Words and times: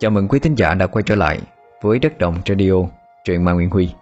Chào 0.00 0.10
mừng 0.10 0.28
quý 0.28 0.38
thính 0.38 0.54
giả 0.54 0.74
đã 0.74 0.86
quay 0.86 1.02
trở 1.02 1.14
lại 1.14 1.40
với 1.80 1.98
Đất 1.98 2.18
Đồng 2.18 2.40
Radio, 2.46 2.72
truyện 3.24 3.44
ma 3.44 3.52
Nguyễn 3.52 3.70
Huy. 3.70 3.94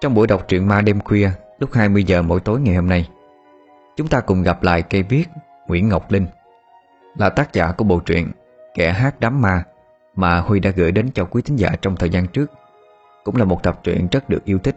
Trong 0.00 0.14
buổi 0.14 0.26
đọc 0.26 0.44
truyện 0.48 0.68
ma 0.68 0.80
đêm 0.80 1.00
khuya 1.00 1.30
lúc 1.58 1.70
20 1.72 2.04
giờ 2.04 2.22
mỗi 2.22 2.40
tối 2.40 2.60
ngày 2.60 2.74
hôm 2.74 2.88
nay, 2.88 3.08
chúng 3.96 4.08
ta 4.08 4.20
cùng 4.20 4.42
gặp 4.42 4.62
lại 4.62 4.82
cây 4.82 5.02
viết 5.02 5.24
Nguyễn 5.66 5.88
Ngọc 5.88 6.12
Linh, 6.12 6.26
là 7.16 7.28
tác 7.28 7.52
giả 7.52 7.72
của 7.72 7.84
bộ 7.84 8.00
truyện 8.00 8.30
Kẻ 8.74 8.92
hát 8.92 9.20
đám 9.20 9.42
ma 9.42 9.64
mà 10.14 10.40
Huy 10.40 10.60
đã 10.60 10.70
gửi 10.70 10.92
đến 10.92 11.10
cho 11.14 11.24
quý 11.24 11.42
thính 11.42 11.56
giả 11.56 11.70
trong 11.82 11.96
thời 11.96 12.10
gian 12.10 12.26
trước. 12.26 12.52
Cũng 13.24 13.36
là 13.36 13.44
một 13.44 13.62
tập 13.62 13.80
truyện 13.82 14.08
rất 14.10 14.28
được 14.28 14.44
yêu 14.44 14.58
thích, 14.58 14.76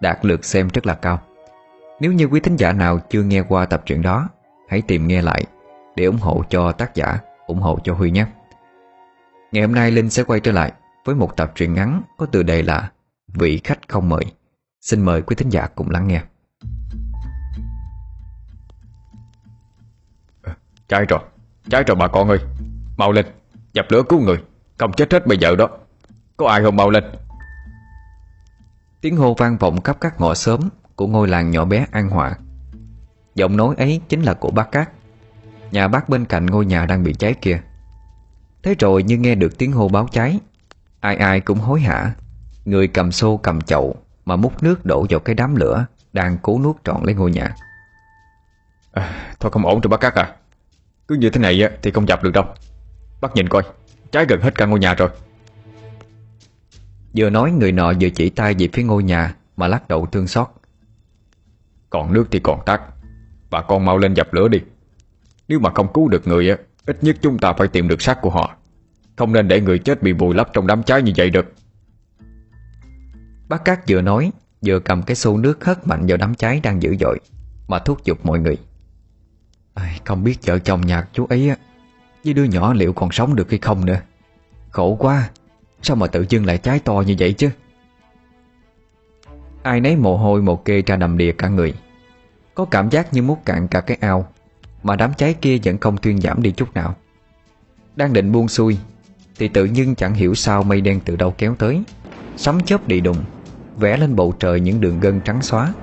đạt 0.00 0.18
lượt 0.22 0.44
xem 0.44 0.68
rất 0.72 0.86
là 0.86 0.94
cao. 0.94 1.20
Nếu 2.00 2.12
như 2.12 2.24
quý 2.24 2.40
thính 2.40 2.56
giả 2.56 2.72
nào 2.72 2.98
chưa 3.08 3.22
nghe 3.22 3.42
qua 3.42 3.66
tập 3.66 3.82
truyện 3.86 4.02
đó, 4.02 4.28
hãy 4.68 4.82
tìm 4.82 5.06
nghe 5.06 5.22
lại 5.22 5.44
để 5.96 6.04
ủng 6.04 6.18
hộ 6.20 6.44
cho 6.48 6.72
tác 6.72 6.94
giả, 6.94 7.18
ủng 7.46 7.60
hộ 7.60 7.78
cho 7.84 7.94
Huy 7.94 8.10
nhé. 8.10 8.26
Ngày 9.52 9.62
hôm 9.62 9.74
nay 9.74 9.90
Linh 9.90 10.10
sẽ 10.10 10.22
quay 10.22 10.40
trở 10.40 10.52
lại 10.52 10.72
với 11.04 11.14
một 11.14 11.36
tập 11.36 11.52
truyện 11.54 11.74
ngắn 11.74 12.02
có 12.18 12.26
tựa 12.26 12.42
đề 12.42 12.62
là 12.62 12.90
Vị 13.34 13.60
khách 13.64 13.88
không 13.88 14.08
mời. 14.08 14.24
Xin 14.80 15.00
mời 15.00 15.22
quý 15.22 15.36
thính 15.36 15.48
giả 15.48 15.66
cùng 15.66 15.90
lắng 15.90 16.08
nghe. 16.08 16.22
Cháy 20.88 21.04
rồi, 21.08 21.20
cháy 21.70 21.82
rồi 21.86 21.96
bà 21.96 22.08
con 22.08 22.28
ơi. 22.28 22.38
Mau 22.96 23.12
lên, 23.12 23.26
dập 23.72 23.86
lửa 23.88 24.02
cứu 24.08 24.20
người 24.20 24.42
Không 24.78 24.92
chết 24.92 25.12
hết 25.12 25.26
bây 25.26 25.38
giờ 25.38 25.56
đó. 25.56 25.68
Có 26.36 26.48
ai 26.48 26.62
không 26.62 26.76
mau 26.76 26.90
lên? 26.90 27.04
Tiếng 29.00 29.16
hô 29.16 29.34
vang 29.34 29.56
vọng 29.56 29.80
khắp 29.80 29.96
các 30.00 30.20
ngõ 30.20 30.34
xóm 30.34 30.60
Của 30.96 31.06
ngôi 31.06 31.28
làng 31.28 31.50
nhỏ 31.50 31.64
bé 31.64 31.86
An 31.90 32.08
Hòa. 32.08 32.34
Giọng 33.34 33.56
nói 33.56 33.74
ấy 33.78 34.00
chính 34.08 34.22
là 34.22 34.34
của 34.34 34.50
bác 34.50 34.72
Cát. 34.72 34.90
Nhà 35.70 35.88
bác 35.88 36.08
bên 36.08 36.24
cạnh 36.24 36.46
ngôi 36.46 36.66
nhà 36.66 36.86
đang 36.86 37.02
bị 37.02 37.14
cháy 37.14 37.34
kia 37.40 37.62
Thế 38.62 38.74
rồi 38.78 39.02
như 39.02 39.16
nghe 39.16 39.34
được 39.34 39.58
tiếng 39.58 39.72
hô 39.72 39.88
báo 39.88 40.08
cháy 40.12 40.38
Ai 41.00 41.16
ai 41.16 41.40
cũng 41.40 41.58
hối 41.58 41.80
hả. 41.80 42.14
Người 42.64 42.88
cầm 42.88 43.12
xô 43.12 43.36
cầm 43.36 43.60
chậu 43.60 43.96
Mà 44.24 44.36
múc 44.36 44.62
nước 44.62 44.86
đổ 44.86 45.06
vào 45.10 45.20
cái 45.20 45.34
đám 45.34 45.56
lửa 45.56 45.86
Đang 46.12 46.38
cố 46.42 46.60
nuốt 46.62 46.76
trọn 46.84 47.02
lấy 47.04 47.14
ngôi 47.14 47.30
nhà. 47.30 47.54
À, 48.92 49.34
Thôi 49.40 49.50
không 49.50 49.66
ổn 49.66 49.80
rồi 49.80 49.88
bác 49.88 50.00
Cát 50.00 50.14
à. 50.14 50.36
Cứ 51.08 51.14
như 51.14 51.30
thế 51.30 51.40
này 51.40 51.62
thì 51.82 51.90
không 51.90 52.08
dập 52.08 52.22
được 52.22 52.30
đâu. 52.30 52.44
Bác 53.20 53.34
nhìn 53.34 53.48
coi 53.48 53.62
Cháy 54.10 54.26
gần 54.28 54.40
hết 54.40 54.54
cả 54.54 54.66
ngôi 54.66 54.78
nhà 54.78 54.94
rồi. 54.94 55.08
Vừa 57.16 57.30
nói 57.30 57.52
người 57.52 57.72
nọ 57.72 57.92
vừa 58.00 58.08
chỉ 58.08 58.30
tay 58.30 58.54
về 58.58 58.68
phía 58.72 58.82
ngôi 58.82 59.02
nhà 59.02 59.34
Mà 59.56 59.68
lắc 59.68 59.88
đầu 59.88 60.06
thương 60.06 60.26
xót. 60.26 60.46
Còn 61.90 62.12
nước 62.12 62.28
thì 62.30 62.38
còn 62.38 62.60
tắt. 62.66 62.82
Bà 63.50 63.62
con 63.62 63.84
mau 63.84 63.98
lên 63.98 64.14
dập 64.14 64.34
lửa 64.34 64.48
đi. 64.48 64.58
Nếu 65.48 65.58
mà 65.58 65.70
không 65.74 65.92
cứu 65.92 66.08
được 66.08 66.28
người 66.28 66.56
Ít 66.86 67.04
nhất 67.04 67.16
chúng 67.22 67.38
ta 67.38 67.52
phải 67.52 67.68
tìm 67.68 67.88
được 67.88 68.02
xác 68.02 68.20
của 68.20 68.30
họ. 68.30 68.56
Không 69.16 69.32
nên 69.32 69.48
để 69.48 69.60
người 69.60 69.78
chết 69.78 70.02
bị 70.02 70.12
vùi 70.12 70.34
lấp 70.34 70.48
trong 70.52 70.66
đám 70.66 70.82
cháy 70.82 71.02
như 71.02 71.12
vậy 71.16 71.30
được. 71.30 71.52
Bác 73.48 73.64
Cát 73.64 73.80
vừa 73.88 74.00
nói 74.00 74.32
Vừa 74.66 74.78
cầm 74.78 75.02
cái 75.02 75.16
xô 75.16 75.36
nước 75.36 75.64
hất 75.64 75.86
mạnh 75.86 76.04
vào 76.08 76.16
đám 76.16 76.34
cháy 76.34 76.60
đang 76.62 76.82
dữ 76.82 76.96
dội 77.00 77.18
Mà 77.68 77.78
thúc 77.78 78.04
giục 78.04 78.26
mọi 78.26 78.40
người. 78.40 78.56
À, 79.74 79.94
Không 80.04 80.24
biết 80.24 80.38
vợ 80.46 80.58
chồng 80.58 80.80
nhà 80.80 81.08
chú 81.12 81.26
ấy 81.26 81.48
á 81.48 81.56
Với 82.24 82.34
đứa 82.34 82.44
nhỏ 82.44 82.72
liệu 82.72 82.92
còn 82.92 83.12
sống 83.12 83.36
được 83.36 83.50
hay 83.50 83.58
không 83.58 83.86
nữa. 83.86 84.00
Khổ 84.70 84.96
quá 84.98 85.30
Sao 85.82 85.96
mà 85.96 86.06
tự 86.06 86.26
dưng 86.28 86.46
lại 86.46 86.58
cháy 86.58 86.78
to 86.78 87.02
như 87.06 87.16
vậy 87.18 87.32
chứ? 87.32 87.50
Ai 89.62 89.80
nấy 89.80 89.96
mồ 89.96 90.16
hôi 90.16 90.42
mồ 90.42 90.56
kê 90.56 90.82
ra 90.82 90.96
đầm 90.96 91.18
đìa 91.18 91.32
cả 91.32 91.48
người. 91.48 91.74
Có 92.54 92.64
cảm 92.64 92.90
giác 92.90 93.14
như 93.14 93.22
mút 93.22 93.44
cạn 93.44 93.68
cả 93.68 93.80
cái 93.80 93.96
ao. 94.00 94.31
Mà 94.82 94.96
đám 94.96 95.14
cháy 95.14 95.34
kia 95.34 95.58
vẫn 95.64 95.78
không 95.78 95.96
thuyên 95.96 96.20
giảm 96.20 96.42
đi 96.42 96.50
chút 96.50 96.74
nào. 96.74 96.94
Đang 97.96 98.12
định 98.12 98.32
buông 98.32 98.48
xuôi, 98.48 98.78
Thì 99.38 99.48
tự 99.48 99.64
nhiên 99.64 99.94
chẳng 99.94 100.14
hiểu 100.14 100.34
sao 100.34 100.62
mây 100.62 100.80
đen 100.80 101.00
từ 101.04 101.16
đâu 101.16 101.34
kéo 101.38 101.54
tới. 101.58 101.82
Sấm 102.36 102.64
chớp 102.64 102.88
đi 102.88 103.00
đùng, 103.00 103.16
Vẽ 103.76 103.96
lên 103.96 104.16
bầu 104.16 104.34
trời 104.38 104.60
những 104.60 104.80
đường 104.80 105.00
gân 105.00 105.20
trắng 105.20 105.42
xóa. 105.42 105.74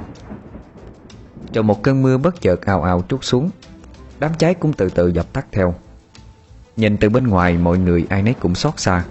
Rồi 1.53 1.63
một 1.63 1.84
cơn 1.84 2.01
mưa 2.01 2.18
bất 2.18 2.41
chợt 2.41 2.66
ào 2.66 2.84
ào 2.84 3.03
trút 3.09 3.23
xuống, 3.23 3.50
Đám 4.19 4.31
cháy 4.38 4.53
cũng 4.53 4.73
từ 4.73 4.90
từ 4.90 5.07
dập 5.07 5.34
tắt 5.34 5.46
theo. 5.52 5.75
Nhìn 6.78 6.97
từ 6.97 7.09
bên 7.09 7.28
ngoài, 7.28 7.57
mọi 7.57 7.78
người 7.78 8.06
ai 8.09 8.23
nấy 8.23 8.34
cũng 8.34 8.56
xót 8.56 8.73
xa. 8.79 9.06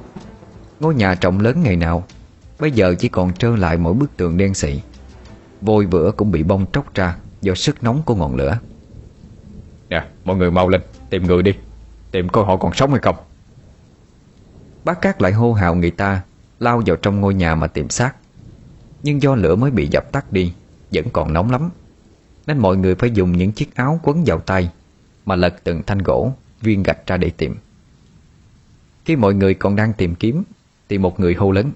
Ngôi 0.81 0.95
nhà 0.95 1.15
trọng 1.15 1.41
lớn 1.41 1.62
ngày 1.62 1.77
nào, 1.77 2.05
Bây 2.59 2.71
giờ 2.71 2.95
chỉ 2.99 3.09
còn 3.09 3.33
trơ 3.33 3.57
lại 3.57 3.77
mỗi 3.77 3.95
bức 3.95 4.17
tường 4.17 4.37
đen 4.37 4.55
xị. 4.55 4.81
Vôi 5.61 5.87
vữa 5.87 6.12
cũng 6.17 6.31
bị 6.31 6.43
bong 6.43 6.67
tróc 6.73 6.95
ra 6.95 7.17
Do 7.41 7.55
sức 7.55 7.83
nóng 7.83 8.03
của 8.03 8.15
ngọn 8.15 8.37
lửa. 8.37 8.59
Nè 9.88 10.06
mọi 10.25 10.37
người 10.37 10.50
mau 10.50 10.69
lên 10.69 10.81
Tìm 11.10 11.26
người 11.26 11.43
đi 11.43 11.53
Tìm 12.10 12.28
coi 12.28 12.44
họ 12.44 12.56
còn 12.56 12.75
sống 12.75 12.91
hay 12.91 13.00
không. 13.00 13.16
Bác 14.84 15.00
Cát 15.00 15.22
lại 15.22 15.32
hô 15.32 15.53
hào 15.53 15.75
người 15.75 15.91
ta 15.91 16.22
Lao 16.59 16.82
vào 16.87 16.97
trong 16.97 17.21
ngôi 17.21 17.34
nhà 17.34 17.54
mà 17.54 17.66
tìm 17.66 17.88
xác. 17.88 18.15
Nhưng 19.03 19.22
do 19.22 19.34
lửa 19.34 19.56
mới 19.56 19.71
bị 19.71 19.88
dập 19.91 20.12
tắt 20.12 20.32
đi 20.32 20.53
Vẫn 20.93 21.04
còn 21.12 21.32
nóng 21.32 21.50
lắm. 21.50 21.71
Nên 22.47 22.59
mọi 22.59 22.76
người 22.76 22.94
phải 22.94 23.10
dùng 23.10 23.32
những 23.32 23.53
chiếc 23.53 23.75
áo 23.75 24.00
quấn 24.03 24.25
vào 24.26 24.41
tay 24.41 24.71
Mà 25.26 25.37
lật 25.37 25.54
từng 25.65 25.82
thanh 25.87 25.99
gỗ 25.99 26.32
Viên 26.60 26.82
gạch 26.82 27.06
ra 27.06 27.16
để 27.16 27.31
tìm. 27.31 27.56
Khi 29.05 29.16
mọi 29.16 29.34
người 29.34 29.55
còn 29.55 29.76
đang 29.76 29.93
tìm 29.93 30.15
kiếm 30.15 30.43
Thì 30.88 30.99
một 30.99 31.20
người 31.20 31.34
hô 31.34 31.50
lớn. 31.50 31.72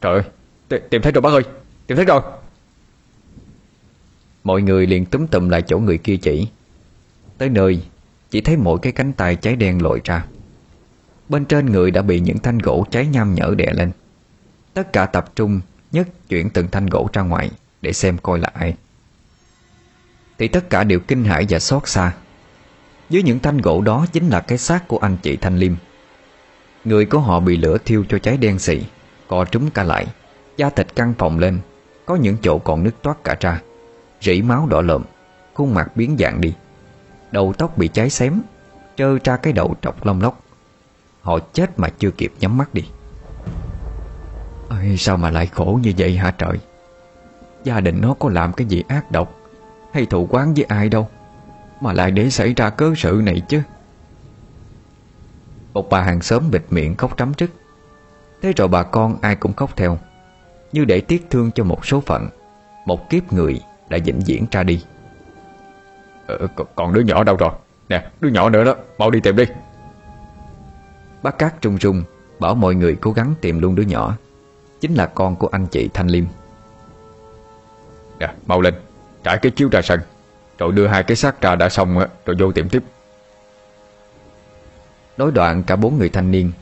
Trời 0.00 0.12
ơi 0.12 0.22
tìm, 0.68 0.82
tìm 0.90 1.02
thấy 1.02 1.12
rồi 1.12 1.22
bác 1.22 1.32
ơi 1.32 1.42
Tìm 1.86 1.96
thấy 1.96 2.04
rồi. 2.04 2.22
Mọi 4.44 4.62
người 4.62 4.86
liền 4.86 5.06
túm 5.06 5.26
tụm 5.26 5.48
lại 5.48 5.62
chỗ 5.62 5.78
người 5.78 5.98
kia 5.98 6.16
chỉ 6.16 6.48
Tới 7.38 7.48
nơi, 7.48 7.82
Chỉ 8.30 8.40
thấy 8.40 8.56
mỗi 8.56 8.78
cái 8.82 8.92
cánh 8.92 9.12
tay 9.12 9.36
cháy 9.36 9.56
đen 9.56 9.82
lội 9.82 10.00
ra. 10.04 10.24
Bên 11.28 11.44
trên 11.44 11.66
người 11.66 11.90
đã 11.90 12.02
bị 12.02 12.20
những 12.20 12.38
thanh 12.38 12.58
gỗ 12.58 12.86
cháy 12.90 13.06
nham 13.06 13.34
nhở 13.34 13.54
đè 13.56 13.72
lên. 13.72 13.90
Tất 14.74 14.92
cả 14.92 15.06
tập 15.06 15.30
trung 15.36 15.60
Nhất 15.92 16.08
chuyển 16.28 16.50
từng 16.50 16.68
thanh 16.70 16.86
gỗ 16.86 17.08
ra 17.12 17.22
ngoài 17.22 17.50
Để 17.82 17.92
xem 17.92 18.18
coi 18.18 18.38
là 18.38 18.50
ai. 18.54 18.74
Thì 20.38 20.48
tất 20.48 20.70
cả 20.70 20.84
đều 20.84 21.00
kinh 21.00 21.24
hãi 21.24 21.46
và 21.48 21.58
xót 21.58 21.88
xa. 21.88 22.12
Dưới 23.10 23.22
những 23.22 23.38
thanh 23.38 23.58
gỗ 23.58 23.80
đó 23.80 24.06
Chính 24.12 24.28
là 24.28 24.40
cái 24.40 24.58
xác 24.58 24.88
của 24.88 24.98
anh 24.98 25.16
chị 25.22 25.36
Thanh 25.36 25.58
Liêm. 25.58 25.72
Người 26.84 27.06
của 27.06 27.18
họ 27.18 27.40
bị 27.40 27.56
lửa 27.56 27.78
thiêu 27.84 28.04
cho 28.08 28.18
cháy 28.18 28.36
đen 28.36 28.58
xị 28.58 28.82
Co 29.28 29.44
trúng 29.44 29.70
cả 29.70 29.82
lại, 29.82 30.06
Da 30.56 30.70
thịt 30.70 30.94
căng 30.96 31.14
phồng 31.18 31.38
lên, 31.38 31.60
Có 32.06 32.16
những 32.16 32.36
chỗ 32.42 32.58
còn 32.58 32.82
nứt 32.82 33.02
toát 33.02 33.24
cả 33.24 33.36
ra. 33.40 33.60
Rỉ 34.20 34.42
máu 34.42 34.66
đỏ 34.66 34.80
lợm, 34.80 35.04
Khuôn 35.54 35.74
mặt 35.74 35.96
biến 35.96 36.16
dạng 36.18 36.40
đi. 36.40 36.54
Đầu 37.32 37.52
tóc 37.58 37.78
bị 37.78 37.88
cháy 37.88 38.10
xém 38.10 38.40
Trơ 38.96 39.18
ra 39.24 39.36
cái 39.36 39.52
đầu 39.52 39.74
trọc 39.82 40.06
lông 40.06 40.22
lóc. 40.22 40.40
Họ 41.22 41.38
chết 41.52 41.78
mà 41.78 41.88
chưa 41.98 42.10
kịp 42.10 42.32
nhắm 42.40 42.58
mắt 42.58 42.74
đi. 42.74 42.84
Ôi, 44.68 44.96
Sao 44.98 45.16
mà 45.16 45.30
lại 45.30 45.46
khổ 45.46 45.78
như 45.82 45.92
vậy 45.98 46.16
hả 46.16 46.30
trời? 46.30 46.58
Gia 47.64 47.80
đình 47.80 48.00
nó 48.00 48.14
có 48.14 48.28
làm 48.28 48.52
cái 48.52 48.66
gì 48.66 48.82
ác 48.88 49.10
độc 49.10 49.36
Hay 49.92 50.06
thù 50.06 50.26
quán 50.30 50.54
với 50.54 50.64
ai 50.64 50.88
đâu 50.88 51.08
Mà 51.80 51.92
lại 51.92 52.10
để 52.10 52.30
xảy 52.30 52.54
ra 52.54 52.70
cớ 52.70 52.92
sự 52.96 53.20
này 53.24 53.42
chứ? 53.48 53.62
Một 55.72 55.90
bà 55.90 56.02
hàng 56.02 56.22
xóm 56.22 56.50
bịt 56.50 56.62
miệng 56.70 56.96
khóc 56.96 57.18
trắm 57.18 57.34
trức. 57.34 57.50
Thế 58.42 58.52
rồi 58.56 58.68
bà 58.68 58.82
con 58.82 59.16
ai 59.20 59.36
cũng 59.36 59.52
khóc 59.52 59.76
theo 59.76 59.98
Như 60.72 60.84
để 60.84 61.00
tiếc 61.00 61.26
thương 61.30 61.50
cho 61.54 61.64
một 61.64 61.86
số 61.86 62.00
phận. 62.00 62.28
Một 62.86 63.10
kiếp 63.10 63.32
người 63.32 63.60
đã 63.88 63.98
vĩnh 64.04 64.20
viễn 64.20 64.46
ra 64.50 64.62
đi 64.62 64.82
ờ, 66.40 66.64
Còn 66.74 66.92
đứa 66.92 67.00
nhỏ 67.00 67.24
đâu 67.24 67.36
rồi? 67.36 67.50
Nè 67.88 68.06
đứa 68.20 68.28
nhỏ 68.28 68.48
nữa 68.48 68.64
đó 68.64 68.74
Mau 68.98 69.10
đi 69.10 69.20
tìm 69.20 69.36
đi. 69.36 69.44
Bác 71.22 71.38
Cát 71.38 71.60
trung 71.60 71.78
trung 71.78 72.02
Bảo 72.38 72.54
mọi 72.54 72.74
người 72.74 72.96
cố 73.00 73.12
gắng 73.12 73.34
tìm 73.40 73.58
luôn 73.58 73.74
đứa 73.74 73.82
nhỏ. 73.82 74.16
Chính 74.80 74.94
là 74.94 75.06
con 75.06 75.36
của 75.36 75.48
anh 75.52 75.66
chị 75.66 75.88
Thanh 75.94 76.08
Liêm. 76.08 76.24
Nè 78.18 78.32
mau 78.46 78.60
lên 78.60 78.74
Trải 79.24 79.38
cái 79.42 79.52
chiếu 79.52 79.68
ra 79.72 79.82
sân 79.82 80.00
Rồi 80.58 80.72
đưa 80.72 80.86
hai 80.86 81.02
cái 81.02 81.16
xác 81.16 81.40
ra 81.40 81.56
đã 81.56 81.68
xong 81.68 81.98
Rồi 82.26 82.36
vô 82.38 82.52
tìm 82.52 82.68
tiếp. 82.68 82.82
Đối 85.16 85.32
đoạn 85.32 85.62
cả 85.62 85.76
bốn 85.76 85.98
người 85.98 86.08
thanh 86.08 86.30
niên 86.30 86.52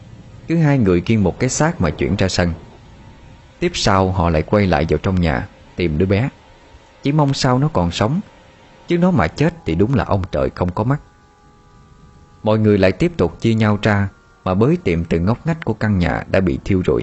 Cứ 0.48 0.56
hai 0.56 0.78
người 0.78 1.00
kiên 1.00 1.24
một 1.24 1.38
cái 1.38 1.50
xác 1.50 1.80
mà 1.80 1.90
chuyển 1.90 2.16
ra 2.16 2.28
sân. 2.28 2.52
Tiếp 3.60 3.72
sau 3.74 4.12
họ 4.12 4.30
lại 4.30 4.42
quay 4.42 4.66
lại 4.66 4.86
vào 4.88 4.98
trong 4.98 5.20
nhà 5.20 5.48
Tìm 5.76 5.98
đứa 5.98 6.06
bé. 6.06 6.28
Chỉ 7.02 7.12
mong 7.12 7.34
sao 7.34 7.58
nó 7.58 7.68
còn 7.72 7.90
sống 7.90 8.20
Chứ 8.90 8.98
nó 8.98 9.10
mà 9.10 9.28
chết 9.28 9.54
thì 9.66 9.74
đúng 9.74 9.94
là 9.94 10.04
ông 10.04 10.22
trời 10.32 10.50
không 10.50 10.70
có 10.72 10.84
mắt. 10.84 11.00
Mọi 12.42 12.58
người 12.58 12.78
lại 12.78 12.92
tiếp 12.92 13.12
tục 13.16 13.40
chia 13.40 13.54
nhau 13.54 13.78
ra 13.82 14.08
Mà 14.44 14.54
bới 14.54 14.76
tìm 14.84 15.04
từ 15.04 15.18
ngóc 15.18 15.46
ngách 15.46 15.64
của 15.64 15.72
căn 15.74 15.98
nhà 15.98 16.24
đã 16.30 16.40
bị 16.40 16.58
thiêu 16.64 16.82
rụi. 16.86 17.02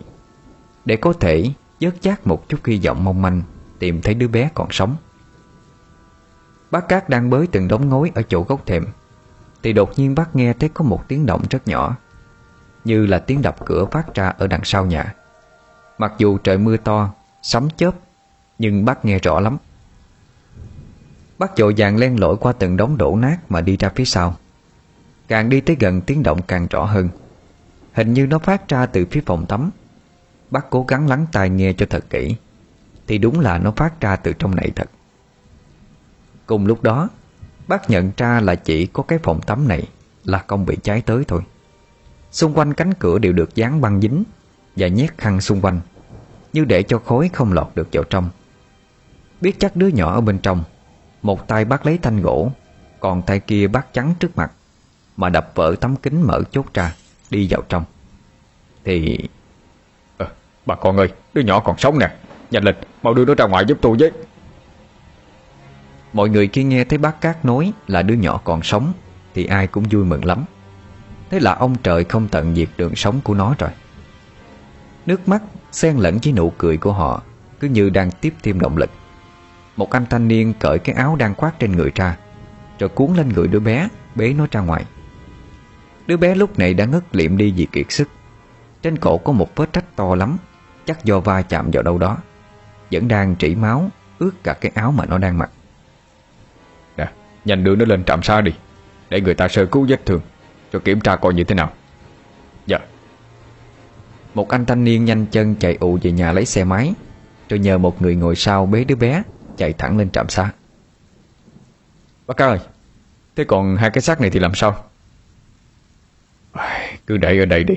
Để 0.86 0.96
có 0.96 1.14
thể 1.14 1.52
dớt 1.80 2.02
chát 2.02 2.28
một 2.28 2.50
chút 2.50 2.60
hy 2.66 2.80
vọng 2.86 3.04
mong 3.04 3.22
manh 3.22 3.42
Tìm 3.80 4.02
thấy 4.02 4.14
đứa 4.14 4.28
bé 4.28 4.50
còn 4.54 4.68
sống. 4.72 4.96
Bác 6.72 6.88
Cát 6.88 7.10
đang 7.10 7.30
bới 7.30 7.48
từng 7.48 7.68
đống 7.68 7.90
ngói 7.90 8.12
ở 8.16 8.22
chỗ 8.22 8.46
gốc 8.48 8.66
thềm 8.66 8.86
Thì 9.64 9.74
đột 9.74 10.00
nhiên 10.00 10.16
bác 10.16 10.36
nghe 10.36 10.54
thấy 10.54 10.70
có 10.70 10.86
một 10.86 11.04
tiếng 11.08 11.26
động 11.26 11.42
rất 11.50 11.68
nhỏ 11.68 11.96
Như 12.84 13.06
là 13.06 13.20
tiếng 13.20 13.42
đập 13.42 13.56
cửa 13.66 13.86
phát 13.86 14.14
ra 14.14 14.28
ở 14.28 14.48
đằng 14.48 14.64
sau 14.64 14.86
nhà. 14.86 15.16
Mặc 15.98 16.14
dù 16.18 16.38
trời 16.38 16.58
mưa 16.58 16.78
to, 16.78 17.10
sấm 17.42 17.68
chớp 17.78 17.92
Nhưng 18.60 18.86
bác 18.86 19.06
nghe 19.06 19.20
rõ 19.20 19.40
lắm. 19.40 19.58
Bác 21.40 21.58
dội 21.58 21.74
vàng 21.78 21.98
len 21.98 22.20
lỏi 22.20 22.36
qua 22.40 22.54
từng 22.54 22.78
đống 22.78 22.98
đổ 22.98 23.16
nát 23.16 23.38
mà 23.50 23.62
đi 23.62 23.78
ra 23.78 23.90
phía 23.96 24.06
sau. 24.06 24.36
Càng 25.28 25.50
đi 25.50 25.62
tới 25.62 25.76
gần, 25.80 26.02
tiếng 26.02 26.24
động 26.24 26.42
càng 26.48 26.68
rõ 26.68 26.86
hơn. 26.86 27.10
Hình 27.94 28.14
như 28.14 28.28
nó 28.28 28.40
phát 28.40 28.68
ra 28.68 28.86
từ 28.86 29.06
phía 29.12 29.22
phòng 29.26 29.46
tắm. 29.46 29.72
Bác 30.52 30.70
cố 30.70 30.86
gắng 30.88 31.08
lắng 31.08 31.26
tai 31.32 31.50
nghe 31.50 31.74
cho 31.74 31.86
thật 31.90 32.06
kỹ. 32.10 32.36
Thì 33.08 33.18
đúng 33.18 33.40
là 33.40 33.58
nó 33.58 33.72
phát 33.72 34.02
ra 34.02 34.16
từ 34.16 34.34
trong 34.40 34.56
này 34.56 34.72
thật. 34.76 34.90
Cùng 36.46 36.66
lúc 36.66 36.84
đó, 36.84 37.10
Bác 37.68 37.90
nhận 37.90 38.12
ra 38.18 38.40
là 38.40 38.56
chỉ 38.56 38.86
có 38.86 39.04
cái 39.04 39.20
phòng 39.24 39.42
tắm 39.42 39.68
này 39.68 39.84
Là 40.24 40.44
không 40.48 40.66
bị 40.66 40.78
cháy 40.84 41.02
tới 41.02 41.24
thôi. 41.28 41.42
Xung 42.32 42.58
quanh 42.58 42.74
cánh 42.74 42.94
cửa 42.94 43.20
đều 43.20 43.34
được 43.34 43.56
dán 43.56 43.82
băng 43.82 44.02
dính 44.02 44.24
Và 44.76 44.88
nhét 44.88 45.18
khăn 45.18 45.42
xung 45.42 45.62
quanh, 45.62 45.80
Như 46.54 46.66
để 46.66 46.84
cho 46.84 47.00
khói 47.00 47.30
không 47.34 47.54
lọt 47.54 47.68
được 47.76 47.88
vào 47.92 48.04
trong. 48.04 48.30
Biết 49.42 49.60
chắc 49.60 49.76
đứa 49.76 49.88
nhỏ 49.88 50.14
ở 50.14 50.22
bên 50.22 50.40
trong 50.40 50.64
một 51.22 51.48
tay 51.48 51.66
bác 51.66 51.86
lấy 51.86 51.98
thanh 51.98 52.22
gỗ 52.22 52.52
Còn 53.00 53.22
tay 53.22 53.40
kia 53.40 53.68
bác 53.68 53.94
chắn 53.94 54.14
trước 54.20 54.38
mặt 54.38 54.52
Mà 55.18 55.30
đập 55.30 55.52
vỡ 55.56 55.76
tấm 55.82 55.96
kính 55.96 56.28
mở 56.28 56.42
chốt 56.52 56.66
ra 56.74 56.94
Đi 57.30 57.48
vào 57.50 57.62
trong. 57.70 57.84
Thì 58.84 59.18
à, 60.18 60.26
Bà 60.66 60.76
con 60.76 60.98
ơi 60.98 61.10
đứa 61.34 61.42
nhỏ 61.42 61.60
còn 61.60 61.78
sống 61.78 62.00
nè. 62.00 62.16
Nhanh 62.52 62.64
lên 62.64 62.76
mau 63.04 63.14
đưa 63.14 63.26
nó 63.26 63.36
ra 63.36 63.46
ngoài 63.48 63.66
giúp 63.68 63.78
tôi 63.82 63.98
với. 64.00 64.12
Mọi 66.14 66.30
người 66.30 66.48
khi 66.48 66.64
nghe 66.64 66.84
thấy 66.84 66.98
bác 66.98 67.22
Cát 67.22 67.46
nói 67.46 67.74
là 67.88 68.02
đứa 68.02 68.14
nhỏ 68.14 68.42
còn 68.44 68.64
sống 68.64 68.94
Thì 69.34 69.46
ai 69.46 69.68
cũng 69.68 69.84
vui 69.84 70.06
mừng 70.06 70.26
lắm. 70.26 70.46
Thế 71.30 71.40
là 71.40 71.56
ông 71.56 71.76
trời 71.84 72.04
không 72.04 72.28
tận 72.28 72.56
diệt 72.56 72.70
đường 72.78 72.96
sống 72.96 73.20
của 73.24 73.34
nó 73.34 73.56
rồi. 73.60 73.70
Nước 75.06 75.28
mắt 75.28 75.42
xen 75.72 75.98
lẫn 75.98 76.18
với 76.24 76.34
nụ 76.34 76.54
cười 76.58 76.78
của 76.78 76.94
họ 76.94 77.22
Cứ 77.60 77.68
như 77.68 77.90
đang 77.90 78.12
tiếp 78.12 78.34
thêm 78.44 78.60
động 78.60 78.78
lực 78.78 78.90
Một 79.78 79.92
anh 79.92 80.06
thanh 80.06 80.28
niên 80.28 80.54
cởi 80.60 80.80
cái 80.80 80.96
áo 80.96 81.16
đang 81.16 81.36
khoác 81.36 81.60
trên 81.60 81.72
người 81.72 81.92
ra 81.96 82.18
Rồi 82.80 82.90
cuốn 82.90 83.14
lên 83.16 83.30
người 83.30 83.48
đứa 83.48 83.60
bé 83.60 83.90
Bế 84.16 84.34
nó 84.34 84.48
ra 84.52 84.60
ngoài. 84.60 84.86
Đứa 86.08 86.18
bé 86.18 86.36
lúc 86.36 86.60
này 86.60 86.74
đã 86.74 86.86
ngất 86.86 87.16
liệm 87.16 87.38
đi 87.38 87.54
vì 87.58 87.68
kiệt 87.72 87.92
sức. 87.92 88.10
Trên 88.82 88.98
cổ 88.98 89.18
có 89.18 89.34
một 89.34 89.56
vết 89.56 89.74
rách 89.74 89.96
to 89.96 90.16
lắm 90.16 90.38
Chắc 90.86 91.04
do 91.04 91.20
va 91.20 91.42
chạm 91.42 91.70
vào 91.74 91.84
đâu 91.84 91.98
đó. 91.98 92.18
Vẫn 92.92 93.08
đang 93.08 93.36
trĩ 93.36 93.56
máu 93.56 93.90
Ướt 94.20 94.32
cả 94.44 94.54
cái 94.54 94.72
áo 94.76 94.92
mà 94.92 95.06
nó 95.06 95.18
đang 95.18 95.38
mặc. 95.38 95.50
Nè 96.98 97.08
nhanh 97.46 97.64
đưa 97.64 97.76
nó 97.76 97.86
lên 97.86 98.04
trạm 98.04 98.24
xa 98.24 98.42
đi 98.42 98.52
Để 99.10 99.22
người 99.22 99.34
ta 99.34 99.48
sơ 99.48 99.66
cứu 99.66 99.86
vết 99.90 100.06
thương 100.06 100.22
Cho 100.74 100.80
kiểm 100.80 101.02
tra 101.02 101.16
coi 101.16 101.34
như 101.34 101.44
thế 101.44 101.56
nào. 101.56 101.72
Dạ. 102.66 102.80
Một 104.34 104.50
anh 104.50 104.66
thanh 104.66 104.84
niên 104.84 105.06
nhanh 105.06 105.26
chân 105.26 105.56
chạy 105.56 105.78
ụ 105.80 106.00
về 106.02 106.12
nhà 106.12 106.32
lấy 106.32 106.46
xe 106.46 106.64
máy 106.64 106.94
Rồi 107.50 107.60
nhờ 107.60 107.78
một 107.78 108.02
người 108.02 108.16
ngồi 108.16 108.36
sau 108.36 108.66
bế 108.66 108.84
đứa 108.84 108.96
bé 108.96 109.24
Chạy 109.58 109.74
thẳng 109.74 109.98
lên 109.98 110.10
trạm 110.10 110.30
xá. 110.30 110.52
Bác 112.28 112.42
ơi, 112.42 112.60
Thế 113.36 113.44
còn 113.44 113.76
hai 113.76 113.90
cái 113.90 114.02
xác 114.02 114.22
này 114.22 114.30
thì 114.30 114.40
làm 114.40 114.56
sao? 114.56 114.86
Cứ 117.08 117.18
để 117.18 117.40
ở 117.40 117.46
đây 117.46 117.64
đi. 117.64 117.76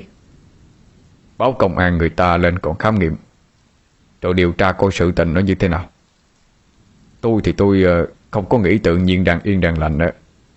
Báo 1.37 1.53
công 1.53 1.77
an 1.77 1.97
người 1.97 2.09
ta 2.09 2.37
lên 2.37 2.59
còn 2.59 2.77
khám 2.77 2.99
nghiệm, 2.99 3.15
Rồi 4.21 4.33
điều 4.33 4.51
tra 4.51 4.71
coi 4.71 4.91
sự 4.91 5.11
tình 5.11 5.33
nó 5.33 5.41
như 5.41 5.55
thế 5.55 5.67
nào. 5.67 5.89
Tôi 7.21 7.41
thì 7.43 7.51
tôi 7.51 7.83
ờ, 7.83 8.07
không 8.31 8.49
có 8.49 8.57
nghĩ 8.57 8.77
tự 8.77 8.97
nhiên 8.97 9.23
đang 9.23 9.39
yên 9.43 9.61
đang 9.61 9.79
lành 9.79 9.97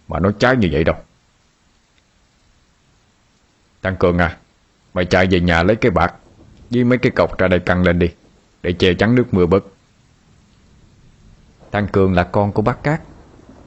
Mà 0.09 0.21
nó 0.21 0.33
trái 0.39 0.57
như 0.57 0.69
vậy 0.73 0.85
đâu. 0.85 0.97
Thằng 3.83 3.97
Cường 3.97 4.19
à 4.19 4.37
Mày 4.95 5.05
chạy 5.05 5.27
về 5.27 5.41
nhà 5.41 5.63
lấy 5.63 5.77
cái 5.77 5.91
bạc, 5.91 6.15
Với 6.71 6.85
mấy 6.85 6.99
cái 6.99 7.13
cọc 7.17 7.39
ra 7.39 7.49
đây 7.49 7.61
căng 7.61 7.83
lên 7.83 7.99
đi, 7.99 8.11
Để 8.63 8.73
che 8.73 8.95
chắn 8.95 9.15
nước 9.15 9.35
mưa 9.35 9.47
bớt. 9.47 9.74
Thằng 11.75 11.89
Cường 11.89 12.13
là 12.15 12.25
con 12.25 12.53
của 12.53 12.63
bác 12.63 12.83
Cát. 12.83 13.01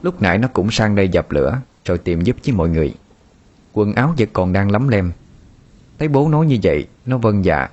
Lúc 0.02 0.22
nãy 0.22 0.38
nó 0.38 0.48
cũng 0.48 0.70
sang 0.70 0.94
đây 0.94 1.08
dập 1.08 1.30
lửa, 1.30 1.60
Rồi 1.84 1.98
tìm 1.98 2.20
giúp 2.20 2.36
với 2.44 2.54
mọi 2.54 2.68
người. 2.68 2.94
Quần 3.72 3.94
áo 3.94 4.14
vẫn 4.18 4.28
còn 4.32 4.52
đang 4.52 4.70
lắm 4.70 4.88
lem. 4.88 5.12
Thấy 5.98 6.08
bố 6.08 6.28
nói 6.28 6.46
như 6.46 6.58
vậy, 6.62 6.86
Nó 7.06 7.18
vâng 7.18 7.44
dạ 7.44 7.68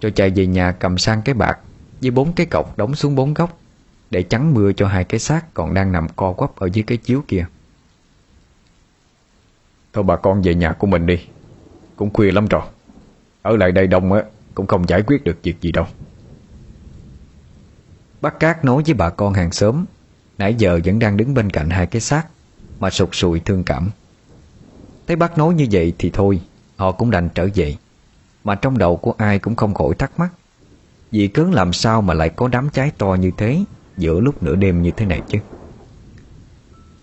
Rồi 0.00 0.12
chạy 0.12 0.30
về 0.30 0.46
nhà 0.46 0.72
cầm 0.72 0.98
sang 0.98 1.22
cái 1.22 1.34
bạc 1.34 1.58
Với 2.00 2.10
bốn 2.10 2.32
cái 2.32 2.46
cọc 2.46 2.78
đóng 2.78 2.94
xuống 2.94 3.14
bốn 3.14 3.34
góc, 3.34 3.58
Để 4.10 4.22
chắn 4.22 4.54
mưa 4.54 4.72
cho 4.72 4.86
hai 4.86 5.04
cái 5.04 5.20
xác 5.20 5.54
Còn 5.54 5.74
đang 5.74 5.92
nằm 5.92 6.06
co 6.16 6.32
quắp 6.32 6.56
ở 6.56 6.68
dưới 6.72 6.84
cái 6.86 6.98
chiếu 6.98 7.24
kia. 7.28 7.46
Thôi 9.92 10.04
bà 10.04 10.16
con 10.16 10.42
về 10.42 10.54
nhà 10.54 10.72
của 10.72 10.86
mình 10.86 11.06
đi. 11.06 11.18
Cũng 11.96 12.12
khuya 12.12 12.30
lắm 12.30 12.46
rồi. 12.46 12.62
Ở 13.42 13.56
lại 13.56 13.72
đây 13.72 13.86
đông 13.86 14.12
á, 14.12 14.22
Cũng 14.54 14.66
không 14.66 14.88
giải 14.88 15.02
quyết 15.02 15.24
được 15.24 15.38
việc 15.42 15.60
gì 15.60 15.72
đâu. 15.72 15.86
Bác 18.22 18.40
Cát 18.40 18.64
nói 18.64 18.82
với 18.86 18.94
bà 18.94 19.10
con 19.10 19.32
hàng 19.34 19.52
xóm, 19.52 19.84
Nãy 20.38 20.54
giờ 20.54 20.80
vẫn 20.84 20.98
đang 20.98 21.16
đứng 21.16 21.34
bên 21.34 21.50
cạnh 21.50 21.70
hai 21.70 21.86
cái 21.86 22.00
xác, 22.00 22.26
Mà 22.80 22.90
sụt 22.90 23.08
sùi 23.12 23.40
thương 23.40 23.64
cảm. 23.64 23.90
Thấy 25.06 25.16
bác 25.16 25.38
nói 25.38 25.54
như 25.54 25.66
vậy 25.70 25.92
thì 25.98 26.10
thôi, 26.12 26.40
Họ 26.76 26.92
cũng 26.92 27.10
đành 27.10 27.28
trở 27.34 27.48
về. 27.54 27.76
Mà 28.44 28.54
trong 28.54 28.78
đầu 28.78 28.96
của 28.96 29.14
ai 29.18 29.38
cũng 29.38 29.56
không 29.56 29.74
khỏi 29.74 29.94
thắc 29.98 30.18
mắc, 30.18 30.32
Vì 31.10 31.28
cớ 31.28 31.44
làm 31.52 31.72
sao 31.72 32.02
mà 32.02 32.14
lại 32.14 32.28
có 32.28 32.48
đám 32.48 32.70
cháy 32.70 32.92
to 32.98 33.14
như 33.14 33.30
thế, 33.36 33.64
Giữa 33.96 34.20
lúc 34.20 34.42
nửa 34.42 34.56
đêm 34.56 34.82
như 34.82 34.90
thế 34.90 35.06
này 35.06 35.22
chứ? 35.28 35.38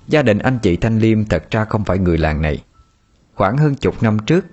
Gia 0.08 0.22
đình 0.22 0.40
anh 0.40 0.60
chị 0.60 0.78
Thanh 0.78 1.00
Liêm 1.00 1.26
thật 1.26 1.44
ra 1.52 1.66
không 1.66 1.86
phải 1.86 1.98
người 1.98 2.18
làng 2.18 2.42
này. 2.42 2.64
Khoảng 3.36 3.58
hơn 3.58 3.76
chục 3.76 4.04
năm 4.04 4.20
trước, 4.20 4.46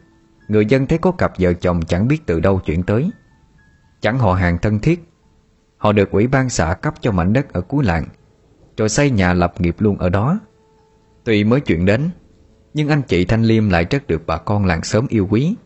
Người 0.49 0.67
dân 0.67 0.87
thấy 0.87 0.99
có 0.99 1.11
cặp 1.11 1.33
vợ 1.39 1.53
chồng 1.53 1.83
chẳng 1.83 2.09
biết 2.09 2.27
từ 2.27 2.41
đâu 2.41 2.61
chuyển 2.65 2.83
tới. 2.83 3.11
Chẳng 4.01 4.19
họ 4.19 4.35
hàng 4.35 4.59
thân 4.59 4.79
thiết 4.79 5.09
Họ 5.77 5.93
được 5.93 6.11
ủy 6.11 6.27
ban 6.27 6.51
xã 6.51 6.75
cấp 6.75 6.95
cho 7.01 7.13
mảnh 7.13 7.33
đất 7.33 7.53
ở 7.53 7.61
cuối 7.61 7.85
làng. 7.85 8.05
Rồi 8.77 8.89
xây 8.89 9.11
nhà 9.11 9.33
lập 9.33 9.55
nghiệp 9.59 9.77
luôn 9.79 9.99
ở 9.99 10.09
đó. 10.09 10.39
Tuy 11.25 11.45
mới 11.45 11.61
chuyển 11.61 11.87
đến, 11.87 12.11
Nhưng 12.75 12.89
anh 12.89 13.03
chị 13.03 13.25
Thanh 13.25 13.43
Liêm 13.43 13.71
lại 13.71 13.87
rất 13.91 14.07
được 14.07 14.23
bà 14.27 14.37
con 14.37 14.67
làng 14.67 14.83
sớm 14.83 15.07
yêu 15.09 15.29
quý. 15.31 15.57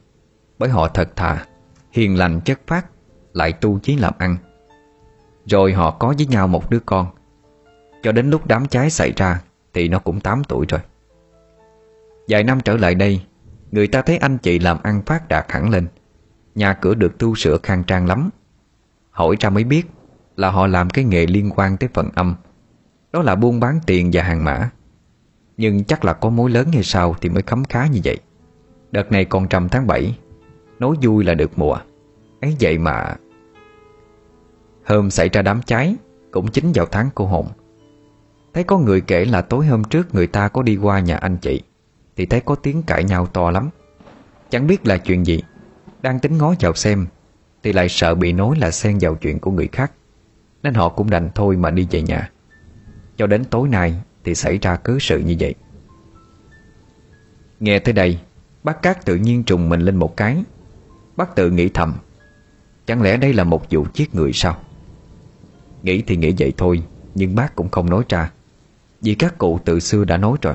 Bởi 0.58 0.68
họ 0.68 0.88
thật 0.88 1.16
thà, 1.16 1.46
Hiền 1.90 2.18
lành, 2.18 2.40
chất 2.40 2.60
phát 2.66 2.86
Lại 3.32 3.52
tu 3.52 3.78
chí 3.78 3.96
làm 3.96 4.14
ăn. 4.18 4.36
Rồi 5.46 5.72
họ 5.72 5.90
có 5.90 6.14
với 6.16 6.26
nhau 6.26 6.48
một 6.48 6.70
đứa 6.70 6.80
con. 6.86 7.06
Cho 8.02 8.12
đến 8.12 8.30
lúc 8.30 8.46
đám 8.46 8.66
cháy 8.66 8.90
xảy 8.90 9.12
ra, 9.16 9.40
Thì 9.74 9.88
nó 9.88 9.98
cũng 9.98 10.20
8 10.20 10.44
tuổi 10.44 10.66
rồi. 10.68 10.80
Vài 12.28 12.44
năm 12.44 12.60
trở 12.60 12.76
lại 12.76 12.94
đây, 12.94 13.20
Người 13.70 13.86
ta 13.86 14.02
thấy 14.02 14.16
anh 14.16 14.38
chị 14.38 14.58
làm 14.58 14.78
ăn 14.82 15.02
phát 15.06 15.28
đạt 15.28 15.46
hẳn 15.48 15.70
lên. 15.70 15.88
Nhà 16.54 16.74
cửa 16.74 16.94
được 16.94 17.18
tu 17.18 17.34
sửa 17.34 17.58
khang 17.62 17.84
trang 17.84 18.06
lắm. 18.06 18.30
Hỏi 19.10 19.36
ra 19.40 19.50
mới 19.50 19.64
biết 19.64 19.86
là 20.36 20.50
họ 20.50 20.66
làm 20.66 20.90
cái 20.90 21.04
nghề 21.04 21.26
liên 21.26 21.50
quan 21.56 21.76
tới 21.76 21.88
phần 21.94 22.08
âm. 22.14 22.34
Đó 23.12 23.22
là 23.22 23.34
buôn 23.34 23.60
bán 23.60 23.80
tiền 23.86 24.10
và 24.12 24.22
hàng 24.22 24.44
mã. 24.44 24.70
Nhưng 25.56 25.84
chắc 25.84 26.04
là 26.04 26.12
có 26.12 26.30
mối 26.30 26.50
lớn 26.50 26.66
hay 26.72 26.82
sao 26.82 27.16
Thì 27.20 27.28
mới 27.28 27.42
khấm 27.42 27.64
khá 27.64 27.86
như 27.86 28.00
vậy. 28.04 28.18
Đợt 28.92 29.12
này 29.12 29.24
còn 29.24 29.48
trầm 29.48 29.68
tháng 29.68 29.86
7 29.86 30.18
Nói 30.78 30.96
vui 31.02 31.24
là 31.24 31.34
được 31.34 31.58
mùa. 31.58 31.78
Ấy 32.40 32.56
vậy 32.60 32.78
mà, 32.78 33.16
Hôm 34.86 35.10
xảy 35.10 35.28
ra 35.28 35.42
đám 35.42 35.62
cháy, 35.62 35.96
Cũng 36.30 36.48
chính 36.48 36.72
vào 36.74 36.86
tháng 36.86 37.08
cô 37.14 37.26
hồn. 37.26 37.46
Thấy 38.54 38.64
có 38.64 38.78
người 38.78 39.00
kể 39.00 39.24
là 39.24 39.42
tối 39.42 39.66
hôm 39.66 39.84
trước 39.84 40.14
Người 40.14 40.26
ta 40.26 40.48
có 40.48 40.62
đi 40.62 40.76
qua 40.76 41.00
nhà 41.00 41.16
anh 41.16 41.36
chị, 41.36 41.62
Thì 42.16 42.26
thấy 42.26 42.40
có 42.40 42.54
tiếng 42.54 42.82
cãi 42.82 43.04
nhau 43.04 43.26
to 43.26 43.50
lắm. 43.50 43.70
Chẳng 44.50 44.66
biết 44.66 44.86
là 44.86 44.98
chuyện 44.98 45.26
gì. 45.26 45.42
Đang 46.02 46.18
tính 46.18 46.38
ngó 46.38 46.54
vào 46.60 46.74
xem, 46.74 47.06
Thì 47.62 47.72
lại 47.72 47.88
sợ 47.88 48.14
bị 48.14 48.32
nói 48.32 48.56
là 48.58 48.70
xen 48.70 48.98
vào 49.00 49.14
chuyện 49.14 49.38
của 49.38 49.50
người 49.50 49.68
khác. 49.72 49.92
Nên 50.62 50.74
họ 50.74 50.88
cũng 50.88 51.10
đành 51.10 51.30
thôi 51.34 51.56
mà 51.56 51.70
đi 51.70 51.86
về 51.90 52.02
nhà. 52.02 52.30
Cho 53.16 53.26
đến 53.26 53.44
tối 53.44 53.68
nay 53.68 53.94
Thì 54.24 54.34
xảy 54.34 54.58
ra 54.58 54.76
cứ 54.76 54.98
sự 54.98 55.18
như 55.18 55.36
vậy. 55.40 55.54
Nghe 57.60 57.78
tới 57.78 57.92
đây, 57.92 58.18
Bác 58.62 58.82
Cát 58.82 59.04
tự 59.04 59.16
nhiên 59.16 59.44
trùng 59.44 59.68
mình 59.68 59.80
lên 59.80 59.96
một 59.96 60.16
cái. 60.16 60.44
Bác 61.16 61.36
tự 61.36 61.50
nghĩ 61.50 61.68
thầm, 61.68 61.94
Chẳng 62.86 63.02
lẽ 63.02 63.16
đây 63.16 63.32
là 63.32 63.44
một 63.44 63.70
vụ 63.70 63.86
giết 63.94 64.14
người 64.14 64.32
sao? 64.32 64.58
Nghĩ 65.82 66.02
thì 66.02 66.16
nghĩ 66.16 66.34
vậy 66.38 66.52
thôi, 66.56 66.82
Nhưng 67.14 67.34
bác 67.34 67.54
cũng 67.54 67.68
không 67.68 67.90
nói 67.90 68.04
ra. 68.08 68.30
Vì 69.00 69.14
các 69.14 69.38
cụ 69.38 69.60
từ 69.64 69.80
xưa 69.80 70.04
đã 70.04 70.16
nói 70.16 70.36
rồi, 70.42 70.54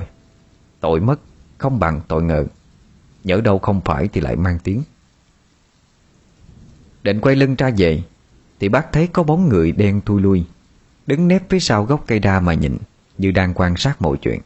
Tội 0.80 1.00
mất 1.00 1.20
không 1.58 1.78
bằng 1.78 2.00
tội 2.08 2.22
ngờ, 2.22 2.44
Nhỡ 3.24 3.40
đâu 3.40 3.58
không 3.58 3.80
phải 3.84 4.08
thì 4.08 4.20
lại 4.20 4.36
mang 4.36 4.58
tiếng. 4.64 4.82
Định 7.02 7.20
quay 7.20 7.36
lưng 7.36 7.54
ra 7.54 7.70
về 7.76 8.02
thì 8.60 8.68
bác 8.68 8.92
thấy 8.92 9.06
có 9.06 9.22
bóng 9.22 9.48
người 9.48 9.72
đen 9.72 10.00
thui 10.06 10.22
lui 10.22 10.44
Đứng 11.06 11.28
nép 11.28 11.42
phía 11.48 11.60
sau 11.60 11.84
gốc 11.84 12.04
cây 12.06 12.18
đa 12.18 12.40
mà 12.40 12.54
nhìn 12.54 12.76
Như 13.18 13.30
đang 13.30 13.54
quan 13.54 13.76
sát 13.76 14.02
mọi 14.02 14.16
chuyện. 14.16 14.40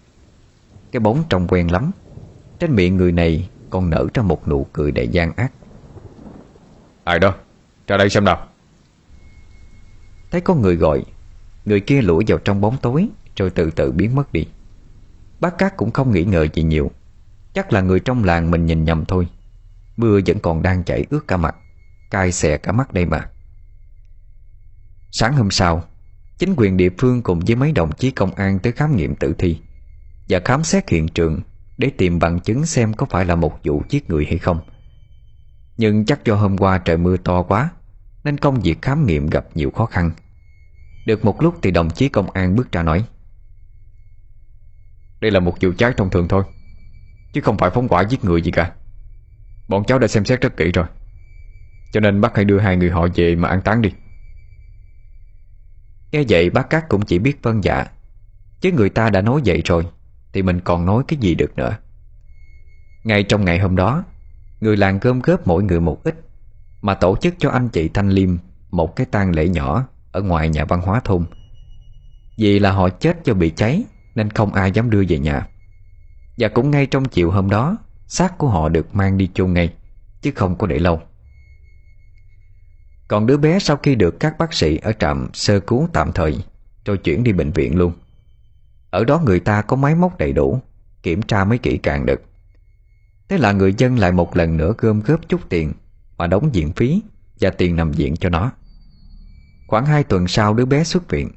Cái 0.92 1.00
bóng 1.00 1.24
trông 1.28 1.48
quen 1.48 1.72
lắm. 1.72 1.90
Trên 2.58 2.74
miệng 2.74 2.96
người 2.96 3.12
này 3.12 3.48
còn 3.70 3.90
nở 3.90 4.06
ra 4.14 4.22
một 4.22 4.48
nụ 4.48 4.66
cười 4.72 4.92
đầy 4.92 5.08
gian 5.08 5.32
ác. 5.36 5.52
Ai 7.04 7.18
đó? 7.18 7.34
Ra 7.86 7.96
đây 7.96 8.10
xem 8.10 8.24
nào. 8.24 8.46
Thấy 10.30 10.40
có 10.40 10.54
người 10.54 10.76
gọi 10.76 11.04
Người 11.64 11.80
kia 11.80 12.02
lủi 12.02 12.24
vào 12.26 12.38
trong 12.38 12.60
bóng 12.60 12.76
tối 12.82 13.08
Rồi 13.36 13.50
từ 13.50 13.70
từ 13.70 13.92
biến 13.92 14.14
mất 14.14 14.32
đi. 14.32 14.46
Bác 15.40 15.58
Cát 15.58 15.76
cũng 15.76 15.90
không 15.90 16.12
nghĩ 16.12 16.24
ngờ 16.24 16.46
gì 16.54 16.62
nhiều. 16.62 16.90
Chắc 17.54 17.72
là 17.72 17.80
người 17.80 18.00
trong 18.00 18.24
làng 18.24 18.50
mình 18.50 18.66
nhìn 18.66 18.84
nhầm 18.84 19.04
thôi. 19.04 19.28
Mưa 19.96 20.20
vẫn 20.26 20.38
còn 20.38 20.62
đang 20.62 20.84
chảy 20.84 21.06
ướt 21.10 21.28
cả 21.28 21.36
mặt. 21.36 21.56
Cai 22.10 22.32
xè 22.32 22.56
cả 22.56 22.72
mắt 22.72 22.92
đây 22.92 23.06
mà 23.06 23.28
Sáng 25.12 25.32
hôm 25.32 25.50
sau, 25.50 25.84
Chính 26.38 26.54
quyền 26.56 26.76
địa 26.76 26.90
phương 26.98 27.22
cùng 27.22 27.40
với 27.40 27.56
mấy 27.56 27.72
đồng 27.72 27.92
chí 27.92 28.10
công 28.10 28.34
an 28.34 28.58
Tới 28.58 28.72
khám 28.72 28.96
nghiệm 28.96 29.14
tử 29.14 29.34
thi 29.38 29.60
Và 30.28 30.40
khám 30.44 30.64
xét 30.64 30.88
hiện 30.88 31.08
trường 31.08 31.40
Để 31.78 31.90
tìm 31.96 32.18
bằng 32.18 32.40
chứng 32.40 32.66
xem 32.66 32.94
có 32.94 33.06
phải 33.06 33.24
là 33.24 33.34
một 33.34 33.58
vụ 33.64 33.82
giết 33.88 34.10
người 34.10 34.24
hay 34.24 34.38
không. 34.38 34.60
Nhưng 35.76 36.04
chắc 36.04 36.24
do 36.24 36.34
hôm 36.34 36.58
qua 36.58 36.78
trời 36.78 36.96
mưa 36.96 37.16
to 37.16 37.42
quá, 37.42 37.70
Nên 38.24 38.38
công 38.38 38.60
việc 38.60 38.82
khám 38.82 39.06
nghiệm 39.06 39.26
gặp 39.26 39.46
nhiều 39.54 39.70
khó 39.70 39.86
khăn. 39.86 40.10
Được 41.06 41.24
một 41.24 41.42
lúc 41.42 41.54
thì 41.62 41.70
đồng 41.70 41.90
chí 41.90 42.08
công 42.08 42.30
an 42.30 42.56
bước 42.56 42.72
ra 42.72 42.82
nói, 42.82 43.04
Đây 45.20 45.30
là 45.30 45.40
một 45.40 45.54
vụ 45.60 45.72
cháy 45.78 45.92
thông 45.96 46.10
thường 46.10 46.28
thôi, 46.28 46.44
Chứ 47.32 47.40
không 47.40 47.58
phải 47.58 47.70
phóng 47.70 47.88
hỏa 47.88 48.02
giết 48.02 48.24
người 48.24 48.42
gì 48.42 48.50
cả. 48.50 48.72
Bọn 49.68 49.84
cháu 49.84 49.98
đã 49.98 50.08
xem 50.08 50.24
xét 50.24 50.40
rất 50.40 50.56
kỹ 50.56 50.72
rồi, 50.72 50.86
Cho 51.92 52.00
nên 52.00 52.20
bác 52.20 52.36
hãy 52.36 52.44
đưa 52.44 52.58
hai 52.58 52.76
người 52.76 52.90
họ 52.90 53.06
về 53.14 53.36
mà 53.36 53.48
an 53.48 53.62
táng 53.62 53.82
đi. 53.82 53.90
Nghe 56.12 56.24
vậy, 56.28 56.50
bác 56.50 56.70
Cát 56.70 56.88
cũng 56.88 57.02
chỉ 57.02 57.18
biết 57.18 57.42
vâng 57.42 57.64
dạ. 57.64 57.86
Chứ 58.60 58.72
người 58.72 58.90
ta 58.90 59.10
đã 59.10 59.20
nói 59.20 59.40
vậy 59.44 59.62
rồi, 59.64 59.86
Thì 60.32 60.42
mình 60.42 60.60
còn 60.60 60.86
nói 60.86 61.02
cái 61.08 61.18
gì 61.20 61.34
được 61.34 61.56
nữa? 61.56 61.76
Ngay 63.04 63.22
trong 63.22 63.44
ngày 63.44 63.58
hôm 63.58 63.76
đó, 63.76 64.04
Người 64.60 64.76
làng 64.76 64.98
gom 65.02 65.20
góp 65.20 65.46
mỗi 65.46 65.62
người 65.62 65.80
một 65.80 66.04
ít, 66.04 66.14
Mà 66.82 66.94
tổ 66.94 67.16
chức 67.16 67.34
cho 67.38 67.50
anh 67.50 67.68
chị 67.68 67.88
Thanh 67.88 68.08
Liêm 68.08 68.36
Một 68.70 68.96
cái 68.96 69.06
tang 69.10 69.34
lễ 69.34 69.48
nhỏ 69.48 69.86
Ở 70.12 70.22
ngoài 70.22 70.48
nhà 70.48 70.64
văn 70.64 70.80
hóa 70.80 71.00
thôn. 71.04 71.24
Vì 72.38 72.58
là 72.58 72.72
họ 72.72 72.88
chết 72.88 73.24
do 73.24 73.34
bị 73.34 73.50
cháy, 73.50 73.84
Nên 74.14 74.30
không 74.30 74.52
ai 74.52 74.72
dám 74.72 74.90
đưa 74.90 75.04
về 75.08 75.18
nhà. 75.18 75.46
Và 76.38 76.48
cũng 76.48 76.70
ngay 76.70 76.86
trong 76.86 77.04
chiều 77.04 77.30
hôm 77.30 77.50
đó, 77.50 77.76
xác 78.06 78.38
của 78.38 78.48
họ 78.48 78.68
được 78.68 78.94
mang 78.94 79.18
đi 79.18 79.30
chôn 79.34 79.52
ngay, 79.52 79.72
Chứ 80.22 80.30
không 80.34 80.56
có 80.56 80.66
để 80.66 80.78
lâu. 80.78 81.02
Còn 83.10 83.26
đứa 83.26 83.36
bé 83.36 83.58
sau 83.58 83.76
khi 83.76 83.94
được 83.94 84.20
các 84.20 84.38
bác 84.38 84.54
sĩ 84.54 84.76
Ở 84.76 84.92
trạm 84.92 85.28
sơ 85.32 85.60
cứu 85.60 85.88
tạm 85.92 86.12
thời 86.12 86.38
Rồi 86.84 86.98
chuyển 86.98 87.24
đi 87.24 87.32
bệnh 87.32 87.50
viện 87.50 87.76
luôn. 87.76 87.92
Ở 88.90 89.04
đó 89.04 89.22
người 89.24 89.40
ta 89.40 89.62
có 89.62 89.76
máy 89.76 89.94
móc 89.94 90.18
đầy 90.18 90.32
đủ, 90.32 90.60
Kiểm 91.02 91.22
tra 91.22 91.44
mới 91.44 91.58
kỹ 91.58 91.78
càng 91.78 92.06
được. 92.06 92.22
Thế 93.28 93.38
là 93.38 93.52
người 93.52 93.74
dân 93.78 93.98
lại 93.98 94.12
một 94.12 94.36
lần 94.36 94.56
nữa 94.56 94.74
gom 94.78 95.00
góp 95.00 95.28
chút 95.28 95.40
tiền 95.48 95.72
Mà 96.16 96.26
đóng 96.26 96.50
viện 96.52 96.72
phí 96.72 97.02
Và 97.40 97.50
tiền 97.50 97.76
nằm 97.76 97.92
viện 97.92 98.16
cho 98.16 98.28
nó. 98.28 98.52
Khoảng 99.68 99.86
2 99.86 100.04
tuần 100.04 100.28
sau 100.28 100.54
đứa 100.54 100.64
bé 100.64 100.84
xuất 100.84 101.08
viện, 101.08 101.30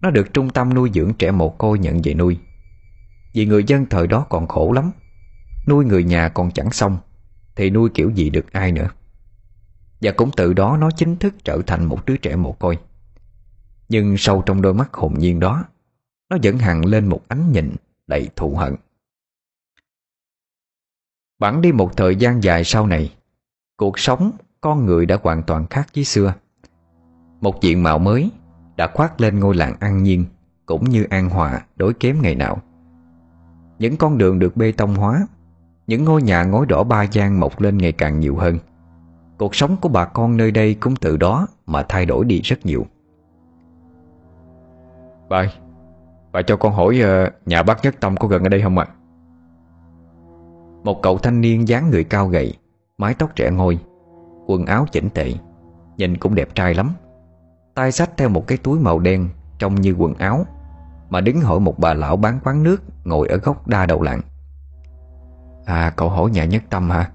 Nó 0.00 0.10
được 0.10 0.34
trung 0.34 0.50
tâm 0.50 0.74
nuôi 0.74 0.90
dưỡng 0.94 1.12
trẻ 1.14 1.30
mồ 1.30 1.50
côi 1.50 1.78
nhận 1.78 2.02
về 2.04 2.14
nuôi. 2.14 2.38
Vì 3.34 3.46
người 3.46 3.64
dân 3.66 3.86
thời 3.86 4.06
đó 4.06 4.26
còn 4.28 4.48
khổ 4.48 4.72
lắm, 4.72 4.90
Nuôi 5.68 5.84
người 5.84 6.04
nhà 6.04 6.28
còn 6.28 6.50
chẳng 6.50 6.70
xong, 6.70 6.98
Thì 7.56 7.70
nuôi 7.70 7.90
kiểu 7.94 8.10
gì 8.10 8.30
được 8.30 8.52
ai 8.52 8.72
nữa. 8.72 8.88
Và 10.00 10.12
cũng 10.16 10.30
từ 10.36 10.52
đó 10.52 10.76
nó 10.76 10.90
chính 10.96 11.16
thức 11.16 11.34
trở 11.44 11.58
thành 11.66 11.84
một 11.84 12.06
đứa 12.06 12.16
trẻ 12.16 12.36
mồ 12.36 12.52
côi. 12.52 12.78
Nhưng 13.88 14.16
sâu 14.18 14.42
trong 14.46 14.62
đôi 14.62 14.74
mắt 14.74 14.94
hồn 14.94 15.14
nhiên 15.18 15.40
đó, 15.40 15.64
Nó 16.30 16.36
vẫn 16.42 16.58
hằng 16.58 16.84
lên 16.84 17.08
một 17.08 17.20
ánh 17.28 17.52
nhìn 17.52 17.76
đầy 18.06 18.28
thù 18.36 18.54
hận. 18.54 18.74
Bẵng 21.38 21.62
đi 21.62 21.72
một 21.72 21.96
thời 21.96 22.16
gian 22.16 22.42
dài 22.42 22.64
sau 22.64 22.86
này, 22.86 23.14
Cuộc 23.76 23.98
sống 23.98 24.30
con 24.60 24.86
người 24.86 25.06
đã 25.06 25.18
hoàn 25.22 25.42
toàn 25.42 25.66
khác 25.66 25.88
với 25.94 26.04
xưa. 26.04 26.34
Một 27.40 27.60
diện 27.62 27.82
mạo 27.82 27.98
mới 27.98 28.30
đã 28.76 28.90
khoác 28.94 29.20
lên 29.20 29.40
ngôi 29.40 29.54
làng 29.54 29.76
an 29.80 30.02
nhiên 30.02 30.24
Cũng 30.66 30.84
như 30.84 31.06
an 31.10 31.30
hòa 31.30 31.66
đối 31.76 31.94
kém 31.94 32.22
ngày 32.22 32.34
nào. 32.34 32.62
Những 33.78 33.96
con 33.96 34.18
đường 34.18 34.38
được 34.38 34.56
bê 34.56 34.72
tông 34.72 34.94
hóa, 34.94 35.26
Những 35.86 36.04
ngôi 36.04 36.22
nhà 36.22 36.44
ngói 36.44 36.66
đỏ 36.66 36.84
ba 36.84 37.02
gian 37.02 37.40
mọc 37.40 37.60
lên 37.60 37.78
ngày 37.78 37.92
càng 37.92 38.20
nhiều 38.20 38.36
hơn. 38.36 38.58
Cuộc 39.38 39.54
sống 39.54 39.76
của 39.80 39.88
bà 39.88 40.04
con 40.04 40.36
nơi 40.36 40.50
đây 40.50 40.74
cũng 40.74 40.96
từ 40.96 41.16
đó 41.16 41.46
mà 41.66 41.82
thay 41.88 42.06
đổi 42.06 42.24
đi 42.24 42.40
rất 42.40 42.66
nhiều. 42.66 42.86
Bà 45.28 45.46
Bà 46.32 46.42
cho 46.42 46.56
con 46.56 46.72
hỏi 46.72 47.00
uh, 47.02 47.32
nhà 47.46 47.62
bác 47.62 47.84
Nhất 47.84 47.94
Tâm 48.00 48.16
có 48.16 48.28
gần 48.28 48.42
ở 48.42 48.48
đây 48.48 48.62
không 48.62 48.78
ạ? 48.78 48.86
Một 50.84 51.02
cậu 51.02 51.18
thanh 51.18 51.40
niên 51.40 51.68
dáng 51.68 51.90
người 51.90 52.04
cao 52.04 52.28
gầy 52.28 52.54
Mái 52.98 53.14
tóc 53.14 53.36
trẻ 53.36 53.50
ngôi 53.50 53.78
Quần 54.46 54.66
áo 54.66 54.86
chỉnh 54.92 55.10
tệ 55.10 55.32
Nhìn 55.96 56.16
cũng 56.16 56.34
đẹp 56.34 56.54
trai 56.54 56.74
lắm. 56.74 56.90
Tay 57.74 57.92
xách 57.92 58.16
theo 58.16 58.28
một 58.28 58.46
cái 58.46 58.58
túi 58.58 58.80
màu 58.80 58.98
đen 58.98 59.28
Trông 59.58 59.74
như 59.74 59.94
quần 59.98 60.14
áo 60.14 60.46
Mà 61.10 61.20
đứng 61.20 61.40
hỏi 61.40 61.60
một 61.60 61.78
bà 61.78 61.94
lão 61.94 62.16
bán 62.16 62.38
quán 62.44 62.62
nước 62.62 62.82
Ngồi 63.04 63.28
ở 63.28 63.36
góc 63.36 63.68
đa 63.68 63.86
đầu 63.86 64.02
làng. 64.02 64.20
À 65.64 65.92
cậu 65.96 66.08
hỏi 66.08 66.30
nhà 66.30 66.44
nhất 66.44 66.62
tâm 66.70 66.90
hả 66.90 67.10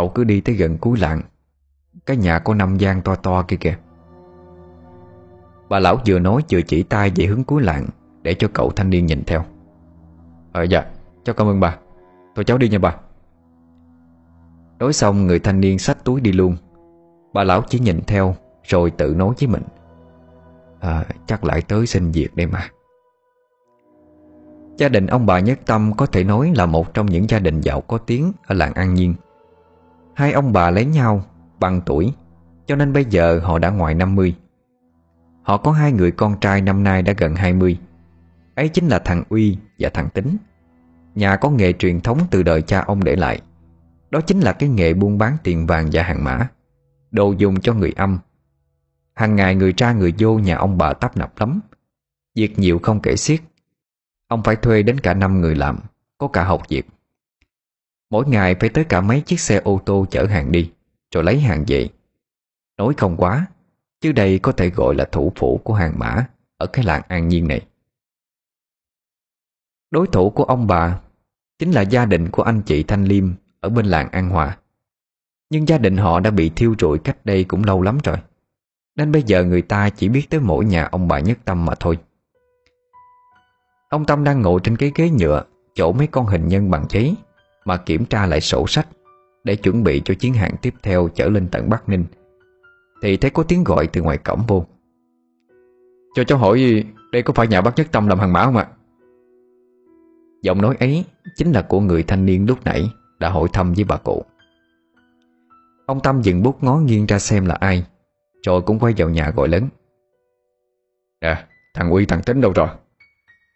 Cậu 0.00 0.08
cứ 0.08 0.24
đi 0.24 0.40
tới 0.40 0.54
gần 0.54 0.78
cuối 0.78 0.98
làng. 0.98 1.22
Cái 2.06 2.16
nhà 2.16 2.38
có 2.38 2.54
năm 2.54 2.76
gian 2.76 3.02
to 3.02 3.14
to 3.14 3.42
kia 3.42 3.56
kìa. 3.56 3.76
Bà 5.68 5.78
lão 5.78 5.96
vừa 6.06 6.18
nói 6.18 6.42
vừa 6.50 6.62
chỉ 6.62 6.82
tay 6.82 7.12
về 7.16 7.26
hướng 7.26 7.44
cuối 7.44 7.62
làng, 7.62 7.86
Để 8.22 8.34
cho 8.34 8.48
cậu 8.52 8.70
thanh 8.70 8.90
niên 8.90 9.06
nhìn 9.06 9.24
theo. 9.26 9.44
Ờ 10.52 10.62
dạ 10.62 10.84
Cháu 11.24 11.34
cảm 11.34 11.46
ơn 11.46 11.60
bà. 11.60 11.76
Thôi 12.34 12.44
cháu 12.44 12.58
đi 12.58 12.68
nha 12.68 12.78
bà. 12.78 12.96
Nói 14.78 14.92
xong, 14.92 15.26
người 15.26 15.38
thanh 15.38 15.60
niên 15.60 15.78
xách 15.78 16.04
túi 16.04 16.20
đi 16.20 16.32
luôn. 16.32 16.56
Bà 17.32 17.44
lão 17.44 17.62
chỉ 17.68 17.78
nhìn 17.78 18.00
theo, 18.06 18.34
Rồi 18.64 18.90
tự 18.90 19.14
nói 19.14 19.34
với 19.40 19.48
mình. 19.48 19.62
À 20.80 21.04
chắc 21.26 21.44
lại 21.44 21.62
tới 21.62 21.86
xin 21.86 22.10
việc 22.10 22.36
đây 22.36 22.46
mà. 22.46 22.68
Gia 24.76 24.88
đình 24.88 25.06
ông 25.06 25.26
bà 25.26 25.40
Nhất 25.40 25.58
Tâm 25.66 25.92
có 25.96 26.06
thể 26.06 26.24
nói 26.24 26.52
là 26.56 26.66
một 26.66 26.94
trong 26.94 27.06
những 27.06 27.28
gia 27.28 27.38
đình 27.38 27.60
giàu 27.60 27.80
có 27.80 27.98
tiếng 27.98 28.32
ở 28.46 28.54
làng 28.54 28.72
An 28.74 28.94
Nhiên. 28.94 29.14
Hai 30.20 30.32
ông 30.32 30.52
bà 30.52 30.70
lấy 30.70 30.84
nhau 30.84 31.24
bằng 31.60 31.80
tuổi, 31.86 32.12
cho 32.66 32.76
nên 32.76 32.92
bây 32.92 33.04
giờ 33.04 33.40
họ 33.44 33.58
đã 33.58 33.70
ngoài 33.70 33.94
50. 33.94 34.36
Họ 35.42 35.56
có 35.56 35.72
hai 35.72 35.92
người 35.92 36.10
con 36.10 36.40
trai 36.40 36.60
năm 36.60 36.84
nay 36.84 37.02
đã 37.02 37.12
gần 37.18 37.34
20. 37.34 37.78
Ấy 38.54 38.68
chính 38.68 38.88
là 38.88 38.98
thằng 38.98 39.22
Uy 39.28 39.56
và 39.78 39.88
thằng 39.88 40.08
Tính. 40.08 40.36
Nhà 41.14 41.36
có 41.36 41.50
nghề 41.50 41.72
truyền 41.72 42.00
thống 42.00 42.18
từ 42.30 42.42
đời 42.42 42.62
cha 42.62 42.80
ông 42.80 43.04
để 43.04 43.16
lại 43.16 43.40
Đó 44.10 44.20
chính 44.20 44.40
là 44.40 44.52
cái 44.52 44.68
nghề 44.68 44.94
buôn 44.94 45.18
bán 45.18 45.36
tiền 45.42 45.66
vàng 45.66 45.88
và 45.92 46.02
hàng 46.02 46.24
mã 46.24 46.48
Đồ 47.10 47.32
dùng 47.32 47.60
cho 47.60 47.74
người 47.74 47.92
âm 47.96 48.18
Hàng 49.14 49.36
ngày 49.36 49.54
người 49.54 49.74
ra 49.76 49.92
người 49.92 50.14
vô 50.18 50.38
nhà 50.38 50.56
ông 50.56 50.78
bà 50.78 50.92
tấp 50.92 51.16
nập 51.16 51.38
lắm 51.38 51.60
Việc 52.34 52.58
nhiều 52.58 52.78
không 52.82 53.00
kể 53.00 53.16
xiết 53.16 53.40
Ông 54.28 54.42
phải 54.42 54.56
thuê 54.56 54.82
đến 54.82 55.00
cả 55.00 55.14
năm 55.14 55.40
người 55.40 55.54
làm 55.54 55.78
Có 56.18 56.28
cả 56.28 56.44
học 56.44 56.62
việc 56.68 56.86
Mỗi 58.10 58.28
ngày 58.28 58.54
phải 58.60 58.68
tới 58.68 58.84
cả 58.84 59.00
mấy 59.00 59.20
chiếc 59.20 59.40
xe 59.40 59.60
ô 59.64 59.80
tô 59.86 60.06
chở 60.10 60.26
hàng 60.26 60.52
đi, 60.52 60.72
Rồi 61.14 61.24
lấy 61.24 61.40
hàng 61.40 61.64
về. 61.66 61.88
Nói 62.76 62.94
không 62.96 63.16
quá, 63.16 63.46
Chứ 64.00 64.12
đây 64.12 64.38
có 64.38 64.52
thể 64.52 64.70
gọi 64.70 64.94
là 64.94 65.04
thủ 65.04 65.32
phủ 65.36 65.60
của 65.64 65.74
hàng 65.74 65.92
mã 65.98 66.26
Ở 66.56 66.66
cái 66.66 66.84
làng 66.84 67.02
an 67.08 67.28
nhiên 67.28 67.48
này. 67.48 67.66
Đối 69.90 70.06
thủ 70.06 70.30
của 70.30 70.44
ông 70.44 70.66
bà 70.66 71.00
Chính 71.58 71.70
là 71.70 71.82
gia 71.82 72.04
đình 72.04 72.30
của 72.30 72.42
anh 72.42 72.62
chị 72.62 72.82
Thanh 72.82 73.04
Liêm 73.04 73.32
Ở 73.60 73.68
bên 73.68 73.86
làng 73.86 74.08
An 74.10 74.30
Hòa. 74.30 74.58
Nhưng 75.50 75.68
gia 75.68 75.78
đình 75.78 75.96
họ 75.96 76.20
đã 76.20 76.30
bị 76.30 76.50
thiêu 76.56 76.74
rụi 76.78 76.98
cách 76.98 77.26
đây 77.26 77.44
cũng 77.44 77.64
lâu 77.64 77.82
lắm 77.82 77.98
rồi, 78.04 78.16
Nên 78.96 79.12
bây 79.12 79.22
giờ 79.22 79.44
người 79.44 79.62
ta 79.62 79.90
chỉ 79.90 80.08
biết 80.08 80.30
tới 80.30 80.40
mỗi 80.40 80.64
nhà 80.64 80.84
ông 80.84 81.08
bà 81.08 81.18
Nhất 81.18 81.38
Tâm 81.44 81.66
mà 81.66 81.74
thôi. 81.80 81.98
Ông 83.88 84.04
Tâm 84.04 84.24
đang 84.24 84.42
ngồi 84.42 84.60
trên 84.64 84.76
cái 84.76 84.92
ghế 84.94 85.10
nhựa, 85.10 85.44
Chỗ 85.74 85.92
mấy 85.92 86.06
con 86.06 86.26
hình 86.26 86.48
nhân 86.48 86.70
bằng 86.70 86.86
giấy 86.88 87.16
mà 87.64 87.76
kiểm 87.76 88.04
tra 88.04 88.26
lại 88.26 88.40
sổ 88.40 88.66
sách 88.66 88.88
Để 89.44 89.56
chuẩn 89.56 89.84
bị 89.84 90.02
cho 90.04 90.14
chuyến 90.14 90.34
hàng 90.34 90.54
tiếp 90.62 90.74
theo 90.82 91.08
chở 91.14 91.28
lên 91.28 91.48
tận 91.52 91.70
Bắc 91.70 91.88
Ninh. 91.88 92.04
Thì 93.02 93.16
thấy 93.16 93.30
có 93.30 93.42
tiếng 93.42 93.64
gọi 93.64 93.86
từ 93.86 94.02
ngoài 94.02 94.18
cổng 94.18 94.42
vô. 94.46 94.66
Cho 96.14 96.24
cháu 96.24 96.38
hỏi 96.38 96.84
Đây 97.12 97.22
có 97.22 97.32
phải 97.32 97.46
nhà 97.46 97.60
bác 97.60 97.76
Nhất 97.76 97.86
Tâm 97.92 98.06
làm 98.06 98.18
hàng 98.18 98.32
mã 98.32 98.44
không 98.44 98.56
ạ? 98.56 98.66
Giọng 100.42 100.62
nói 100.62 100.76
ấy 100.80 101.04
chính 101.36 101.52
là 101.52 101.62
của 101.62 101.80
người 101.80 102.02
thanh 102.02 102.26
niên 102.26 102.46
lúc 102.46 102.58
nãy 102.64 102.90
Đã 103.18 103.30
hỏi 103.30 103.48
thăm 103.52 103.74
với 103.74 103.84
bà 103.84 103.96
cụ. 103.96 104.24
Ông 105.86 106.00
Tâm 106.00 106.22
dừng 106.22 106.42
bút 106.42 106.64
ngó 106.64 106.76
nghiêng 106.76 107.06
ra 107.06 107.18
xem 107.18 107.46
là 107.46 107.54
ai 107.54 107.86
Rồi 108.46 108.62
cũng 108.62 108.78
quay 108.78 108.94
vào 108.96 109.08
nhà 109.08 109.30
gọi 109.36 109.48
lớn. 109.48 109.68
Nè 111.20 111.44
thằng 111.74 111.90
Uy 111.90 112.06
thằng 112.06 112.22
Tính 112.22 112.40
đâu 112.40 112.52
rồi? 112.54 112.68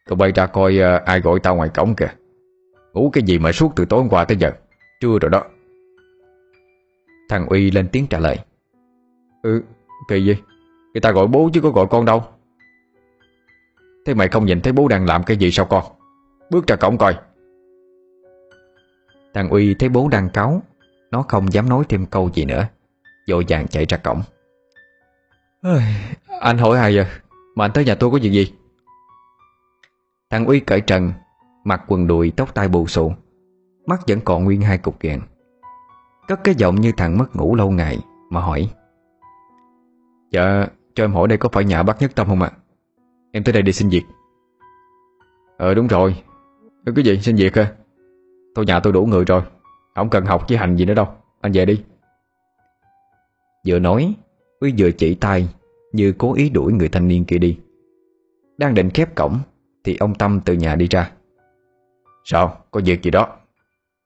Tụi 0.09 0.17
bay 0.17 0.33
ra 0.33 0.47
coi 0.47 0.79
uh, 0.79 1.05
ai 1.05 1.21
gọi 1.21 1.41
tao 1.41 1.57
ngoài 1.57 1.69
cổng 1.69 1.95
kìa. 1.95 2.11
Ngủ 2.95 3.11
cái 3.13 3.23
gì 3.23 3.39
mà 3.39 3.53
suốt 3.53 3.73
từ 3.77 3.85
tối 3.85 4.01
hôm 4.01 4.09
qua 4.09 4.25
tới 4.25 4.37
giờ? 4.37 4.53
Trưa 5.01 5.19
rồi 5.21 5.31
đó. 5.31 5.45
Thằng 7.29 7.47
Uy 7.47 7.71
lên 7.71 7.89
tiếng 7.93 8.07
trả 8.07 8.19
lời. 8.19 8.39
Ừ 9.43 9.63
kỳ 10.09 10.25
gì 10.25 10.37
Người 10.95 11.01
ta 11.01 11.13
gọi 11.13 11.27
bố 11.27 11.51
chứ 11.53 11.61
có 11.61 11.71
gọi 11.71 11.87
con 11.91 12.05
đâu. 12.05 12.25
Thế 14.07 14.15
mày 14.15 14.29
không 14.29 14.47
nhìn 14.47 14.61
thấy 14.61 14.73
bố 14.73 14.89
đang 14.89 15.07
làm 15.07 15.25
cái 15.25 15.37
gì 15.37 15.51
sao 15.51 15.67
con? 15.67 15.85
Bước 16.51 16.67
ra 16.67 16.77
cổng 16.77 16.99
coi. 16.99 17.17
Thằng 19.35 19.49
Uy 19.49 19.75
thấy 19.75 19.89
bố 19.89 20.09
đang 20.09 20.29
cáu, 20.31 20.63
Nó 21.11 21.23
không 21.23 21.53
dám 21.53 21.69
nói 21.69 21.85
thêm 21.89 22.07
câu 22.07 22.31
gì 22.35 22.45
nữa. 22.45 22.67
Vội 23.31 23.45
vàng 23.49 23.69
chạy 23.69 23.87
ra 23.87 23.97
cổng. 23.97 24.23
Anh 26.41 26.59
hỏi 26.59 26.79
ai 26.79 26.95
giờ 26.95 27.05
Mà 27.55 27.65
anh 27.65 27.71
tới 27.75 27.85
nhà 27.85 27.95
tôi 27.95 28.11
có 28.11 28.19
việc 28.23 28.31
gì? 28.31 28.53
Thằng 30.31 30.47
Uy 30.47 30.61
cởi 30.61 30.81
trần 30.81 31.13
Mặc 31.65 31.85
quần 31.87 32.07
đùi, 32.07 32.33
tóc 32.37 32.55
tai 32.55 32.69
bù 32.69 32.87
xù. 32.87 33.13
Mắt 33.87 34.01
vẫn 34.09 34.21
còn 34.25 34.45
nguyên 34.45 34.61
hai 34.61 34.79
cục 34.79 35.01
ghẹn 35.01 35.21
Cất 36.29 36.45
cái 36.45 36.55
giọng 36.55 36.81
như 36.81 36.93
thằng 36.97 37.19
mất 37.19 37.37
ngủ 37.37 37.55
lâu 37.55 37.71
ngày, 37.71 37.99
Mà 38.31 38.41
hỏi. 38.41 38.71
Dạ 40.31 40.67
cho 40.95 41.05
em 41.05 41.13
hỏi 41.13 41.29
đây 41.29 41.39
có 41.39 41.49
phải 41.53 41.65
nhà 41.65 41.83
bác 41.83 42.03
Nhất 42.03 42.13
Tâm 42.15 42.27
không 42.27 42.43
ạ? 42.43 42.53
Em 43.33 43.45
tới 43.45 43.53
đây 43.53 43.63
đi 43.63 43.73
xin 43.73 43.89
việc. 43.89 44.03
Ờ 45.59 45.75
đúng 45.75 45.87
rồi. 45.87 46.17
Cái 46.97 47.05
gì 47.05 47.21
xin 47.21 47.37
việc 47.37 47.57
hả? 47.57 47.73
Thôi 48.55 48.65
nhà 48.67 48.81
tôi 48.81 48.93
đủ 48.93 49.07
người 49.07 49.25
rồi, 49.25 49.43
Không 49.95 50.11
cần 50.11 50.25
học 50.25 50.45
với 50.49 50.59
hành 50.59 50.77
gì 50.77 50.85
nữa 50.85 50.95
đâu. 50.95 51.07
Anh 51.41 51.53
về 51.53 51.67
đi. 51.67 51.83
Vừa 53.67 53.79
nói 53.79 54.15
Uy 54.61 54.75
vừa 54.79 54.91
chỉ 54.91 55.15
tay 55.15 55.49
Như 55.93 56.13
cố 56.19 56.35
ý 56.35 56.51
đuổi 56.51 56.73
người 56.73 56.89
thanh 56.89 57.09
niên 57.09 57.25
kia 57.25 57.39
đi. 57.39 57.59
Đang 58.59 58.75
định 58.75 58.91
khép 58.91 59.15
cổng, 59.15 59.39
Thì 59.85 59.97
ông 59.97 60.15
Tâm 60.15 60.41
từ 60.45 60.53
nhà 60.53 60.77
đi 60.77 60.87
ra. 60.87 61.11
Sao? 62.25 62.65
Có 62.71 62.81
việc 62.85 63.03
gì 63.03 63.11
đó? 63.11 63.37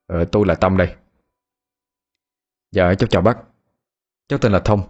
Ờ, 0.07 0.25
Tôi 0.33 0.47
là 0.47 0.55
Tâm 0.55 0.77
đây. 0.77 0.97
Dạ 2.73 2.95
cháu 2.95 3.07
chào 3.07 3.23
bác. 3.23 3.39
Cháu 4.29 4.39
tên 4.39 4.53
là 4.53 4.61
Thông. 4.65 4.83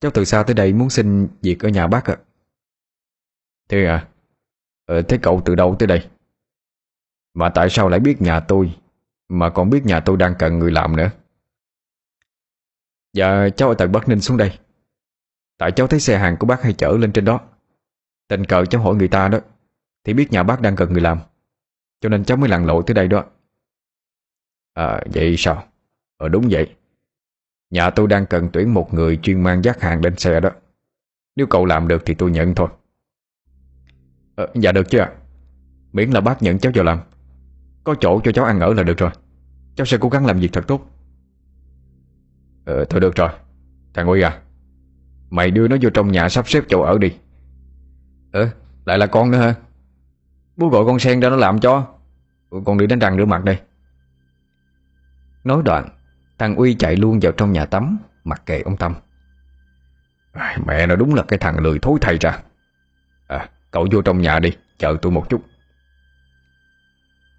Cháu 0.00 0.10
từ 0.14 0.24
xa 0.24 0.42
tới 0.42 0.54
đây 0.54 0.72
muốn 0.72 0.90
xin 0.90 1.28
việc 1.42 1.60
ở 1.60 1.68
nhà 1.68 1.86
bác 1.86 2.04
ạ. 2.10 2.16
Thế 3.68 3.86
à? 3.86 4.08
Ờ, 4.86 5.02
Thế 5.02 5.18
cậu 5.22 5.42
từ 5.44 5.54
đâu 5.54 5.76
tới 5.78 5.86
đây? 5.86 6.10
Mà 7.34 7.48
tại 7.54 7.70
sao 7.70 7.88
lại 7.88 8.00
biết 8.00 8.22
nhà 8.22 8.40
tôi 8.40 8.78
Mà 9.28 9.50
còn 9.50 9.70
biết 9.70 9.82
nhà 9.84 10.00
tôi 10.00 10.16
đang 10.16 10.34
cần 10.38 10.58
người 10.58 10.70
làm 10.70 10.96
nữa? 10.96 11.10
Dạ 13.12 13.48
cháu 13.56 13.68
ở 13.68 13.74
tận 13.78 13.92
Bắc 13.92 14.08
Ninh 14.08 14.20
xuống 14.20 14.36
đây. 14.36 14.58
Tại 15.58 15.72
cháu 15.72 15.86
thấy 15.86 16.00
xe 16.00 16.18
hàng 16.18 16.36
của 16.40 16.46
bác 16.46 16.62
hay 16.62 16.72
chở 16.72 16.96
lên 16.98 17.12
trên 17.12 17.24
đó. 17.24 17.40
Tình 18.28 18.44
cờ 18.44 18.64
cháu 18.64 18.82
hỏi 18.82 18.94
người 18.94 19.08
ta 19.08 19.28
đó. 19.28 19.38
Thì 20.04 20.14
biết 20.14 20.32
nhà 20.32 20.42
bác 20.42 20.60
đang 20.60 20.76
cần 20.76 20.92
người 20.92 21.02
làm. 21.02 21.18
Cho 22.04 22.08
nên 22.10 22.24
cháu 22.24 22.36
mới 22.36 22.48
lặn 22.48 22.66
lội 22.66 22.82
tới 22.86 22.94
đây 22.94 23.08
đó. 23.08 23.24
À 24.74 25.00
vậy 25.14 25.34
sao? 25.38 25.64
Ờ 26.16 26.28
đúng 26.28 26.48
vậy. 26.50 26.74
Nhà 27.70 27.90
tôi 27.90 28.06
đang 28.06 28.26
cần 28.26 28.48
tuyển 28.52 28.74
một 28.74 28.94
người 28.94 29.16
chuyên 29.16 29.40
mang 29.40 29.64
dắt 29.64 29.80
hàng 29.80 30.00
lên 30.04 30.16
xe 30.16 30.40
đó. 30.40 30.50
Nếu 31.36 31.46
cậu 31.46 31.66
làm 31.66 31.88
được 31.88 32.02
thì 32.06 32.14
tôi 32.14 32.30
nhận 32.30 32.54
thôi. 32.54 32.68
À, 34.36 34.44
Dạ 34.54 34.72
được 34.72 34.90
chứ 34.90 34.98
ạ. 34.98 35.12
Miễn 35.92 36.10
là 36.10 36.20
bác 36.20 36.42
nhận 36.42 36.58
cháu 36.58 36.72
vào 36.74 36.84
làm. 36.84 37.00
Có 37.84 37.94
chỗ 38.00 38.20
cho 38.24 38.32
cháu 38.32 38.44
ăn 38.44 38.60
ở 38.60 38.74
là 38.74 38.82
được 38.82 38.98
rồi. 38.98 39.10
Cháu 39.76 39.84
sẽ 39.84 39.98
cố 40.00 40.08
gắng 40.08 40.26
làm 40.26 40.40
việc 40.40 40.52
thật 40.52 40.64
tốt. 40.66 40.90
Ờ 42.64 42.84
thôi 42.84 43.00
được 43.00 43.16
rồi. 43.16 43.30
Thằng 43.94 44.06
Uy 44.08 44.20
à 44.20 44.42
Mày 45.30 45.50
đưa 45.50 45.68
nó 45.68 45.76
vô 45.82 45.90
trong 45.90 46.12
nhà 46.12 46.28
sắp 46.28 46.48
xếp 46.48 46.64
chỗ 46.68 46.82
ở 46.82 46.98
đi. 46.98 47.12
Ờ 48.32 48.48
lại 48.84 48.98
là 48.98 49.06
con 49.06 49.30
nữa 49.30 49.38
hả? 49.38 49.54
Bố 50.56 50.68
gọi 50.68 50.84
con 50.86 50.98
sen 50.98 51.20
ra 51.20 51.30
nó 51.30 51.36
làm 51.36 51.60
cho. 51.60 51.86
Con 52.64 52.78
đi 52.78 52.86
đánh 52.86 52.98
răng 52.98 53.16
rửa 53.16 53.24
mặt 53.24 53.44
đây. 53.44 53.60
Nói 55.44 55.62
đoạn, 55.64 55.88
Thằng 56.38 56.56
Uy 56.56 56.74
chạy 56.74 56.96
luôn 56.96 57.18
vào 57.22 57.32
trong 57.32 57.52
nhà 57.52 57.64
tắm, 57.64 57.98
Mặc 58.24 58.42
kệ 58.46 58.60
ông 58.60 58.76
Tâm. 58.76 58.94
Mẹ 60.66 60.86
nó 60.86 60.96
đúng 60.96 61.14
là 61.14 61.22
cái 61.22 61.38
thằng 61.38 61.58
lười 61.58 61.78
thối 61.78 61.98
thầy 62.00 62.18
ra. 62.18 62.38
À 63.26 63.48
cậu 63.70 63.86
vô 63.92 64.02
trong 64.02 64.20
nhà 64.20 64.38
đi, 64.38 64.52
Chờ 64.78 64.96
tôi 65.02 65.12
một 65.12 65.28
chút. 65.28 65.44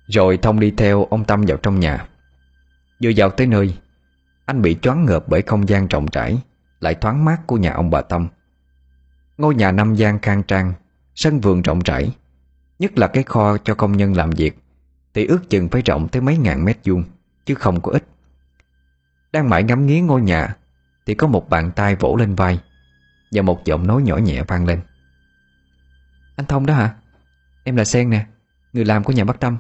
Rồi 0.08 0.38
Thông 0.38 0.60
đi 0.60 0.72
theo 0.72 1.06
ông 1.06 1.26
Tâm 1.26 1.46
vào 1.48 1.58
trong 1.58 1.80
nhà. 1.80 2.06
Vừa 3.04 3.12
vào 3.16 3.30
tới 3.30 3.48
nơi, 3.48 3.78
Anh 4.46 4.62
bị 4.62 4.78
choáng 4.82 5.06
ngợp 5.06 5.24
bởi 5.28 5.42
không 5.42 5.70
gian 5.70 5.88
rộng 5.88 6.06
rãi, 6.12 6.42
Lại 6.80 6.96
thoáng 6.96 7.26
mát 7.26 7.38
của 7.48 7.58
nhà 7.58 7.72
ông 7.74 7.90
bà 7.90 8.02
Tâm. 8.02 8.28
Ngôi 9.38 9.56
nhà 9.56 9.72
năm 9.72 9.96
gian 9.96 10.20
khang 10.20 10.44
trang, 10.44 10.74
Sân 11.16 11.40
vườn 11.40 11.62
rộng 11.62 11.80
rãi 11.86 12.12
Nhất 12.80 12.98
là 12.98 13.08
cái 13.08 13.24
kho 13.24 13.58
cho 13.58 13.76
công 13.76 13.98
nhân 13.98 14.14
làm 14.14 14.30
việc, 14.30 14.58
Thì 15.14 15.26
ước 15.26 15.50
chừng 15.50 15.70
phải 15.70 15.82
rộng 15.82 16.08
tới 16.08 16.22
mấy 16.22 16.38
ngàn 16.38 16.66
mét 16.66 16.78
vuông, 16.86 17.04
Chứ 17.46 17.56
không 17.56 17.82
có 17.82 17.92
ít. 17.92 18.04
Đang 19.32 19.50
mãi 19.50 19.64
ngắm 19.64 19.86
nghía 19.86 20.02
ngôi 20.02 20.22
nhà, 20.22 20.56
Thì 21.06 21.14
có 21.14 21.28
một 21.28 21.50
bàn 21.50 21.72
tay 21.76 21.96
vỗ 21.96 22.16
lên 22.16 22.36
vai, 22.36 22.60
Và 23.32 23.42
một 23.42 23.66
giọng 23.66 23.88
nói 23.88 24.02
nhỏ 24.02 24.18
nhẹ 24.18 24.44
vang 24.48 24.66
lên. 24.66 24.82
Anh 26.36 26.46
Thông 26.46 26.66
đó 26.66 26.74
hả? 26.74 26.96
Em 27.64 27.76
là 27.76 27.86
Sen 27.86 28.10
nè, 28.10 28.26
Người 28.74 28.86
làm 28.86 29.04
của 29.04 29.14
nhà 29.14 29.24
bác 29.24 29.40
Tâm. 29.40 29.58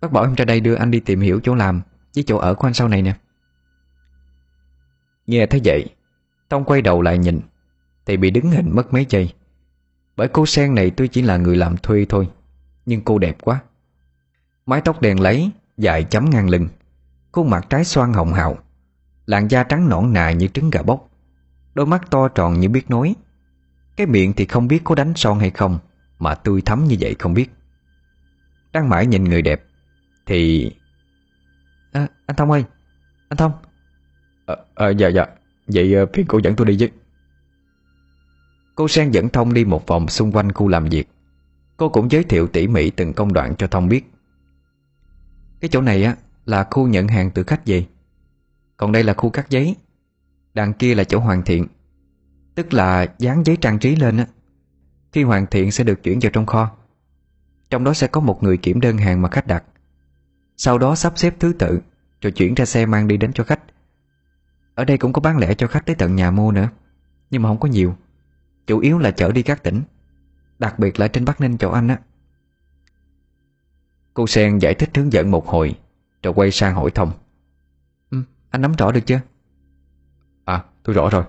Bác 0.00 0.12
bảo 0.12 0.24
em 0.24 0.34
ra 0.34 0.44
đây 0.44 0.60
đưa 0.60 0.74
anh 0.74 0.90
đi 0.90 1.00
tìm 1.00 1.20
hiểu 1.20 1.40
chỗ 1.42 1.54
làm 1.54 1.82
Với 2.14 2.24
chỗ 2.26 2.36
ở 2.36 2.54
của 2.54 2.66
anh 2.68 2.74
sau 2.74 2.88
này 2.88 3.02
nè. 3.02 3.14
Nghe 5.26 5.46
thấy 5.46 5.60
vậy, 5.64 5.88
Thông 6.50 6.64
quay 6.64 6.82
đầu 6.82 7.02
lại 7.02 7.18
nhìn, 7.18 7.40
Thì 8.06 8.16
bị 8.16 8.30
đứng 8.30 8.50
hình 8.50 8.70
mất 8.74 8.92
mấy 8.92 9.06
giây. 9.08 9.32
Bởi 10.18 10.28
cô 10.28 10.46
Sen 10.46 10.74
này 10.74 10.90
tôi 10.90 11.08
chỉ 11.08 11.22
là 11.22 11.36
người 11.36 11.56
làm 11.56 11.76
thuê 11.76 12.06
thôi 12.08 12.28
Nhưng 12.86 13.00
cô 13.00 13.18
đẹp 13.18 13.36
quá. 13.40 13.60
Mái 14.66 14.80
tóc 14.80 15.00
đen 15.00 15.20
lấy 15.20 15.50
Dài 15.76 16.04
chấm 16.04 16.30
ngang 16.30 16.50
lưng. 16.50 16.68
Khuôn 17.32 17.50
mặt 17.50 17.66
trái 17.70 17.84
xoan 17.84 18.12
hồng 18.12 18.32
hào 18.32 18.58
Làn 19.26 19.48
da 19.48 19.62
trắng 19.62 19.88
nõn 19.88 20.12
nà 20.12 20.30
như 20.30 20.46
trứng 20.46 20.70
gà 20.70 20.82
bốc. 20.82 21.10
Đôi 21.74 21.86
mắt 21.86 22.10
to 22.10 22.28
tròn 22.28 22.60
như 22.60 22.68
biết 22.68 22.90
nói. 22.90 23.14
Cái 23.96 24.06
miệng 24.06 24.32
thì 24.32 24.44
không 24.44 24.68
biết 24.68 24.80
có 24.84 24.94
đánh 24.94 25.12
son 25.16 25.38
hay 25.38 25.50
không 25.50 25.78
Mà 26.18 26.34
tươi 26.34 26.60
thắm 26.60 26.84
như 26.84 26.96
vậy 27.00 27.16
không 27.18 27.34
biết. 27.34 27.50
Đang 28.72 28.88
mãi 28.88 29.06
nhìn 29.06 29.24
người 29.24 29.42
đẹp 29.42 29.64
Thì 30.26 30.70
à, 31.92 32.06
Anh 32.26 32.36
Thông 32.36 32.50
ơi 32.50 32.64
Anh 33.28 33.36
Thông. 33.36 33.52
À, 34.46 34.56
à, 34.74 34.88
Dạ 34.88 35.08
dạ. 35.08 35.26
Vậy 35.66 35.94
ờ, 35.94 36.06
phiền 36.12 36.26
cô 36.28 36.38
dẫn 36.38 36.56
tôi 36.56 36.66
đi 36.66 36.76
chứ. 36.76 36.88
Cô 38.78 38.88
Sen 38.88 39.10
dẫn 39.10 39.28
Thông 39.28 39.54
đi 39.54 39.64
một 39.64 39.86
vòng 39.86 40.08
xung 40.08 40.32
quanh 40.32 40.52
khu 40.52 40.68
làm 40.68 40.84
việc. 40.84 41.08
Cô 41.76 41.88
cũng 41.88 42.10
giới 42.10 42.24
thiệu 42.24 42.46
tỉ 42.46 42.66
mỉ 42.66 42.90
từng 42.90 43.12
công 43.12 43.32
đoạn 43.32 43.54
cho 43.56 43.66
Thông 43.66 43.88
biết. 43.88 44.10
Cái 45.60 45.68
chỗ 45.68 45.80
này 45.80 46.04
á, 46.04 46.16
là 46.44 46.66
khu 46.70 46.86
nhận 46.86 47.08
hàng 47.08 47.30
từ 47.30 47.42
khách 47.42 47.66
về. 47.66 47.86
Còn 48.76 48.92
đây 48.92 49.04
là 49.04 49.14
khu 49.14 49.30
cắt 49.30 49.50
giấy. 49.50 49.76
Đằng 50.54 50.72
kia 50.72 50.94
là 50.94 51.04
chỗ 51.04 51.18
hoàn 51.18 51.42
thiện. 51.42 51.66
Tức 52.54 52.74
là 52.74 53.06
dán 53.18 53.42
giấy 53.46 53.56
trang 53.56 53.78
trí 53.78 53.96
lên 53.96 54.16
á. 54.16 54.26
Khi 55.12 55.22
hoàn 55.22 55.46
thiện 55.46 55.72
sẽ 55.72 55.84
được 55.84 56.02
chuyển 56.02 56.18
vào 56.22 56.30
trong 56.30 56.46
kho. 56.46 56.70
Trong 57.70 57.84
đó 57.84 57.94
sẽ 57.94 58.06
có 58.06 58.20
một 58.20 58.42
người 58.42 58.56
kiểm 58.56 58.80
đơn 58.80 58.98
hàng 58.98 59.22
mà 59.22 59.28
khách 59.28 59.46
đặt. 59.46 59.64
Sau 60.56 60.78
đó 60.78 60.94
sắp 60.94 61.12
xếp 61.16 61.34
thứ 61.40 61.52
tự, 61.52 61.80
Rồi 62.20 62.32
chuyển 62.32 62.54
ra 62.54 62.64
xe 62.64 62.86
mang 62.86 63.08
đi 63.08 63.16
đến 63.16 63.32
cho 63.32 63.44
khách. 63.44 63.60
Ở 64.74 64.84
đây 64.84 64.98
cũng 64.98 65.12
có 65.12 65.20
bán 65.20 65.38
lẻ 65.38 65.54
cho 65.54 65.66
khách 65.66 65.86
tới 65.86 65.96
tận 65.96 66.16
nhà 66.16 66.30
mua 66.30 66.52
nữa, 66.52 66.68
Nhưng 67.30 67.42
mà 67.42 67.48
không 67.48 67.60
có 67.60 67.68
nhiều. 67.68 67.94
Chủ 68.68 68.78
yếu 68.78 68.98
là 68.98 69.10
chở 69.10 69.32
đi 69.32 69.42
các 69.42 69.62
tỉnh. 69.62 69.82
Đặc 70.58 70.78
biệt 70.78 71.00
là 71.00 71.08
trên 71.08 71.24
Bắc 71.24 71.40
Ninh 71.40 71.56
chỗ 71.56 71.70
anh 71.70 71.88
á. 71.88 71.98
Cô 74.14 74.26
Sen 74.26 74.58
giải 74.58 74.74
thích 74.74 74.90
hướng 74.94 75.12
dẫn 75.12 75.30
một 75.30 75.46
hồi 75.46 75.78
Rồi 76.22 76.34
quay 76.34 76.50
sang 76.50 76.74
hỏi 76.74 76.90
Thông. 76.90 77.12
Ừ, 78.10 78.22
Anh 78.50 78.62
nắm 78.62 78.72
rõ 78.72 78.92
được 78.92 79.00
chưa? 79.06 79.20
À 80.44 80.64
tôi 80.82 80.94
rõ 80.94 81.08
rồi. 81.10 81.24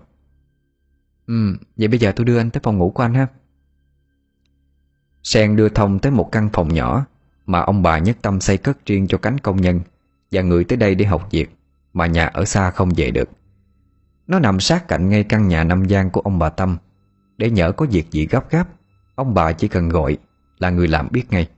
Ừ 1.28 1.56
Vậy 1.78 1.88
bây 1.88 2.00
giờ 2.00 2.12
tôi 2.16 2.26
đưa 2.26 2.38
anh 2.38 2.50
tới 2.50 2.62
phòng 2.64 2.78
ngủ 2.78 2.92
của 2.92 3.04
anh 3.04 3.14
ha. 3.14 3.28
Sen 5.24 5.56
đưa 5.56 5.70
Thông 5.70 6.00
tới 6.00 6.12
một 6.12 6.30
căn 6.32 6.50
phòng 6.54 6.74
nhỏ 6.74 7.06
Mà 7.46 7.60
ông 7.60 7.84
bà 7.84 7.98
nhất 7.98 8.18
tâm 8.22 8.40
xây 8.40 8.58
cất 8.58 8.86
riêng 8.86 9.08
cho 9.08 9.18
cánh 9.18 9.38
công 9.38 9.62
nhân 9.62 9.82
Và 10.32 10.42
người 10.42 10.64
tới 10.64 10.78
đây 10.78 10.96
để 10.96 11.06
học 11.06 11.28
việc 11.32 11.50
Mà 11.94 12.06
nhà 12.06 12.26
ở 12.26 12.46
xa 12.46 12.72
không 12.72 12.90
về 12.98 13.12
được. 13.12 13.30
Nó 14.28 14.40
nằm 14.40 14.60
sát 14.60 14.88
cạnh 14.88 15.10
ngay 15.10 15.24
căn 15.24 15.48
nhà 15.48 15.64
năm 15.64 15.86
gian 15.86 16.10
của 16.10 16.22
ông 16.22 16.40
bà 16.40 16.50
Tâm. 16.50 16.78
Để 17.40 17.50
nhỡ 17.50 17.72
có 17.72 17.86
việc 17.92 18.12
gì 18.12 18.28
gấp 18.28 18.50
gáp 18.50 18.70
Ông 19.16 19.34
bà 19.34 19.52
chỉ 19.54 19.68
cần 19.68 19.90
gọi 19.90 20.18
Là 20.58 20.70
người 20.70 20.88
làm 20.88 21.08
biết 21.12 21.24
ngay. 21.30 21.50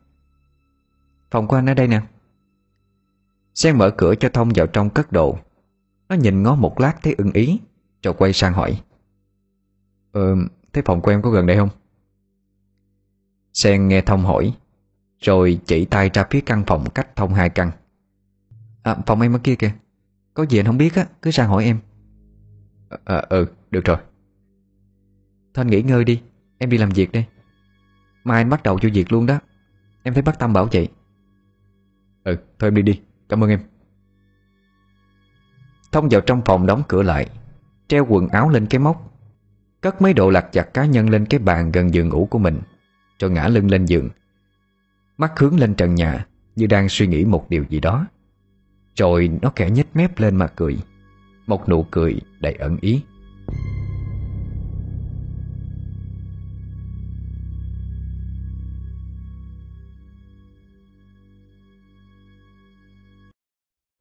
Phòng 1.31 1.47
của 1.47 1.55
anh 1.55 1.69
ở 1.69 1.73
đây 1.73 1.87
nè. 1.87 2.01
Sen 3.53 3.77
mở 3.77 3.91
cửa 3.97 4.15
cho 4.15 4.29
Thông 4.29 4.49
vào 4.55 4.67
trong 4.67 4.89
cất 4.89 5.11
đồ. 5.11 5.37
Nó 6.09 6.15
nhìn 6.15 6.43
ngó 6.43 6.55
một 6.55 6.79
lát 6.79 6.93
thấy 7.03 7.15
ưng 7.17 7.31
ý 7.31 7.59
Rồi 8.03 8.13
quay 8.17 8.33
sang 8.33 8.53
hỏi. 8.53 8.81
Ờ, 10.11 10.35
thế 10.73 10.81
phòng 10.85 11.01
của 11.01 11.11
em 11.11 11.21
có 11.21 11.29
gần 11.29 11.45
đây 11.45 11.57
không? 11.57 11.69
Sen 13.53 13.87
nghe 13.87 14.01
Thông 14.01 14.25
hỏi 14.25 14.53
Rồi 15.19 15.59
chỉ 15.65 15.85
tay 15.85 16.09
ra 16.13 16.25
phía 16.29 16.41
căn 16.41 16.63
phòng 16.67 16.89
cách 16.89 17.15
Thông 17.15 17.33
hai 17.33 17.49
căn. 17.49 17.71
À, 18.83 18.97
phòng 19.05 19.21
em 19.21 19.35
ở 19.35 19.39
kia 19.43 19.55
kìa. 19.55 19.71
Có 20.33 20.45
gì 20.45 20.59
anh 20.59 20.65
không 20.65 20.77
biết 20.77 20.95
á, 20.95 21.05
cứ 21.21 21.31
sang 21.31 21.49
hỏi 21.49 21.63
em. 21.63 21.79
À, 23.05 23.17
ừ, 23.29 23.45
được 23.71 23.85
rồi 23.85 23.97
thanh 25.53 25.67
nghỉ 25.67 25.81
ngơi 25.81 26.03
đi 26.03 26.21
Em 26.57 26.69
đi 26.69 26.77
làm 26.77 26.89
việc 26.89 27.11
đây 27.11 27.25
Mai 28.23 28.41
anh 28.41 28.49
bắt 28.49 28.63
đầu 28.63 28.79
cho 28.79 28.89
việc 28.93 29.11
luôn 29.11 29.25
đó. 29.25 29.39
Em 30.03 30.13
thấy 30.13 30.23
bác 30.23 30.39
Tâm 30.39 30.53
bảo 30.53 30.67
vậy 30.71 30.87
Ừ, 32.23 32.35
thôi 32.59 32.67
em 32.67 32.75
đi 32.75 32.81
đi, 32.81 33.01
cảm 33.29 33.43
ơn 33.43 33.49
em. 33.49 33.59
Thông 35.91 36.07
vào 36.11 36.21
trong 36.21 36.41
phòng 36.45 36.65
đóng 36.65 36.83
cửa 36.87 37.03
lại 37.03 37.29
Treo 37.87 38.05
quần 38.05 38.27
áo 38.27 38.49
lên 38.49 38.65
cái 38.65 38.79
móc 38.79 39.11
Cất 39.81 40.01
mấy 40.01 40.13
đồ 40.13 40.29
lặt 40.29 40.45
vặt 40.53 40.73
cá 40.73 40.85
nhân 40.85 41.09
lên 41.09 41.25
cái 41.25 41.39
bàn 41.39 41.71
gần 41.71 41.93
giường 41.93 42.09
ngủ 42.09 42.27
của 42.31 42.39
mình 42.39 42.61
Rồi 43.19 43.31
ngã 43.31 43.47
lưng 43.47 43.71
lên 43.71 43.85
giường. 43.85 44.09
Mắt 45.17 45.39
hướng 45.39 45.59
lên 45.59 45.75
trần 45.75 45.95
nhà 45.95 46.25
Như 46.55 46.67
đang 46.67 46.89
suy 46.89 47.07
nghĩ 47.07 47.25
một 47.25 47.49
điều 47.49 47.63
gì 47.69 47.79
đó. 47.79 48.07
Rồi 48.95 49.31
nó 49.41 49.51
kẻ 49.55 49.69
nhếch 49.69 49.95
mép 49.95 50.19
lên 50.19 50.35
mà 50.35 50.47
cười 50.47 50.77
Một 51.47 51.69
nụ 51.69 51.83
cười 51.91 52.21
đầy 52.39 52.53
ẩn 52.53 52.77
ý. 52.81 53.03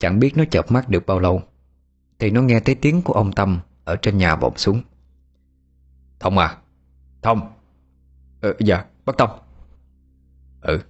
Chẳng 0.01 0.21
biết 0.21 0.37
nó 0.37 0.45
chợp 0.51 0.73
mắt 0.73 0.89
được 0.89 1.07
bao 1.07 1.19
lâu 1.19 1.43
Thì 2.19 2.31
nó 2.31 2.43
nghe 2.43 2.61
thấy 2.61 2.75
tiếng 2.75 3.03
của 3.03 3.13
ông 3.13 3.33
Tâm 3.33 3.61
Ở 3.85 3.97
trên 3.97 4.19
nhà 4.19 4.37
vọng 4.37 4.57
xuống. 4.57 4.83
Thông 6.21 6.39
à? 6.39 6.57
Thông? 7.23 7.53
Ừ, 8.41 8.55
Dạ 8.59 8.85
bác 9.05 9.17
Tâm 9.19 9.31
Ừ. 10.61 10.81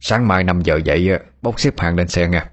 Sáng 0.00 0.28
mai 0.28 0.44
5 0.44 0.62
giờ 0.62 0.80
dậy 0.84 1.18
bốc 1.42 1.60
xếp 1.60 1.80
hàng 1.80 1.96
lên 1.96 2.08
xe 2.08 2.28
nha 2.28 2.50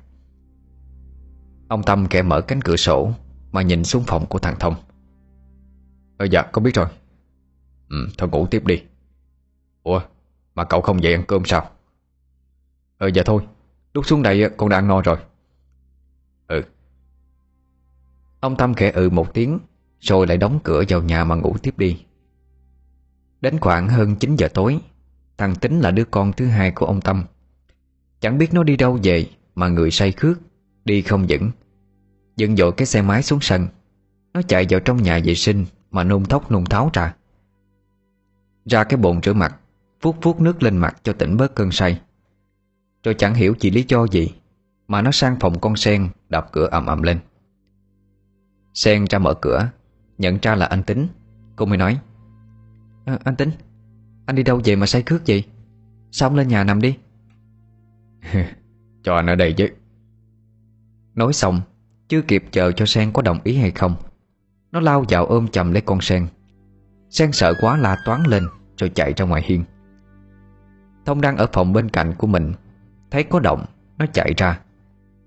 Ông 1.68 1.84
Tâm 1.84 2.08
kẻ 2.08 2.22
mở 2.22 2.42
cánh 2.42 2.62
cửa 2.62 2.76
sổ 2.76 3.12
Mà 3.52 3.62
nhìn 3.62 3.84
xuống 3.84 4.04
phòng 4.08 4.26
của 4.26 4.40
thằng 4.40 4.56
Thông. 4.60 4.76
Ờ 6.18 6.26
dạ 6.32 6.42
con 6.42 6.64
biết 6.64 6.76
rồi. 6.76 6.88
Ừ 7.90 8.08
thôi 8.18 8.30
ngủ 8.30 8.48
tiếp 8.52 8.66
đi. 8.66 8.84
Ủa 9.84 10.02
mà 10.56 10.64
cậu 10.64 10.82
không 10.82 11.04
dậy 11.04 11.14
ăn 11.14 11.24
cơm 11.28 11.46
sao? 11.46 11.70
Ờ 12.98 13.10
dạ 13.14 13.24
thôi. 13.26 13.48
Lúc 13.94 14.06
xuống 14.06 14.22
đây 14.22 14.50
con 14.58 14.70
đã 14.70 14.78
ăn 14.78 14.88
no 14.88 15.02
rồi 15.02 15.18
Ông 18.46 18.56
Tâm 18.56 18.74
khẽ 18.74 18.92
ừ 18.92 19.10
một 19.10 19.34
tiếng, 19.34 19.60
Rồi 20.00 20.28
lại 20.28 20.38
đóng 20.38 20.60
cửa 20.64 20.84
vào 20.90 21.02
nhà 21.02 21.24
mà 21.24 21.36
ngủ 21.36 21.56
tiếp 21.62 21.78
đi. 21.78 22.06
Đến 23.42 23.60
khoảng 23.60 23.90
hơn 23.90 24.16
9 24.16 24.36
giờ 24.36 24.48
tối, 24.54 24.80
Thằng 25.38 25.56
Tính 25.56 25.80
là 25.80 25.92
đứa 25.92 26.04
con 26.06 26.34
thứ 26.34 26.46
hai 26.46 26.72
của 26.72 26.86
ông 26.86 27.02
Tâm. 27.02 27.24
Chẳng 28.20 28.38
biết 28.38 28.54
nó 28.54 28.64
đi 28.64 28.78
đâu 28.78 29.00
về 29.04 29.26
Mà 29.56 29.68
người 29.68 29.92
say 29.92 30.12
khước, 30.12 30.40
Đi 30.86 31.02
không 31.02 31.26
vững. 31.30 31.52
Dựng 32.38 32.56
dội 32.56 32.72
cái 32.72 32.86
xe 32.86 33.02
máy 33.02 33.24
xuống 33.24 33.40
sân. 33.42 33.68
Nó 34.34 34.42
chạy 34.42 34.66
vào 34.70 34.80
trong 34.80 35.04
nhà 35.04 35.20
vệ 35.26 35.36
sinh 35.36 35.66
Mà 35.92 36.04
nôn 36.04 36.26
thốc 36.26 36.52
nôn 36.52 36.66
tháo 36.66 36.90
ra. 36.94 37.16
Ra 38.66 38.84
cái 38.84 38.98
bồn 38.98 39.22
rửa 39.24 39.34
mặt, 39.34 39.56
Vuốt 40.02 40.16
vuốt 40.22 40.42
nước 40.42 40.64
lên 40.64 40.78
mặt 40.78 40.98
cho 41.04 41.14
tỉnh 41.14 41.38
bớt 41.38 41.56
cơn 41.56 41.72
say. 41.72 42.02
Rồi 43.04 43.14
chẳng 43.14 43.34
hiểu 43.34 43.56
chỉ 43.60 43.72
lý 43.72 43.86
do 43.88 44.08
gì 44.08 44.34
Mà 44.88 45.02
nó 45.02 45.12
sang 45.12 45.40
phòng 45.40 45.60
con 45.60 45.76
sen 45.76 46.10
Đập 46.30 46.50
cửa 46.52 46.68
ầm 46.72 46.86
ầm 46.86 47.02
lên. 47.02 47.20
Sen 48.76 49.06
ra 49.10 49.20
mở 49.20 49.34
cửa 49.34 49.70
Nhận 50.18 50.38
ra 50.42 50.56
là 50.56 50.66
anh 50.66 50.84
Tính. 50.84 51.08
Cô 51.56 51.66
mới 51.66 51.78
nói 51.78 52.00
à, 53.06 53.18
Anh 53.24 53.36
Tính 53.36 53.52
Anh 54.26 54.36
đi 54.36 54.44
đâu 54.44 54.62
về 54.64 54.76
mà 54.76 54.86
say 54.86 55.04
khước 55.06 55.22
vậy? 55.28 55.44
Xong 56.12 56.36
lên 56.36 56.48
nhà 56.48 56.64
nằm 56.64 56.82
đi? 56.82 56.98
Cho 59.04 59.16
anh 59.16 59.26
ở 59.26 59.36
đây 59.36 59.54
chứ. 59.54 59.68
Nói 61.14 61.34
xong 61.34 61.62
Chưa 62.08 62.22
kịp 62.22 62.44
chờ 62.52 62.72
cho 62.72 62.86
Sen 62.86 63.12
có 63.12 63.22
đồng 63.22 63.40
ý 63.44 63.58
hay 63.58 63.72
không 63.72 63.96
Nó 64.72 64.80
lao 64.80 65.06
vào 65.10 65.26
ôm 65.26 65.48
chầm 65.48 65.72
lấy 65.72 65.82
con 65.82 66.02
Sen. 66.02 66.28
Sen 67.10 67.32
sợ 67.32 67.54
quá 67.62 67.78
la 67.78 67.98
toán 68.06 68.24
lên 68.24 68.48
Rồi 68.78 68.92
chạy 68.96 69.14
ra 69.18 69.26
ngoài 69.26 69.42
hiên. 69.46 69.64
Thông 71.06 71.22
đang 71.22 71.38
ở 71.38 71.48
phòng 71.54 71.74
bên 71.74 71.90
cạnh 71.90 72.14
của 72.18 72.28
mình 72.28 72.54
Thấy 73.12 73.24
có 73.24 73.40
động 73.40 73.66
Nó 73.98 74.06
chạy 74.14 74.34
ra 74.38 74.60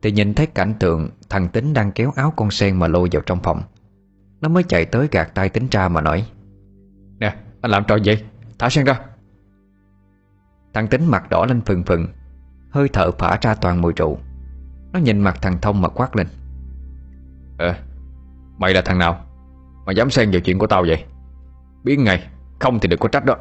thì 0.02 0.12
nhìn 0.12 0.34
thấy 0.34 0.46
cảnh 0.46 0.74
tượng, 0.80 1.08
Thằng 1.30 1.48
Tính 1.48 1.74
đang 1.74 1.92
kéo 1.92 2.12
áo 2.16 2.32
con 2.36 2.50
Sen 2.50 2.76
mà 2.76 2.88
lôi 2.88 3.08
vào 3.12 3.22
trong 3.26 3.42
phòng. 3.42 3.62
Nó 4.40 4.48
mới 4.48 4.62
chạy 4.62 4.84
tới 4.84 5.08
gạt 5.10 5.34
tay 5.34 5.48
Tính 5.48 5.68
ra 5.70 5.88
mà 5.88 6.00
nói, 6.00 6.26
Nè, 7.18 7.36
anh 7.60 7.70
làm 7.70 7.84
trò 7.88 7.96
gì? 7.96 8.12
Thả 8.58 8.68
Sen 8.68 8.84
ra. 8.84 9.00
Thằng 10.74 10.88
Tính 10.88 11.06
mặt 11.06 11.30
đỏ 11.30 11.46
lên 11.48 11.60
phừng 11.60 11.84
phừng, 11.84 12.06
Hơi 12.70 12.88
thở 12.92 13.10
phả 13.10 13.38
ra 13.40 13.54
toàn 13.54 13.82
mùi 13.82 13.92
rượu. 13.96 14.18
Nó 14.92 15.00
nhìn 15.00 15.20
mặt 15.20 15.38
thằng 15.42 15.58
Thông 15.60 15.82
mà 15.82 15.88
quát 15.88 16.16
lên 16.16 16.26
Ờ 17.58 17.74
Mày 18.58 18.74
là 18.74 18.82
thằng 18.82 18.98
nào 18.98 19.24
Mà 19.86 19.92
dám 19.92 20.10
xen 20.10 20.30
vào 20.30 20.40
chuyện 20.40 20.58
của 20.58 20.66
tao 20.66 20.84
vậy? 20.88 21.04
Biến 21.84 22.04
ngay, 22.04 22.28
Không 22.60 22.78
thì 22.80 22.88
đừng 22.88 23.00
có 23.00 23.08
trách 23.08 23.24
đó. 23.24 23.36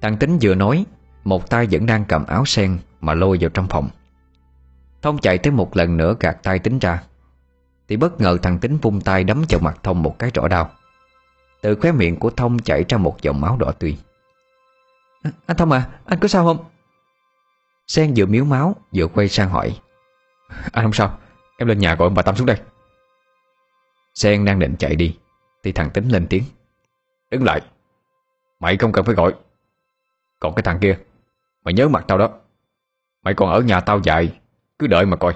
Thằng 0.00 0.16
Tính 0.16 0.38
vừa 0.42 0.54
nói, 0.54 0.86
Một 1.24 1.50
tay 1.50 1.66
vẫn 1.70 1.86
đang 1.86 2.04
cầm 2.04 2.24
áo 2.24 2.44
sen 2.44 2.78
Mà 3.00 3.14
lôi 3.14 3.38
vào 3.40 3.50
trong 3.50 3.66
phòng. 3.68 3.88
Thông 5.02 5.18
chạy 5.18 5.38
tới 5.38 5.52
một 5.52 5.76
lần 5.76 5.96
nữa 5.96 6.16
gạt 6.20 6.38
tay 6.42 6.58
Tính 6.58 6.78
ra. 6.78 7.02
Thì 7.88 7.96
bất 7.96 8.20
ngờ 8.20 8.38
thằng 8.42 8.58
Tính 8.58 8.76
vung 8.76 9.00
tay 9.00 9.24
đấm 9.24 9.44
vào 9.48 9.60
mặt 9.60 9.78
Thông 9.82 10.02
một 10.02 10.18
cái 10.18 10.30
rõ 10.34 10.48
đau. 10.48 10.70
Từ 11.62 11.74
khóe 11.74 11.92
miệng 11.92 12.18
của 12.18 12.30
Thông 12.30 12.58
chảy 12.58 12.84
ra 12.88 12.98
một 12.98 13.22
dòng 13.22 13.40
máu 13.40 13.56
đỏ 13.56 13.72
tươi. 13.78 13.98
À, 15.22 15.30
Anh 15.46 15.56
Thông 15.56 15.72
à 15.72 15.88
Anh 16.06 16.18
có 16.18 16.28
sao 16.28 16.44
không? 16.44 16.64
Sen 17.86 18.12
vừa 18.16 18.26
miếu 18.26 18.44
máu 18.44 18.76
vừa 18.94 19.06
quay 19.06 19.28
sang 19.28 19.48
hỏi. 19.48 19.80
Anh 20.72 20.84
không 20.84 20.92
sao 20.92 21.18
Em 21.58 21.68
lên 21.68 21.78
nhà 21.78 21.94
gọi 21.94 22.06
ông 22.06 22.14
bà 22.14 22.22
Tâm 22.22 22.36
xuống 22.36 22.46
đây. 22.46 22.56
Sen 24.14 24.44
đang 24.44 24.58
định 24.58 24.76
chạy 24.78 24.96
đi 24.96 25.18
Thì 25.62 25.72
thằng 25.72 25.90
Tính 25.90 26.08
lên 26.08 26.26
tiếng. 26.30 26.44
Đứng 27.30 27.44
lại 27.44 27.60
Mày 28.60 28.76
không 28.76 28.92
cần 28.92 29.04
phải 29.04 29.14
gọi. 29.14 29.34
Còn 30.40 30.54
cái 30.54 30.62
thằng 30.62 30.78
kia 30.80 30.98
Mày 31.64 31.74
nhớ 31.74 31.88
mặt 31.88 32.04
tao 32.08 32.18
đó. 32.18 32.30
Mày 33.22 33.34
còn 33.34 33.50
ở 33.50 33.60
nhà 33.60 33.80
tao 33.80 34.00
dạy 34.04 34.38
cứ 34.82 34.88
đợi 34.88 35.06
mà 35.06 35.16
coi. 35.16 35.34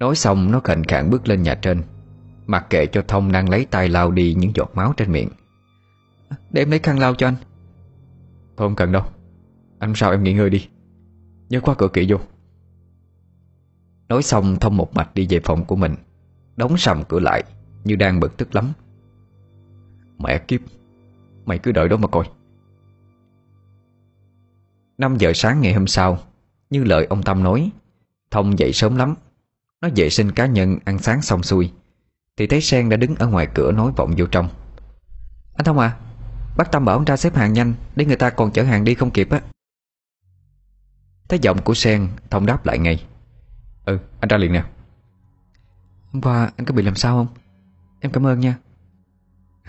Nói 0.00 0.14
xong, 0.14 0.50
nó 0.50 0.60
khệnh 0.60 0.84
khạng 0.84 1.10
bước 1.10 1.28
lên 1.28 1.42
nhà 1.42 1.54
trên, 1.54 1.82
Mặc 2.46 2.66
kệ 2.70 2.86
cho 2.86 3.02
Thông 3.08 3.32
đang 3.32 3.48
lấy 3.48 3.66
tay 3.70 3.88
lau 3.88 4.10
đi 4.10 4.34
những 4.34 4.52
giọt 4.54 4.70
máu 4.74 4.94
trên 4.96 5.12
miệng. 5.12 5.28
Để 6.50 6.62
em 6.62 6.70
lấy 6.70 6.78
khăn 6.78 6.98
lau 6.98 7.14
cho 7.14 7.28
anh. 7.28 7.34
Thôi, 8.56 8.68
không 8.68 8.76
cần 8.76 8.92
đâu. 8.92 9.02
Anh 9.78 9.92
sao 9.94 10.10
em 10.10 10.22
nghỉ 10.22 10.32
ngơi 10.32 10.50
đi? 10.50 10.68
Nhớ 11.48 11.60
khóa 11.60 11.74
cửa 11.78 11.88
kỹ 11.88 12.06
vô. 12.08 12.18
Nói 14.08 14.22
xong, 14.22 14.56
Thông 14.60 14.76
một 14.76 14.94
mạch 14.94 15.14
đi 15.14 15.26
về 15.30 15.40
phòng 15.44 15.64
của 15.64 15.76
mình, 15.76 15.94
Đóng 16.56 16.76
sầm 16.76 17.02
cửa 17.08 17.20
lại 17.20 17.42
Như 17.84 17.96
đang 17.96 18.20
bực 18.20 18.36
tức 18.36 18.54
lắm. 18.54 18.72
Mẹ 20.18 20.38
kiếp, 20.38 20.60
Mày 21.44 21.58
cứ 21.58 21.72
đợi 21.72 21.88
đó 21.88 21.96
mà 21.96 22.08
coi. 22.08 22.24
5 24.98 25.16
giờ 25.16 25.32
sáng 25.34 25.60
ngày 25.60 25.74
hôm 25.74 25.86
sau 25.86 26.18
như 26.72 26.84
lời 26.84 27.06
ông 27.10 27.22
Tâm 27.22 27.42
nói. 27.42 27.70
Thông 28.30 28.58
dậy 28.58 28.72
sớm 28.72 28.96
lắm. 28.96 29.14
Nó 29.80 29.88
vệ 29.96 30.10
sinh 30.10 30.32
cá 30.32 30.46
nhân, 30.46 30.78
ăn 30.84 30.98
sáng 30.98 31.22
xong 31.22 31.42
xuôi. 31.42 31.72
Thì 32.36 32.46
thấy 32.46 32.60
Sen 32.60 32.88
đã 32.88 32.96
đứng 32.96 33.14
ở 33.14 33.26
ngoài 33.26 33.48
cửa 33.54 33.72
nói 33.72 33.92
vọng 33.96 34.14
vô 34.16 34.26
trong. 34.26 34.48
Anh 35.54 35.64
Thông 35.64 35.78
à 35.78 35.98
Bác 36.56 36.72
Tâm 36.72 36.84
bảo 36.84 36.96
ông 36.96 37.04
ra 37.04 37.16
xếp 37.16 37.34
hàng 37.34 37.52
nhanh, 37.52 37.74
Để 37.96 38.04
người 38.04 38.16
ta 38.16 38.30
còn 38.30 38.52
chở 38.52 38.62
hàng 38.62 38.84
đi 38.84 38.94
không 38.94 39.10
kịp 39.10 39.30
á. 39.30 39.40
Thấy 41.28 41.38
giọng 41.42 41.62
của 41.62 41.74
Sen, 41.74 42.08
Thông 42.30 42.46
đáp 42.46 42.66
lại 42.66 42.78
ngay. 42.78 43.04
Ừ 43.84 43.98
anh 44.20 44.28
ra 44.28 44.36
liền 44.36 44.52
nè. 44.52 44.64
Hôm 46.12 46.22
qua 46.22 46.50
anh 46.56 46.66
có 46.66 46.74
bị 46.74 46.82
làm 46.82 46.94
sao 46.94 47.16
không? 47.16 47.34
Em 48.00 48.12
cảm 48.12 48.26
ơn 48.26 48.40
nha. 48.40 48.58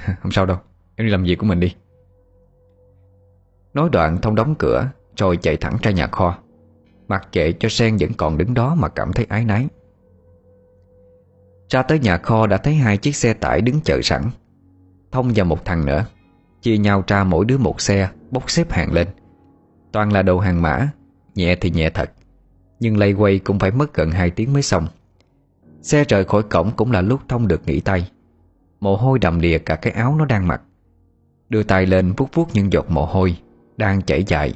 Không 0.22 0.32
sao 0.32 0.46
đâu, 0.46 0.58
Em 0.96 1.08
đi 1.08 1.12
làm 1.12 1.24
việc 1.24 1.36
của 1.36 1.46
mình 1.46 1.60
đi. 1.60 1.76
Nói 3.74 3.90
đoạn 3.92 4.22
Thông 4.22 4.36
đóng 4.36 4.56
cửa, 4.60 4.90
Rồi 5.18 5.38
chạy 5.42 5.58
thẳng 5.58 5.78
ra 5.82 5.92
nhà 5.92 6.08
kho. 6.08 6.43
Mặc 7.14 7.28
kệ 7.32 7.52
cho 7.52 7.70
Sen 7.70 7.98
vẫn 8.00 8.14
còn 8.18 8.38
đứng 8.38 8.54
đó 8.54 8.76
mà 8.76 8.90
cảm 8.90 9.14
thấy 9.14 9.26
ái 9.30 9.46
nái 9.46 9.68
Ra 11.70 11.84
tới 11.84 12.00
nhà 12.00 12.18
kho 12.18 12.48
đã 12.48 12.58
thấy 12.58 12.76
hai 12.76 12.98
chiếc 12.98 13.16
xe 13.16 13.34
tải 13.34 13.62
đứng 13.62 13.82
chờ 13.82 14.00
sẵn. 14.04 14.24
Thông 15.12 15.32
và 15.36 15.44
một 15.44 15.66
thằng 15.66 15.86
nữa, 15.86 16.06
Chia 16.62 16.78
nhau 16.78 17.04
ra 17.08 17.24
mỗi 17.24 17.46
đứa 17.46 17.58
một 17.58 17.82
xe, 17.82 18.10
Bốc 18.32 18.52
xếp 18.52 18.72
hàng 18.72 18.94
lên. 18.94 19.08
Toàn 19.92 20.14
là 20.14 20.22
đồ 20.22 20.40
hàng 20.40 20.62
mã, 20.62 20.90
Nhẹ 21.36 21.56
thì 21.56 21.70
nhẹ 21.70 21.90
thật, 21.90 22.12
Nhưng 22.80 22.98
lay 22.98 23.14
quay 23.14 23.40
cũng 23.40 23.60
phải 23.60 23.72
mất 23.72 23.94
gần 23.94 24.12
2 24.12 24.30
tiếng 24.30 24.54
mới 24.54 24.62
xong. 24.62 24.88
Xe 25.82 26.04
rời 26.04 26.26
khỏi 26.26 26.44
cổng 26.44 26.72
cũng 26.76 26.92
là 26.92 27.02
lúc 27.02 27.20
Thông 27.30 27.48
được 27.48 27.62
nghỉ 27.66 27.80
tay. 27.80 28.12
Mồ 28.80 28.96
hôi 28.96 29.20
đầm 29.20 29.42
đìa 29.42 29.58
cả 29.58 29.76
cái 29.76 29.94
áo 29.94 30.16
nó 30.20 30.26
đang 30.26 30.48
mặc. 30.48 30.62
Đưa 31.50 31.64
tay 31.64 31.86
lên 31.86 32.14
vuốt 32.18 32.30
vuốt 32.34 32.50
những 32.54 32.74
giọt 32.74 32.86
mồ 32.90 33.06
hôi 33.06 33.38
Đang 33.78 34.02
chảy 34.02 34.24
dài, 34.24 34.54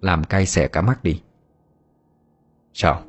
Làm 0.00 0.24
cay 0.24 0.46
xè 0.46 0.68
cả 0.68 0.82
mắt 0.82 1.04
đi. 1.04 1.20
Sao? 2.72 3.02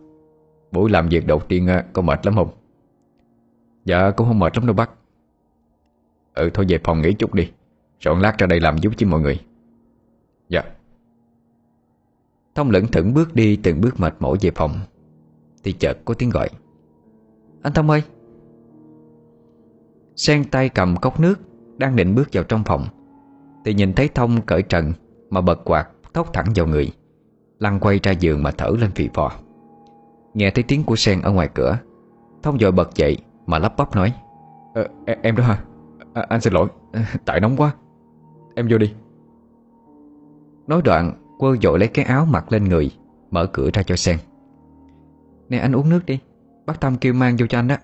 Buổi 0.71 0.89
làm 0.89 1.10
việc 1.10 1.28
đầu 1.28 1.39
tiên 1.39 1.67
à, 1.67 1.86
có 1.93 2.02
mệt 2.02 2.26
lắm 2.26 2.36
không? 2.36 2.50
Dạ 3.86 4.12
cũng 4.12 4.28
không 4.28 4.39
mệt 4.39 4.58
lắm 4.58 4.65
đâu, 4.65 4.76
bác. 4.76 4.89
Ừ 6.34 6.50
thôi 6.54 6.65
về 6.69 6.80
phòng 6.84 7.02
nghỉ 7.02 7.13
chút 7.13 7.34
đi. 7.34 7.52
Rồi 8.00 8.15
lát 8.19 8.38
ra 8.38 8.47
đây 8.47 8.60
làm 8.60 8.78
giúp 8.78 8.93
với 9.00 9.10
mọi 9.10 9.21
người. 9.21 9.39
Dạ. 10.50 10.63
Thông 12.56 12.69
lững 12.69 12.88
thững 12.88 13.13
bước 13.13 13.36
đi 13.36 13.56
từng 13.56 13.82
bước 13.82 14.00
mệt 14.00 14.13
mỏi 14.19 14.38
về 14.41 14.52
phòng. 14.56 14.80
Thì 15.63 15.71
chợt 15.71 15.97
có 16.06 16.13
tiếng 16.13 16.30
gọi. 16.30 16.50
Anh 17.62 17.74
Thông 17.74 17.89
ơi! 17.89 18.04
Sen 20.15 20.43
tay 20.43 20.69
cầm 20.69 20.95
cốc 20.97 21.19
nước, 21.19 21.39
Đang 21.78 21.95
định 21.95 22.15
bước 22.15 22.30
vào 22.34 22.43
trong 22.43 22.63
phòng. 22.63 22.86
Thì 23.65 23.74
nhìn 23.74 23.93
thấy 23.93 24.08
Thông 24.08 24.41
cởi 24.41 24.62
trần 24.62 24.93
Mà 25.30 25.41
bật 25.41 25.62
quạt, 25.65 25.89
thốc 26.13 26.34
thẳng 26.34 26.45
vào 26.56 26.67
người. 26.67 26.91
Lăn 27.60 27.80
quay 27.80 28.00
ra 28.04 28.12
giường 28.12 28.43
mà 28.43 28.52
thở 28.52 28.69
lên 28.80 28.91
phì 28.91 29.10
phò. 29.13 29.32
Nghe 30.33 30.51
thấy 30.51 30.63
tiếng 30.67 30.83
của 30.83 30.95
Sen 30.95 31.21
ở 31.21 31.31
ngoài 31.31 31.49
cửa 31.53 31.77
Thông 32.43 32.59
dội 32.59 32.71
bật 32.71 32.95
dậy 32.95 33.17
Mà 33.45 33.59
lắp 33.59 33.77
bắp 33.77 33.95
nói 33.95 34.13
à, 35.05 35.15
Em 35.21 35.35
đó 35.35 35.43
hả? 35.43 35.63
À, 36.13 36.25
Anh 36.29 36.41
xin 36.41 36.53
lỗi 36.53 36.67
Tại 37.25 37.39
nóng 37.39 37.57
quá. 37.57 37.71
Em 38.55 38.67
vô 38.69 38.77
đi. 38.77 38.93
Nói 40.67 40.81
đoạn 40.81 41.13
Quơ 41.39 41.55
dội 41.61 41.79
lấy 41.79 41.87
cái 41.87 42.05
áo 42.05 42.25
mặc 42.25 42.51
lên 42.51 42.63
người 42.63 42.91
Mở 43.31 43.45
cửa 43.45 43.69
ra 43.73 43.83
cho 43.83 43.95
Sen. 43.95 44.17
Nè 45.49 45.57
anh 45.57 45.75
uống 45.75 45.89
nước 45.89 46.05
đi 46.05 46.19
Bác 46.65 46.79
Tâm 46.79 46.95
kêu 46.97 47.13
mang 47.13 47.35
vô 47.39 47.47
cho 47.47 47.59
anh 47.59 47.67
đó. 47.67 47.75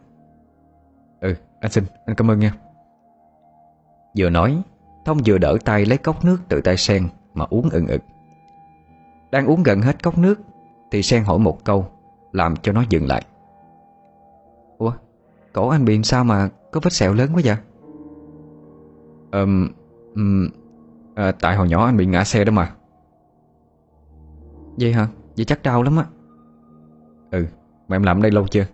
Ừ 1.21 1.35
anh 1.59 1.71
xin 1.71 1.83
Anh 2.05 2.15
cảm 2.15 2.31
ơn 2.31 2.39
nha. 2.39 2.53
Vừa 4.17 4.29
nói 4.29 4.61
Thông 5.05 5.17
vừa 5.25 5.37
đỡ 5.37 5.57
tay 5.65 5.85
lấy 5.85 5.97
cốc 5.97 6.25
nước 6.25 6.37
từ 6.49 6.61
tay 6.61 6.77
Sen 6.77 7.07
Mà 7.33 7.45
uống 7.49 7.69
ừng 7.69 7.87
ực. 7.87 8.01
Đang 9.31 9.45
uống 9.45 9.63
gần 9.63 9.81
hết 9.81 10.03
cốc 10.03 10.17
nước 10.17 10.39
Thì 10.91 11.03
Sen 11.03 11.23
hỏi 11.23 11.39
một 11.39 11.65
câu 11.65 11.85
làm 12.37 12.55
cho 12.55 12.71
nó 12.71 12.83
dừng 12.89 13.07
lại. 13.07 13.25
Ủa 14.77 14.91
Cổ 15.53 15.69
anh 15.69 15.85
bị 15.85 16.03
sao 16.03 16.23
mà 16.23 16.49
có 16.71 16.79
vết 16.83 16.93
sẹo 16.93 17.13
lớn 17.13 17.29
quá 17.33 17.41
vậy? 17.45 17.57
Um, 19.31 19.69
um, 20.15 20.49
à, 21.15 21.31
Tại 21.31 21.55
hồi 21.55 21.69
nhỏ 21.69 21.85
anh 21.85 21.97
bị 21.97 22.05
ngã 22.05 22.23
xe 22.23 22.43
đó 22.43 22.51
mà. 22.51 22.75
Vậy 24.79 24.93
hả? 24.93 25.07
Vậy 25.37 25.45
chắc 25.45 25.63
đau 25.63 25.83
lắm 25.83 25.97
á. 25.97 26.05
Ừ 27.31 27.45
Mà 27.87 27.95
em 27.95 28.03
làm 28.03 28.21
đây 28.21 28.31
lâu 28.31 28.47
chưa? 28.47 28.65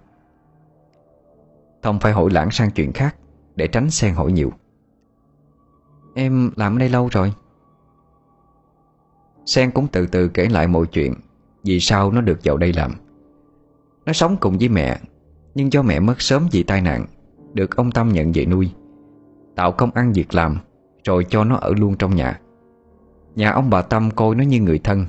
Thông 1.82 1.99
phải 1.99 2.12
hội 2.12 2.32
lãng 2.32 2.52
sang 2.52 2.71
chuyện 2.71 2.93
khác 2.93 3.15
Để 3.56 3.67
tránh 3.67 3.89
xen 3.89 4.13
hỏi 4.13 4.32
nhiều. 4.32 4.52
Em 6.15 6.52
làm 6.56 6.76
ở 6.76 6.80
đây 6.80 6.89
lâu 6.89 7.10
rồi. 7.12 7.34
Sen 9.45 9.71
cũng 9.71 9.88
từ 9.91 10.08
từ 10.08 10.28
kể 10.28 10.49
lại 10.49 10.67
mọi 10.67 10.86
chuyện 10.86 11.13
Vì 11.63 11.80
sao 11.80 12.12
nó 12.12 12.21
được 12.21 12.39
vào 12.43 12.58
đây 12.58 12.73
làm. 12.73 12.91
Nó 14.06 14.13
sống 14.13 14.38
cùng 14.39 14.58
với 14.58 14.70
mẹ, 14.70 15.00
Nhưng 15.56 15.74
do 15.74 15.82
mẹ 15.82 16.00
mất 16.00 16.22
sớm 16.22 16.48
vì 16.52 16.63
tai 16.63 16.82
nạn, 16.82 17.06
Được 17.54 17.76
ông 17.76 17.92
Tâm 17.92 18.10
nhận 18.10 18.32
về 18.32 18.46
nuôi. 18.46 18.72
Tạo 19.56 19.72
công 19.72 19.92
ăn 19.92 20.13
việc 20.13 20.34
làm, 20.34 20.58
Rồi 21.04 21.26
cho 21.30 21.44
nó 21.44 21.56
ở 21.56 21.74
luôn 21.78 21.96
trong 21.96 22.16
nhà. 22.16 22.39
Nhà 23.36 23.52
ông 23.52 23.70
bà 23.70 23.82
Tâm 23.82 24.12
coi 24.12 24.36
nó 24.36 24.44
như 24.44 24.62
người 24.62 24.80
thân. 24.80 25.06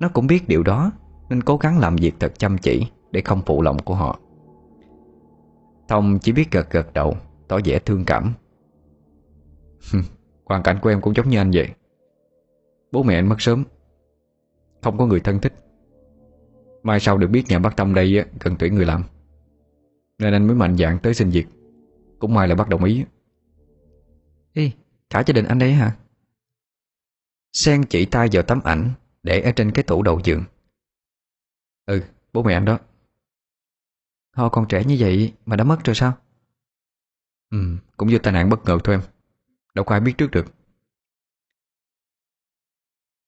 Nó 0.00 0.08
cũng 0.08 0.26
biết 0.26 0.48
điều 0.48 0.62
đó, 0.62 0.92
Nên 1.28 1.42
cố 1.42 1.56
gắng 1.56 1.78
làm 1.78 1.96
việc 1.96 2.14
thật 2.20 2.32
chăm 2.38 2.58
chỉ 2.58 2.86
Để 3.10 3.20
không 3.20 3.42
phụ 3.46 3.62
lòng 3.62 3.78
của 3.78 3.94
họ. 3.94 4.18
Thông 5.88 6.18
chỉ 6.18 6.32
biết 6.32 6.50
gật 6.50 6.70
gật 6.70 6.92
đầu, 6.92 7.16
Tỏ 7.48 7.58
vẻ 7.64 7.78
thương 7.78 8.04
cảm. 8.04 8.32
Hoàn 10.44 10.62
cảnh 10.62 10.78
của 10.82 10.88
em 10.88 11.00
cũng 11.00 11.16
giống 11.16 11.28
như 11.28 11.38
anh 11.38 11.50
vậy. 11.54 11.68
Bố 12.92 13.02
mẹ 13.02 13.18
anh 13.18 13.28
mất 13.28 13.40
sớm, 13.40 13.64
Không 14.82 14.98
có 14.98 15.06
người 15.06 15.20
thân 15.20 15.40
thích. 15.40 15.52
Mai 16.82 17.00
sau 17.00 17.18
được 17.18 17.26
biết 17.26 17.44
nhà 17.48 17.58
bác 17.58 17.76
Tâm 17.76 17.94
đây 17.94 18.24
cần 18.40 18.56
tuyển 18.58 18.74
người 18.74 18.84
làm 18.84 19.04
Nên 20.18 20.32
anh 20.32 20.46
mới 20.46 20.56
mạnh 20.56 20.76
dạn 20.76 20.98
tới 20.98 21.14
xin 21.14 21.30
việc 21.30 21.46
Cũng 22.18 22.34
may 22.34 22.48
là 22.48 22.54
bác 22.54 22.68
đồng 22.68 22.84
ý 22.84 23.04
Ê, 24.52 24.70
cả 25.10 25.22
gia 25.26 25.32
đình 25.32 25.44
anh 25.44 25.58
đấy 25.58 25.72
hả? 25.72 25.96
Sen 27.52 27.82
chỉ 27.84 28.06
tay 28.06 28.28
vào 28.32 28.42
tấm 28.42 28.60
ảnh 28.64 28.90
Để 29.22 29.40
ở 29.40 29.52
trên 29.52 29.70
cái 29.70 29.82
tủ 29.82 30.02
đầu 30.02 30.20
giường 30.24 30.44
Ừ, 31.86 32.02
bố 32.32 32.42
mẹ 32.42 32.54
anh 32.54 32.64
đó 32.64 32.78
Họ 34.32 34.48
còn 34.48 34.68
trẻ 34.68 34.84
như 34.84 34.96
vậy 34.98 35.34
mà 35.46 35.56
đã 35.56 35.64
mất 35.64 35.84
rồi 35.84 35.94
sao? 35.94 36.12
Ừ, 37.50 37.58
cũng 37.96 38.08
như 38.08 38.18
tai 38.18 38.32
nạn 38.32 38.50
bất 38.50 38.64
ngờ 38.64 38.78
thôi 38.84 38.94
em 38.94 39.02
Đâu 39.74 39.84
có 39.84 39.94
ai 39.94 40.00
biết 40.00 40.14
trước 40.18 40.30
được 40.30 40.46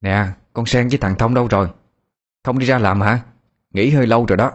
Nè, 0.00 0.26
con 0.52 0.66
Sen 0.66 0.88
với 0.88 0.98
thằng 0.98 1.14
Thông 1.18 1.34
đâu 1.34 1.48
rồi? 1.48 1.70
Không 2.44 2.58
đi 2.58 2.66
ra 2.66 2.78
làm 2.78 3.00
hả? 3.00 3.31
Nghỉ 3.72 3.90
hơi 3.90 4.06
lâu 4.06 4.26
rồi 4.26 4.36
đó. 4.36 4.52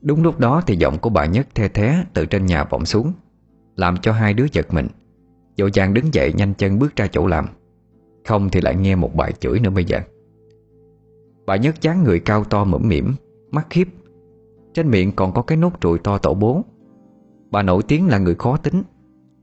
Đúng 0.00 0.22
lúc 0.22 0.38
đó 0.38 0.62
thì 0.66 0.76
giọng 0.76 0.98
của 0.98 1.10
bà 1.10 1.26
Nhất 1.26 1.46
the 1.54 1.68
thé 1.68 2.04
từ 2.14 2.26
trên 2.26 2.46
nhà 2.46 2.64
vọng 2.64 2.84
xuống, 2.84 3.12
Làm 3.76 3.96
cho 3.96 4.12
hai 4.12 4.34
đứa 4.34 4.46
giật 4.52 4.74
mình. 4.74 4.88
Dội 5.56 5.70
chàng 5.70 5.94
đứng 5.94 6.14
dậy 6.14 6.32
nhanh 6.32 6.54
chân 6.54 6.78
bước 6.78 6.96
ra 6.96 7.06
chỗ 7.06 7.26
làm. 7.26 7.46
Không 8.24 8.48
thì 8.50 8.60
lại 8.60 8.76
nghe 8.76 8.96
một 8.96 9.14
bài 9.14 9.32
chửi 9.32 9.60
nữa 9.60 9.70
bây 9.70 9.84
giờ. 9.84 10.00
Bà 11.46 11.56
Nhất 11.56 11.82
dáng 11.82 12.04
người 12.04 12.20
cao 12.20 12.44
to 12.44 12.64
mẫm 12.64 12.88
mỉm 12.88 13.14
Mắt 13.50 13.66
khiếp. 13.70 13.88
Trên 14.74 14.90
miệng 14.90 15.12
còn 15.12 15.32
có 15.32 15.42
cái 15.42 15.58
nốt 15.58 15.72
trụi 15.80 15.98
to 15.98 16.18
tổ 16.18 16.34
bố. 16.34 16.64
Bà 17.50 17.62
nổi 17.62 17.82
tiếng 17.88 18.08
là 18.08 18.18
người 18.18 18.34
khó 18.34 18.56
tính 18.56 18.82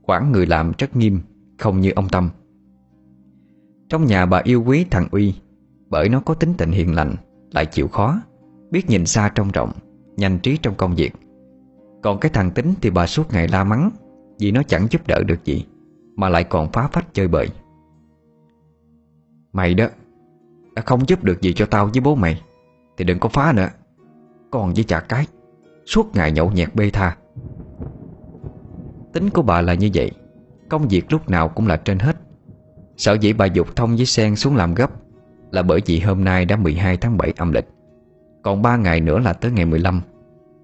Quản 0.02 0.32
người 0.32 0.46
làm 0.46 0.72
rất 0.78 0.96
nghiêm, 0.96 1.20
Không 1.58 1.80
như 1.80 1.92
ông 1.96 2.08
Tâm. 2.08 2.30
Trong 3.88 4.04
nhà 4.04 4.26
bà 4.26 4.40
yêu 4.44 4.64
quý 4.66 4.86
thằng 4.90 5.08
Uy, 5.10 5.34
Bởi 5.88 6.08
nó 6.08 6.20
có 6.20 6.34
tính 6.34 6.54
tình 6.58 6.70
hiền 6.70 6.94
lành. 6.94 7.14
Lại 7.52 7.66
chịu 7.66 7.88
khó, 7.88 8.20
Biết 8.70 8.90
nhìn 8.90 9.06
xa 9.06 9.28
trông 9.34 9.50
rộng, 9.50 9.72
Nhanh 10.16 10.38
trí 10.38 10.56
trong 10.56 10.74
công 10.74 10.94
việc. 10.94 11.12
Còn 12.02 12.20
cái 12.20 12.30
thằng 12.34 12.50
tính 12.50 12.74
thì 12.80 12.90
bà 12.90 13.06
suốt 13.06 13.32
ngày 13.32 13.48
la 13.48 13.64
mắng, 13.64 13.90
Vì 14.38 14.52
nó 14.52 14.62
chẳng 14.62 14.86
giúp 14.90 15.06
đỡ 15.06 15.22
được 15.26 15.44
gì, 15.44 15.66
Mà 16.16 16.28
lại 16.28 16.44
còn 16.44 16.72
phá 16.72 16.88
phách 16.92 17.14
chơi 17.14 17.28
bời. 17.28 17.48
Mày 19.52 19.74
đó, 19.74 19.86
Đã 20.74 20.82
không 20.82 21.08
giúp 21.08 21.24
được 21.24 21.42
gì 21.42 21.52
cho 21.52 21.66
tao 21.66 21.86
với 21.86 22.00
bố 22.00 22.14
mày, 22.14 22.42
Thì 22.96 23.04
đừng 23.04 23.18
có 23.18 23.28
phá 23.28 23.52
nữa. 23.56 23.68
Còn 24.50 24.74
với 24.74 24.84
chả 24.84 25.00
cái, 25.00 25.26
Suốt 25.86 26.16
ngày 26.16 26.32
nhậu 26.32 26.50
nhẹt 26.50 26.74
bê 26.74 26.90
tha. 26.90 27.16
Tính 29.12 29.30
của 29.30 29.42
bà 29.42 29.60
là 29.60 29.74
như 29.74 29.90
vậy, 29.94 30.10
Công 30.68 30.88
việc 30.88 31.12
lúc 31.12 31.30
nào 31.30 31.48
cũng 31.48 31.66
là 31.66 31.76
trên 31.76 31.98
hết. 31.98 32.16
Sợ 32.96 33.16
dĩ 33.20 33.32
bà 33.32 33.46
dục 33.46 33.76
thông 33.76 33.96
với 33.96 34.06
sen 34.06 34.36
xuống 34.36 34.56
làm 34.56 34.74
gấp 34.74 34.90
là 35.50 35.62
bởi 35.62 35.80
vì 35.86 36.00
hôm 36.00 36.24
nay 36.24 36.44
đã 36.44 36.56
12 36.56 36.96
tháng 36.96 37.18
7 37.18 37.32
âm 37.36 37.52
lịch. 37.52 37.68
Còn 38.42 38.62
3 38.62 38.76
ngày 38.76 39.00
nữa 39.00 39.18
là 39.18 39.32
tới 39.32 39.50
ngày 39.50 39.64
15 39.64 40.00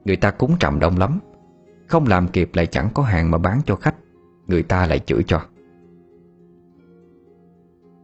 Người 0.05 0.16
ta 0.16 0.31
cúng 0.31 0.57
trầm 0.61 0.79
đông 0.79 0.99
lắm. 0.99 1.18
Không 1.87 2.07
làm 2.07 2.29
kịp 2.29 2.51
lại 2.55 2.66
chẳng 2.66 2.88
có 2.94 3.03
hàng 3.03 3.31
mà 3.31 3.38
bán 3.38 3.61
cho 3.66 3.77
khách. 3.77 3.94
Người 4.46 4.62
ta 4.62 4.87
lại 4.87 4.99
chửi 4.99 5.22
cho. 5.27 5.40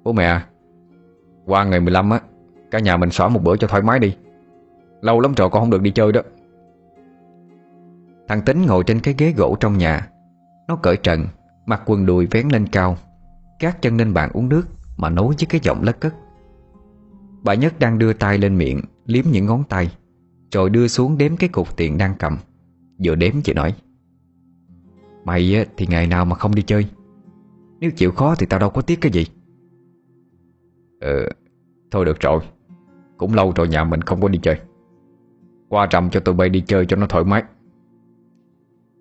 Bố 0.04 0.12
mẹ 0.12 0.24
à, 0.24 0.46
Qua 1.46 1.64
ngày 1.64 1.80
15 1.80 2.10
á, 2.10 2.20
Cả 2.70 2.78
nhà 2.78 2.96
mình 2.96 3.10
xóa 3.10 3.28
một 3.28 3.42
bữa 3.42 3.56
cho 3.56 3.66
thoải 3.66 3.82
mái 3.82 3.98
đi. 3.98 4.16
Lâu 5.00 5.20
lắm 5.20 5.34
rồi 5.36 5.50
con 5.50 5.62
không 5.62 5.70
được 5.70 5.82
đi 5.82 5.90
chơi 5.90 6.12
đó. 6.12 6.20
Thằng 8.28 8.42
Tính 8.42 8.66
ngồi 8.66 8.84
trên 8.84 9.00
cái 9.00 9.14
ghế 9.18 9.32
gỗ 9.36 9.56
trong 9.60 9.78
nhà. 9.78 10.08
Nó 10.68 10.76
cởi 10.76 10.96
trần, 10.96 11.26
Mặc 11.66 11.82
quần 11.86 12.06
đùi 12.06 12.26
vén 12.26 12.48
lên 12.48 12.66
cao. 12.66 12.96
Cát 13.58 13.82
chân 13.82 13.96
lên 13.96 14.14
bàn 14.14 14.30
uống 14.32 14.48
nước 14.48 14.62
Mà 14.96 15.10
nối 15.10 15.26
với 15.26 15.46
cái 15.48 15.60
giọng 15.64 15.82
lất 15.82 16.00
cất. 16.00 16.14
Bà 17.44 17.54
Nhất 17.54 17.74
đang 17.78 17.98
đưa 17.98 18.12
tay 18.12 18.38
lên 18.38 18.58
miệng, 18.58 18.80
Liếm 19.06 19.24
những 19.32 19.46
ngón 19.46 19.64
tay, 19.68 19.96
Rồi 20.52 20.70
đưa 20.70 20.88
xuống 20.88 21.18
đếm 21.18 21.36
cái 21.36 21.48
cục 21.48 21.76
tiền 21.76 21.98
đang 21.98 22.14
cầm. 22.18 22.36
Vừa 23.04 23.14
đếm 23.14 23.34
chị 23.44 23.52
nói, 23.52 23.74
Mày 25.24 25.66
thì 25.76 25.86
ngày 25.86 26.06
nào 26.06 26.24
mà 26.24 26.36
không 26.36 26.54
đi 26.54 26.62
chơi? 26.62 26.86
Nếu 27.80 27.90
chịu 27.90 28.10
khó 28.12 28.34
thì 28.34 28.46
tao 28.46 28.60
đâu 28.60 28.70
có 28.70 28.82
tiếc 28.82 29.00
cái 29.00 29.12
gì. 29.12 29.26
Ờ 31.00 31.28
Thôi 31.90 32.04
được 32.04 32.20
rồi, 32.20 32.40
Cũng 33.16 33.34
lâu 33.34 33.52
rồi 33.56 33.68
nhà 33.68 33.84
mình 33.84 34.02
không 34.02 34.20
có 34.20 34.28
đi 34.28 34.38
chơi. 34.42 34.60
Qua 35.68 35.86
trầm 35.86 36.10
cho 36.10 36.20
tụi 36.20 36.34
bay 36.34 36.48
đi 36.48 36.60
chơi 36.60 36.86
cho 36.86 36.96
nó 36.96 37.06
thoải 37.06 37.24
mái. 37.24 37.42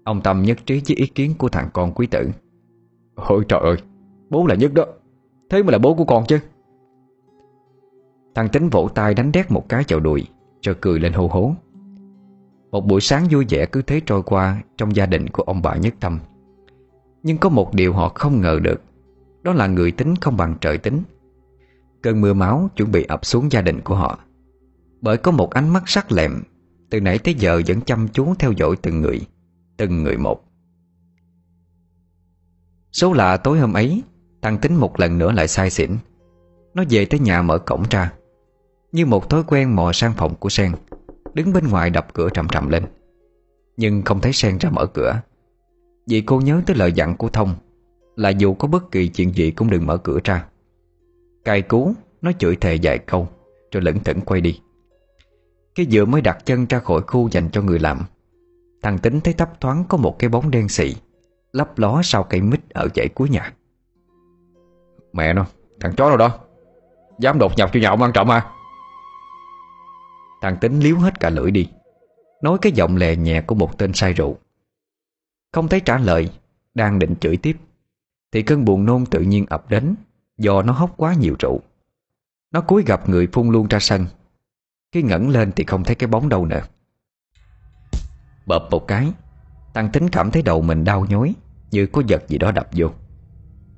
Ông 0.04 0.22
Tâm 0.22 0.44
nhất 0.44 0.58
trí 0.66 0.82
với 0.88 0.96
ý 0.96 1.08
kiến 1.08 1.34
của 1.38 1.50
thằng 1.50 1.70
con 1.74 1.94
quý 1.94 2.08
tử. 2.08 2.30
Ôi 3.16 3.46
trời 3.48 3.60
ơi, 3.60 3.78
Bố 4.30 4.48
là 4.48 4.56
nhất 4.56 4.74
đó, 4.74 4.86
Thế 5.50 5.64
mà 5.64 5.72
là 5.72 5.78
bố 5.78 5.96
của 5.96 6.06
con 6.06 6.24
chứ? 6.28 6.40
Thằng 8.36 8.50
tính 8.50 8.70
vỗ 8.70 8.90
tay 8.96 9.14
đánh 9.14 9.32
đét 9.32 9.52
một 9.52 9.70
cái 9.70 9.84
chậu 9.84 10.00
đùi, 10.00 10.28
Rồi 10.62 10.76
cười 10.82 11.00
lên 11.00 11.14
hô 11.14 11.28
hố. 11.28 11.56
Một 12.72 12.86
buổi 12.86 13.02
sáng 13.02 13.28
vui 13.32 13.46
vẻ 13.50 13.66
cứ 13.66 13.82
thế 13.82 14.02
trôi 14.06 14.24
qua 14.24 14.62
Trong 14.78 14.96
gia 14.96 15.06
đình 15.06 15.30
của 15.30 15.44
ông 15.44 15.62
bà 15.62 15.76
Nhất 15.76 15.96
Tâm. 16.00 16.20
Nhưng 17.24 17.38
có 17.38 17.50
một 17.50 17.74
điều 17.74 17.94
họ 17.94 18.10
không 18.10 18.42
ngờ 18.42 18.60
được, 18.62 18.82
Đó 19.44 19.54
là 19.54 19.68
người 19.68 19.92
tính 19.92 20.16
không 20.16 20.38
bằng 20.38 20.56
trời 20.62 20.78
tính. 20.78 21.02
Cơn 22.02 22.22
mưa 22.22 22.34
máu 22.34 22.70
chuẩn 22.76 22.92
bị 22.92 23.04
ập 23.04 23.26
xuống 23.26 23.52
gia 23.52 23.62
đình 23.62 23.82
của 23.82 23.96
họ. 23.96 24.20
Bởi 25.02 25.18
có 25.18 25.32
một 25.32 25.50
ánh 25.52 25.70
mắt 25.70 25.84
sắc 25.86 26.12
lẹm, 26.12 26.44
Từ 26.90 27.02
nãy 27.02 27.18
tới 27.18 27.34
giờ 27.34 27.62
vẫn 27.68 27.82
chăm 27.82 28.08
chú 28.08 28.34
theo 28.40 28.52
dõi 28.52 28.76
từng 28.82 29.02
người 29.02 29.22
Từng 29.78 30.04
người 30.04 30.18
một. 30.18 30.44
Số 32.92 33.14
lạ 33.14 33.38
tối 33.38 33.60
hôm 33.60 33.74
ấy, 33.74 34.04
Thằng 34.42 34.58
Tính 34.58 34.76
một 34.76 35.00
lần 35.00 35.18
nữa 35.18 35.32
lại 35.32 35.48
sai 35.48 35.70
xỉn. 35.70 35.92
Nó 36.74 36.84
về 36.90 37.06
tới 37.06 37.20
nhà 37.20 37.42
mở 37.42 37.58
cổng 37.58 37.84
ra. 37.90 38.12
Như 38.92 39.06
một 39.06 39.30
thói 39.30 39.44
quen 39.48 39.76
mò 39.76 39.92
sang 39.94 40.14
phòng 40.14 40.36
của 40.36 40.50
Sen, 40.50 40.72
Đứng 41.34 41.54
bên 41.54 41.68
ngoài 41.68 41.90
đập 41.90 42.08
cửa 42.14 42.30
trầm 42.30 42.48
trầm 42.52 42.70
lên. 42.70 42.86
Nhưng 43.78 44.02
không 44.02 44.22
thấy 44.22 44.34
Sen 44.34 44.58
ra 44.58 44.70
mở 44.70 44.86
cửa. 44.86 45.22
Vì 46.08 46.22
cô 46.22 46.42
nhớ 46.42 46.62
tới 46.66 46.76
lời 46.76 46.94
dặn 46.94 47.18
của 47.18 47.30
Thông, 47.30 47.56
Là 48.16 48.30
dù 48.30 48.54
có 48.54 48.68
bất 48.68 48.92
kỳ 48.92 49.08
chuyện 49.08 49.34
gì 49.36 49.52
cũng 49.52 49.70
đừng 49.70 49.86
mở 49.86 49.98
cửa 49.98 50.20
ra. 50.24 50.46
Cài 51.46 51.62
cú, 51.62 51.94
Nó 52.22 52.32
chửi 52.32 52.56
thề 52.56 52.80
vài 52.84 52.98
câu, 52.98 53.28
Rồi 53.72 53.84
lững 53.84 54.00
thững 54.00 54.22
quay 54.22 54.42
đi. 54.42 54.60
Cái 55.76 55.88
vừa 55.92 56.06
mới 56.06 56.22
đặt 56.22 56.46
chân 56.46 56.66
ra 56.70 56.80
khỏi 56.80 57.02
khu 57.02 57.30
dành 57.30 57.50
cho 57.50 57.62
người 57.62 57.80
làm. 57.80 58.00
Thằng 58.82 59.00
Tính 59.00 59.22
thấy 59.22 59.34
thấp 59.34 59.62
thoáng 59.62 59.84
có 59.90 59.98
một 59.98 60.20
cái 60.20 60.30
bóng 60.30 60.52
đen 60.52 60.70
xị 60.70 60.96
Lấp 61.52 61.80
ló 61.80 62.02
sau 62.04 62.24
cây 62.24 62.42
mít 62.42 62.70
ở 62.70 62.88
dãy 62.96 63.08
cuối 63.16 63.30
nhà. 63.30 63.54
Mẹ 65.14 65.34
nó, 65.34 65.46
Thằng 65.80 65.94
chó 65.98 66.10
đâu 66.10 66.18
đó? 66.18 66.40
Dám 67.20 67.40
đột 67.40 67.58
nhập 67.58 67.70
cho 67.74 67.80
nhà 67.80 67.90
ông 67.90 68.02
ăn 68.02 68.12
trộm 68.14 68.32
à? 68.32 68.52
Thằng 70.42 70.58
Tính 70.62 70.80
liếu 70.80 70.98
hết 70.98 71.20
cả 71.20 71.30
lưỡi 71.30 71.52
đi. 71.52 71.70
Nói 72.42 72.58
cái 72.62 72.72
giọng 72.72 72.98
lè 72.98 73.16
nhẹ 73.16 73.42
của 73.42 73.56
một 73.56 73.78
tên 73.78 73.94
say 73.94 74.14
rượu. 74.14 74.38
Không 75.52 75.68
thấy 75.68 75.80
trả 75.80 75.98
lời, 75.98 76.30
Đang 76.74 77.00
định 77.00 77.16
chửi 77.16 77.38
tiếp, 77.38 77.58
Thì 78.32 78.42
cơn 78.42 78.66
buồn 78.66 78.86
nôn 78.86 79.06
tự 79.06 79.20
nhiên 79.20 79.46
ập 79.50 79.70
đến, 79.70 79.96
Do 80.38 80.62
nó 80.62 80.74
hốc 80.74 80.94
quá 80.98 81.14
nhiều 81.14 81.36
rượu. 81.40 81.62
Nó 82.52 82.62
cúi 82.62 82.84
gặp 82.84 83.10
người 83.10 83.28
phun 83.32 83.50
luôn 83.50 83.68
ra 83.68 83.80
sân. 83.80 84.06
Khi 84.92 85.02
ngẩng 85.02 85.30
lên 85.30 85.52
thì 85.56 85.64
không 85.64 85.84
thấy 85.84 85.96
cái 85.96 86.08
bóng 86.08 86.30
đâu 86.30 86.46
nữa. 86.46 86.62
Bợp 88.46 88.64
một 88.72 88.88
cái, 88.88 89.12
Thằng 89.74 89.90
Tính 89.94 90.10
cảm 90.10 90.32
thấy 90.32 90.42
đầu 90.42 90.62
mình 90.62 90.84
đau 90.84 91.06
nhói, 91.10 91.36
Như 91.72 91.86
có 91.86 92.02
vật 92.08 92.24
gì 92.28 92.38
đó 92.38 92.52
đập 92.52 92.68
vô. 92.72 92.88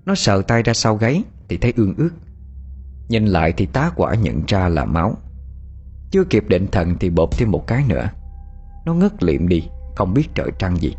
Nó 0.05 0.15
sờ 0.15 0.41
tay 0.41 0.63
ra 0.63 0.73
sau 0.73 0.95
gáy 0.95 1.23
Thì 1.49 1.57
thấy 1.57 1.73
ương 1.75 1.93
ướt. 1.97 2.11
Nhìn 3.09 3.25
lại 3.25 3.53
thì 3.57 3.65
tá 3.65 3.91
quả 3.95 4.15
nhận 4.15 4.43
ra 4.47 4.69
là 4.69 4.85
máu. 4.85 5.17
Chưa 6.13 6.23
kịp 6.23 6.43
định 6.47 6.67
thần 6.71 6.95
thì 6.99 7.09
bột 7.09 7.29
thêm 7.31 7.51
một 7.51 7.67
cái 7.67 7.83
nữa. 7.87 8.09
Nó 8.85 8.93
ngất 8.93 9.23
liệm 9.23 9.47
đi, 9.47 9.63
Không 9.95 10.13
biết 10.13 10.27
trời 10.35 10.51
trăng 10.59 10.81
gì. 10.81 10.95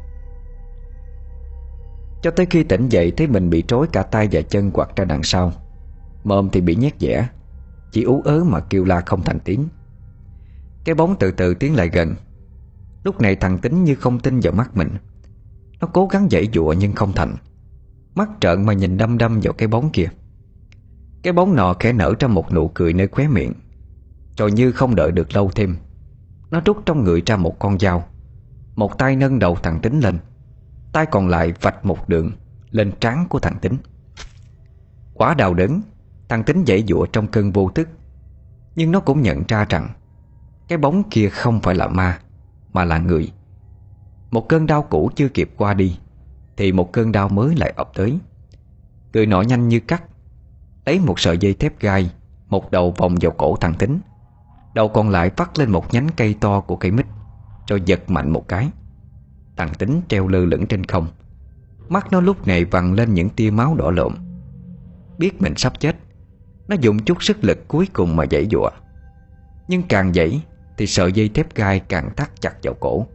Cho 2.22 2.30
tới 2.30 2.46
khi 2.50 2.64
tỉnh 2.64 2.88
dậy 2.88 3.12
Thấy 3.16 3.26
mình 3.26 3.50
bị 3.50 3.64
trối 3.68 3.86
cả 3.92 4.02
tay 4.02 4.28
và 4.32 4.40
chân 4.42 4.70
quạt 4.70 4.96
ra 4.96 5.04
đằng 5.04 5.22
sau. 5.22 5.52
Mồm 6.24 6.48
thì 6.52 6.60
bị 6.60 6.74
nhét 6.74 6.94
dẻ, 7.00 7.28
Chỉ 7.92 8.02
ú 8.02 8.22
ớ 8.24 8.44
mà 8.44 8.60
kêu 8.60 8.84
la 8.84 9.00
không 9.00 9.22
thành 9.22 9.38
tiếng. 9.40 9.68
Cái 10.84 10.94
bóng 10.94 11.16
từ 11.18 11.30
từ 11.30 11.54
tiến 11.54 11.76
lại 11.76 11.88
gần. 11.88 12.14
Lúc 13.04 13.20
này 13.20 13.36
thằng 13.36 13.58
Tính 13.58 13.84
như 13.84 13.94
không 13.94 14.20
tin 14.20 14.40
vào 14.40 14.52
mắt 14.52 14.76
mình. 14.76 14.88
Nó 15.80 15.88
cố 15.92 16.06
gắng 16.06 16.28
dãy 16.30 16.48
dụa 16.54 16.74
nhưng 16.78 16.92
không 16.92 17.12
thành. 17.12 17.36
Mắt 18.14 18.28
trợn 18.40 18.66
mà 18.66 18.72
nhìn 18.72 18.96
đăm 18.96 19.18
đăm 19.18 19.40
vào 19.42 19.52
cái 19.52 19.68
bóng 19.68 19.90
kia. 19.90 20.08
Cái 21.22 21.32
bóng 21.32 21.56
nọ 21.56 21.74
khẽ 21.80 21.92
nở 21.92 22.14
ra 22.18 22.28
một 22.28 22.52
nụ 22.52 22.68
cười 22.68 22.92
nơi 22.92 23.08
khóe 23.08 23.28
miệng. 23.28 23.52
Rồi 24.36 24.52
như 24.52 24.72
không 24.72 24.94
đợi 24.94 25.12
được 25.12 25.34
lâu 25.34 25.50
thêm, 25.54 25.76
Nó 26.50 26.60
rút 26.64 26.82
trong 26.86 27.04
người 27.04 27.22
ra 27.26 27.36
một 27.36 27.58
con 27.58 27.78
dao. 27.78 28.04
Một 28.74 28.98
tay 28.98 29.16
nâng 29.16 29.38
đầu 29.38 29.56
thằng 29.62 29.80
Tính 29.80 30.00
lên, 30.00 30.18
Tay 30.92 31.06
còn 31.06 31.28
lại 31.28 31.52
vạch 31.60 31.84
một 31.84 32.08
đường 32.08 32.32
Lên 32.70 32.92
trán 33.00 33.26
của 33.28 33.38
thằng 33.38 33.58
Tính. 33.60 33.76
Quá 35.14 35.34
đau 35.34 35.54
đớn, 35.54 35.82
Thằng 36.28 36.44
Tính 36.44 36.64
dãy 36.66 36.84
dụa 36.88 37.06
trong 37.06 37.26
cơn 37.26 37.52
vô 37.52 37.68
thức. 37.68 37.88
Nhưng 38.76 38.92
nó 38.92 39.00
cũng 39.00 39.22
nhận 39.22 39.42
ra 39.48 39.66
rằng 39.68 39.88
Cái 40.68 40.78
bóng 40.78 41.02
kia 41.10 41.28
không 41.28 41.60
phải 41.60 41.74
là 41.74 41.88
ma, 41.88 42.18
Mà 42.72 42.84
là 42.84 42.98
người. 42.98 43.32
Một 44.30 44.48
cơn 44.48 44.66
đau 44.66 44.82
cũ 44.82 45.10
chưa 45.16 45.28
kịp 45.28 45.50
qua 45.56 45.74
đi, 45.74 45.98
Thì 46.56 46.72
một 46.72 46.92
cơn 46.92 47.12
đau 47.12 47.28
mới 47.28 47.56
lại 47.56 47.72
ập 47.76 47.90
tới. 47.94 48.18
Người 49.12 49.26
nọ 49.26 49.42
nhanh 49.42 49.68
như 49.68 49.80
cắt, 49.80 50.02
Lấy 50.86 51.00
một 51.00 51.20
sợi 51.20 51.38
dây 51.38 51.54
thép 51.54 51.80
gai, 51.80 52.10
Một 52.48 52.70
đầu 52.70 52.90
vòng 52.90 53.14
vào 53.20 53.32
cổ 53.32 53.56
thằng 53.56 53.74
Tính. 53.74 54.00
Đầu 54.74 54.88
còn 54.88 55.10
lại 55.10 55.30
vắt 55.36 55.58
lên 55.58 55.70
một 55.70 55.94
nhánh 55.94 56.08
cây 56.16 56.34
to 56.40 56.60
của 56.60 56.76
cây 56.76 56.90
mít 56.90 57.06
Rồi 57.68 57.82
giật 57.86 58.10
mạnh 58.10 58.30
một 58.30 58.48
cái. 58.48 58.70
Thằng 59.56 59.74
Tính 59.74 60.00
treo 60.08 60.28
lơ 60.28 60.38
lửng 60.38 60.66
trên 60.66 60.84
không. 60.84 61.06
Mắt 61.88 62.12
nó 62.12 62.20
lúc 62.20 62.46
này 62.46 62.64
vằn 62.64 62.94
lên 62.94 63.14
những 63.14 63.30
tia 63.30 63.50
máu 63.50 63.74
đỏ 63.74 63.90
lộn 63.90 64.14
Biết 65.18 65.42
mình 65.42 65.54
sắp 65.56 65.80
chết, 65.80 65.96
Nó 66.68 66.76
dùng 66.80 66.98
chút 66.98 67.22
sức 67.22 67.44
lực 67.44 67.68
cuối 67.68 67.88
cùng 67.92 68.16
mà 68.16 68.24
dãy 68.30 68.48
dụa. 68.50 68.70
Nhưng 69.68 69.82
càng 69.82 70.14
dãy 70.14 70.42
Thì 70.76 70.86
sợi 70.86 71.12
dây 71.12 71.28
thép 71.28 71.54
gai 71.54 71.80
càng 71.80 72.10
thắt 72.16 72.40
chặt 72.40 72.54
vào 72.62 72.74
cổ, 72.80 73.06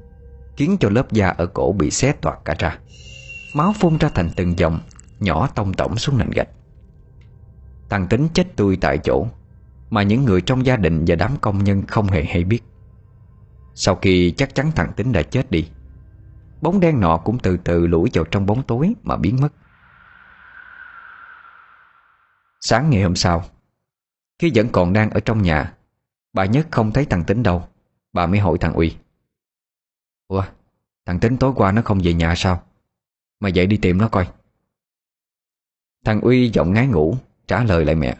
Khiến 0.55 0.77
cho 0.79 0.89
lớp 0.89 1.11
da 1.11 1.29
ở 1.29 1.45
cổ 1.45 1.71
bị 1.71 1.91
xé 1.91 2.11
toạc 2.11 2.39
cả 2.45 2.55
ra. 2.59 2.77
Máu 3.55 3.73
phun 3.73 3.97
ra 3.97 4.09
thành 4.15 4.29
từng 4.35 4.59
dòng, 4.59 4.79
Nhỏ 5.19 5.47
tông 5.55 5.73
tổng 5.73 5.97
xuống 5.97 6.17
nền 6.17 6.29
gạch. 6.31 6.49
Thằng 7.89 8.07
tính 8.07 8.27
chết 8.33 8.55
tươi 8.55 8.77
tại 8.81 8.97
chỗ. 8.97 9.27
Mà 9.89 10.03
những 10.03 10.25
người 10.25 10.41
trong 10.41 10.65
gia 10.65 10.77
đình 10.77 11.05
và 11.07 11.15
đám 11.15 11.37
công 11.41 11.63
nhân 11.63 11.83
không 11.87 12.07
hề 12.07 12.23
hay 12.23 12.43
biết. 12.43 12.61
Sau 13.75 13.95
khi 13.95 14.33
chắc 14.37 14.55
chắn 14.55 14.71
thằng 14.75 14.93
tính 14.95 15.11
đã 15.11 15.21
chết 15.21 15.51
đi, 15.51 15.69
Bóng 16.61 16.79
đen 16.79 16.99
nọ 16.99 17.17
cũng 17.17 17.39
từ 17.39 17.57
từ 17.57 17.87
lủi 17.87 18.09
vào 18.13 18.25
trong 18.25 18.45
bóng 18.45 18.63
tối 18.63 18.93
mà 19.03 19.17
biến 19.17 19.37
mất. 19.41 19.49
Sáng 22.61 22.89
ngày 22.89 23.03
hôm 23.03 23.15
sau, 23.15 23.43
Khi 24.39 24.51
vẫn 24.55 24.69
còn 24.71 24.93
đang 24.93 25.09
ở 25.09 25.19
trong 25.19 25.41
nhà, 25.41 25.73
Bà 26.33 26.45
Nhất 26.45 26.67
không 26.71 26.91
thấy 26.91 27.05
thằng 27.05 27.23
Tính 27.23 27.43
đâu, 27.43 27.67
Bà 28.13 28.25
mới 28.25 28.39
hỏi 28.39 28.57
thằng 28.61 28.73
Uy. 28.73 28.97
Ủa, 30.27 30.43
thằng 31.05 31.19
Tính 31.19 31.37
tối 31.37 31.53
qua 31.55 31.71
nó 31.71 31.81
không 31.81 31.99
về 32.03 32.13
nhà 32.13 32.33
sao? 32.35 32.63
Mà 33.39 33.49
dậy 33.49 33.65
đi 33.65 33.77
tìm 33.77 33.97
nó 33.97 34.07
coi. 34.07 34.27
Thằng 36.05 36.21
Uy 36.21 36.49
giọng 36.49 36.73
ngái 36.73 36.87
ngủ, 36.87 37.17
Trả 37.47 37.63
lời 37.63 37.85
lại 37.85 37.95
mẹ. 37.95 38.17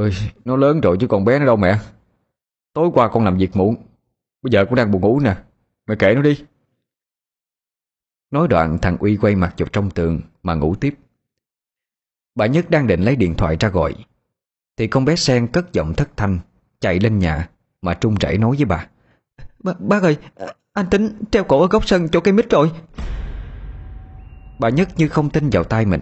Ơi 0.00 0.12
nó 0.44 0.56
lớn 0.56 0.80
rồi 0.80 0.96
chứ 1.00 1.06
còn 1.06 1.24
bé 1.24 1.38
nó 1.38 1.46
đâu 1.46 1.56
mẹ. 1.56 1.78
Tối 2.72 2.90
qua 2.94 3.08
con 3.08 3.24
làm 3.24 3.36
việc 3.38 3.56
muộn 3.56 3.76
Bây 4.42 4.50
giờ 4.50 4.64
cũng 4.64 4.74
đang 4.74 4.90
buồn 4.90 5.02
ngủ 5.02 5.20
nè. 5.20 5.36
Mày 5.86 5.96
kể 5.96 6.14
nó 6.14 6.22
đi. 6.22 6.44
Nói 8.30 8.48
đoạn 8.48 8.78
thằng 8.78 8.96
Uy 8.96 9.16
quay 9.16 9.36
mặt 9.36 9.54
vào 9.58 9.68
trong 9.72 9.90
tường 9.90 10.20
Mà 10.42 10.54
ngủ 10.54 10.74
tiếp. 10.74 10.94
Bà 12.34 12.46
Nhất 12.46 12.70
đang 12.70 12.86
định 12.86 13.00
lấy 13.00 13.16
điện 13.16 13.34
thoại 13.34 13.56
ra 13.60 13.68
gọi 13.68 13.94
Thì 14.76 14.86
con 14.86 15.04
bé 15.04 15.16
Sen 15.16 15.46
cất 15.46 15.72
giọng 15.72 15.94
thất 15.94 16.08
thanh 16.16 16.38
Chạy 16.80 17.00
lên 17.00 17.18
nhà 17.18 17.48
Mà 17.82 17.94
trung 17.94 18.14
rẩy 18.20 18.38
nói 18.38 18.56
với 18.56 18.64
bà. 18.64 18.86
B 19.64 19.68
Bác 19.78 20.02
ơi 20.02 20.16
Anh 20.72 20.86
tính 20.90 21.10
treo 21.30 21.44
cổ 21.44 21.60
ở 21.60 21.68
góc 21.68 21.88
sân 21.88 22.08
chỗ 22.08 22.20
cây 22.20 22.34
mít 22.34 22.50
rồi. 22.50 22.70
Bà 24.60 24.68
Nhất 24.68 24.88
như 24.96 25.08
không 25.08 25.30
tin 25.30 25.50
vào 25.50 25.64
tay 25.64 25.86
mình. 25.86 26.00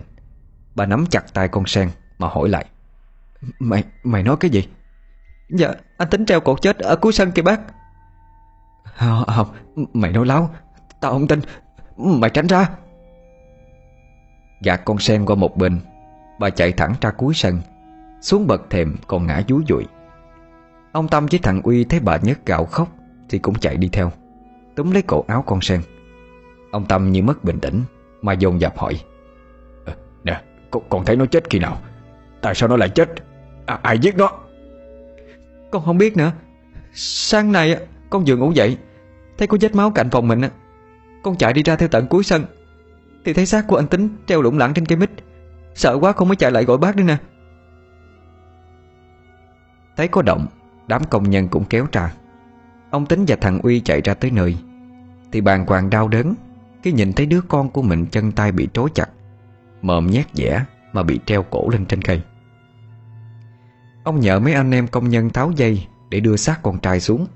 Bà 0.75 0.87
nắm 0.87 1.07
chặt 1.11 1.35
tay 1.35 1.49
con 1.49 1.67
Sen 1.67 1.91
Mà 2.19 2.29
hỏi 2.29 2.49
lại 2.49 2.67
Mày 3.59 3.85
mày 4.03 4.23
nói 4.23 4.37
cái 4.41 4.51
gì? 4.51 4.69
Dạ 5.49 5.73
anh 5.97 6.09
tính 6.09 6.27
treo 6.27 6.41
cổ 6.41 6.57
chết 6.57 6.79
ở 6.79 6.97
cuối 6.97 7.13
sân 7.13 7.33
kìa 7.33 7.43
bác. 7.43 7.61
Không, 8.85 9.25
không 9.27 9.47
Mày 9.93 10.13
nói 10.13 10.27
láo. 10.27 10.51
Tao 11.01 11.13
không 11.13 11.29
tin. 11.29 11.41
Mày 11.97 12.31
tránh 12.31 12.47
ra. 12.47 12.69
Gạt 14.63 14.81
con 14.85 14.99
sen 14.99 15.27
qua 15.27 15.37
một 15.37 15.57
bên 15.57 15.81
Bà 16.39 16.51
chạy 16.51 16.73
thẳng 16.73 16.95
ra 17.01 17.11
cuối 17.11 17.35
sân. 17.35 17.61
Xuống 18.21 18.47
bậc 18.47 18.71
thềm 18.71 18.97
còn 19.07 19.27
ngã 19.27 19.43
dúi 19.49 19.63
dụi. 19.69 19.85
Ông 20.93 21.09
Tâm 21.09 21.27
với 21.31 21.41
thằng 21.43 21.63
Uy 21.63 21.85
thấy 21.85 22.01
bà 22.01 22.17
Nhất 22.17 22.39
gạo 22.47 22.65
khóc 22.65 22.89
Thì 23.29 23.39
cũng 23.39 23.55
chạy 23.55 23.77
đi 23.77 23.89
theo 23.93 24.13
Túm 24.77 24.91
lấy 24.91 25.03
cổ 25.03 25.25
áo 25.29 25.43
con 25.47 25.61
sen. 25.61 25.83
Ông 26.71 26.87
Tâm 26.87 27.13
như 27.13 27.23
mất 27.23 27.45
bình 27.45 27.61
tĩnh 27.61 27.83
Mà 28.23 28.33
dồn 28.33 28.61
dập 28.61 28.79
hỏi. 28.79 29.01
À, 29.87 29.95
Nè 30.25 30.41
con, 30.71 30.83
con 30.89 31.05
thấy 31.05 31.17
nó 31.17 31.27
chết 31.27 31.51
khi 31.51 31.59
nào 31.59 31.79
Tại 32.41 32.55
sao 32.55 32.69
nó 32.69 32.77
lại 32.77 32.89
chết? 32.89 33.09
À, 33.67 33.79
Ai 33.83 33.99
giết 33.99 34.17
nó? 34.17 34.31
Con 35.71 35.85
không 35.85 35.99
biết 35.99 36.17
nữa. 36.17 36.33
Sáng 36.93 37.53
nay 37.53 37.77
con 38.11 38.25
vừa 38.27 38.37
ngủ 38.37 38.53
dậy 38.53 38.77
Thấy 39.39 39.49
có 39.49 39.59
vết 39.61 39.75
máu 39.75 39.91
cạnh 39.91 40.11
phòng 40.11 40.29
mình 40.29 40.41
Con 41.23 41.37
chạy 41.37 41.53
đi 41.53 41.63
ra 41.63 41.77
theo 41.77 41.89
tận 41.89 42.07
cuối 42.07 42.25
sân 42.25 42.45
Thì 43.25 43.33
thấy 43.33 43.47
xác 43.47 43.67
của 43.67 43.77
anh 43.77 43.87
Tính 43.87 44.09
treo 44.27 44.43
lủng 44.43 44.59
lẳng 44.59 44.75
trên 44.75 44.87
cây 44.87 44.99
mít. 44.99 45.11
Sợ 45.75 45.99
quá 46.01 46.13
không 46.13 46.29
mới 46.29 46.37
chạy 46.37 46.51
lại 46.51 46.65
gọi 46.65 46.79
bác 46.79 46.97
đi 46.97 47.05
nè. 47.05 47.17
Thấy 49.97 50.09
có 50.09 50.23
động 50.23 50.47
Đám 50.87 51.05
công 51.05 51.31
nhân 51.31 51.49
cũng 51.49 51.65
kéo 51.65 51.87
ra. 51.93 52.13
Ông 52.91 53.07
Tính 53.07 53.25
và 53.29 53.37
thằng 53.37 53.59
Uy 53.63 53.81
chạy 53.81 54.01
ra 54.01 54.15
tới 54.15 54.31
nơi. 54.31 54.57
Thì 55.33 55.41
bàn 55.41 55.67
hoàng 55.67 55.91
đau 55.91 56.09
đớn 56.09 56.35
Khi 56.83 56.93
nhìn 56.93 57.13
thấy 57.13 57.27
đứa 57.27 57.41
con 57.41 57.71
của 57.71 57.83
mình 57.83 58.07
chân 58.07 58.33
tay 58.33 58.53
bị 58.53 58.69
trói 58.75 58.89
chặt 58.95 59.09
Mồm 59.83 60.07
nhét 60.07 60.27
dẻ 60.33 60.65
Mà 60.93 61.03
bị 61.03 61.21
treo 61.27 61.43
cổ 61.43 61.69
lên 61.71 61.87
trên 61.87 62.03
cây. 62.03 62.23
Ông 64.09 64.21
nhờ 64.21 64.41
mấy 64.41 64.55
anh 64.55 64.71
em 64.71 64.89
công 64.89 65.09
nhân 65.09 65.31
tháo 65.31 65.51
dây 65.51 65.87
Để 66.11 66.21
đưa 66.21 66.37
xác 66.37 66.63
con 66.63 66.79
trai 66.79 67.01
xuống. 67.01 67.27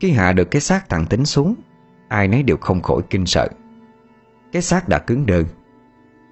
Khi 0.00 0.10
hạ 0.10 0.32
được 0.32 0.50
cái 0.50 0.60
xác 0.60 0.88
thằng 0.88 1.06
Tính 1.06 1.24
xuống, 1.24 1.54
Ai 2.08 2.28
nấy 2.28 2.42
đều 2.42 2.56
không 2.56 2.82
khỏi 2.82 3.02
kinh 3.10 3.26
sợ. 3.26 3.48
Cái 4.52 4.62
xác 4.62 4.88
đã 4.88 4.98
cứng 4.98 5.26
đơ, 5.26 5.42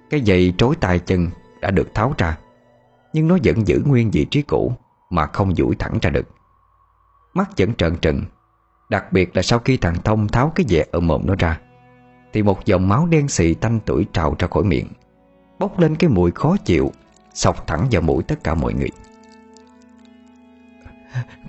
cái 0.09 0.21
dây 0.21 0.53
trối 0.57 0.75
tay 0.75 0.99
chân 0.99 1.29
đã 1.61 1.71
được 1.71 1.93
tháo 1.93 2.13
ra, 2.17 2.37
Nhưng 3.13 3.27
nó 3.27 3.37
vẫn 3.43 3.67
giữ 3.67 3.81
nguyên 3.85 4.11
vị 4.11 4.25
trí 4.31 4.41
cũ 4.41 4.73
Mà 5.09 5.25
không 5.25 5.55
duỗi 5.55 5.75
thẳng 5.79 5.99
ra 6.01 6.09
được. 6.09 6.27
Mắt 7.33 7.49
vẫn 7.57 7.73
trợn 7.73 7.95
trừng, 7.95 8.21
Đặc 8.89 9.13
biệt 9.13 9.35
là 9.35 9.41
sau 9.41 9.59
khi 9.59 9.77
thằng 9.77 9.95
Thông 10.03 10.27
tháo 10.27 10.51
cái 10.55 10.65
dẹ 10.69 10.85
ở 10.91 10.99
mồm 10.99 11.21
nó 11.25 11.35
ra, 11.39 11.59
Thì 12.33 12.43
một 12.43 12.65
dòng 12.65 12.89
máu 12.89 13.05
đen 13.05 13.27
xì 13.27 13.53
tanh 13.53 13.79
tuổi 13.85 14.05
trào 14.13 14.35
ra 14.39 14.47
khỏi 14.47 14.63
miệng, 14.63 14.87
Bốc 15.59 15.79
lên 15.79 15.95
cái 15.95 16.09
mùi 16.09 16.31
khó 16.31 16.57
chịu, 16.65 16.91
Sọc 17.33 17.67
thẳng 17.67 17.87
vào 17.91 18.01
mũi 18.01 18.23
tất 18.23 18.43
cả 18.43 18.55
mọi 18.55 18.73
người. 18.73 18.89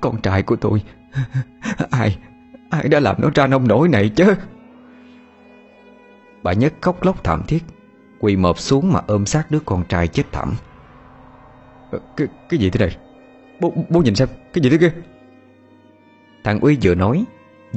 Con 0.01 0.21
trai 0.21 0.43
của 0.43 0.57
tôi. 0.57 0.83
Ai 1.91 2.19
Ai 2.71 2.89
đã 2.89 3.01
làm 3.01 3.17
nó 3.19 3.31
ra 3.35 3.47
nông 3.47 3.69
nổi 3.69 3.89
này 3.89 4.09
chứ? 4.09 4.35
Bà 6.43 6.53
Nhất 6.53 6.75
khóc 6.81 7.05
lóc 7.05 7.25
thảm 7.25 7.43
thiết 7.49 7.65
Quỳ 8.21 8.37
mọp 8.37 8.59
xuống 8.59 8.93
mà 8.93 9.01
ôm 9.07 9.27
sát 9.27 9.51
đứa 9.51 9.59
con 9.65 9.85
trai 9.89 10.09
chết 10.09 10.23
thảm. 10.33 10.55
Ờ, 11.91 12.01
cái, 12.17 12.27
cái 12.49 12.61
gì 12.61 12.71
thế 12.71 12.87
này 12.87 12.97
bố, 13.61 13.73
bố 13.89 14.01
nhìn 14.01 14.15
xem 14.15 14.29
Cái 14.53 14.63
gì 14.63 14.71
thế 14.71 14.79
kia? 14.79 14.93
Thằng 16.45 16.61
Uy 16.61 16.79
vừa 16.83 16.95
nói 16.95 17.25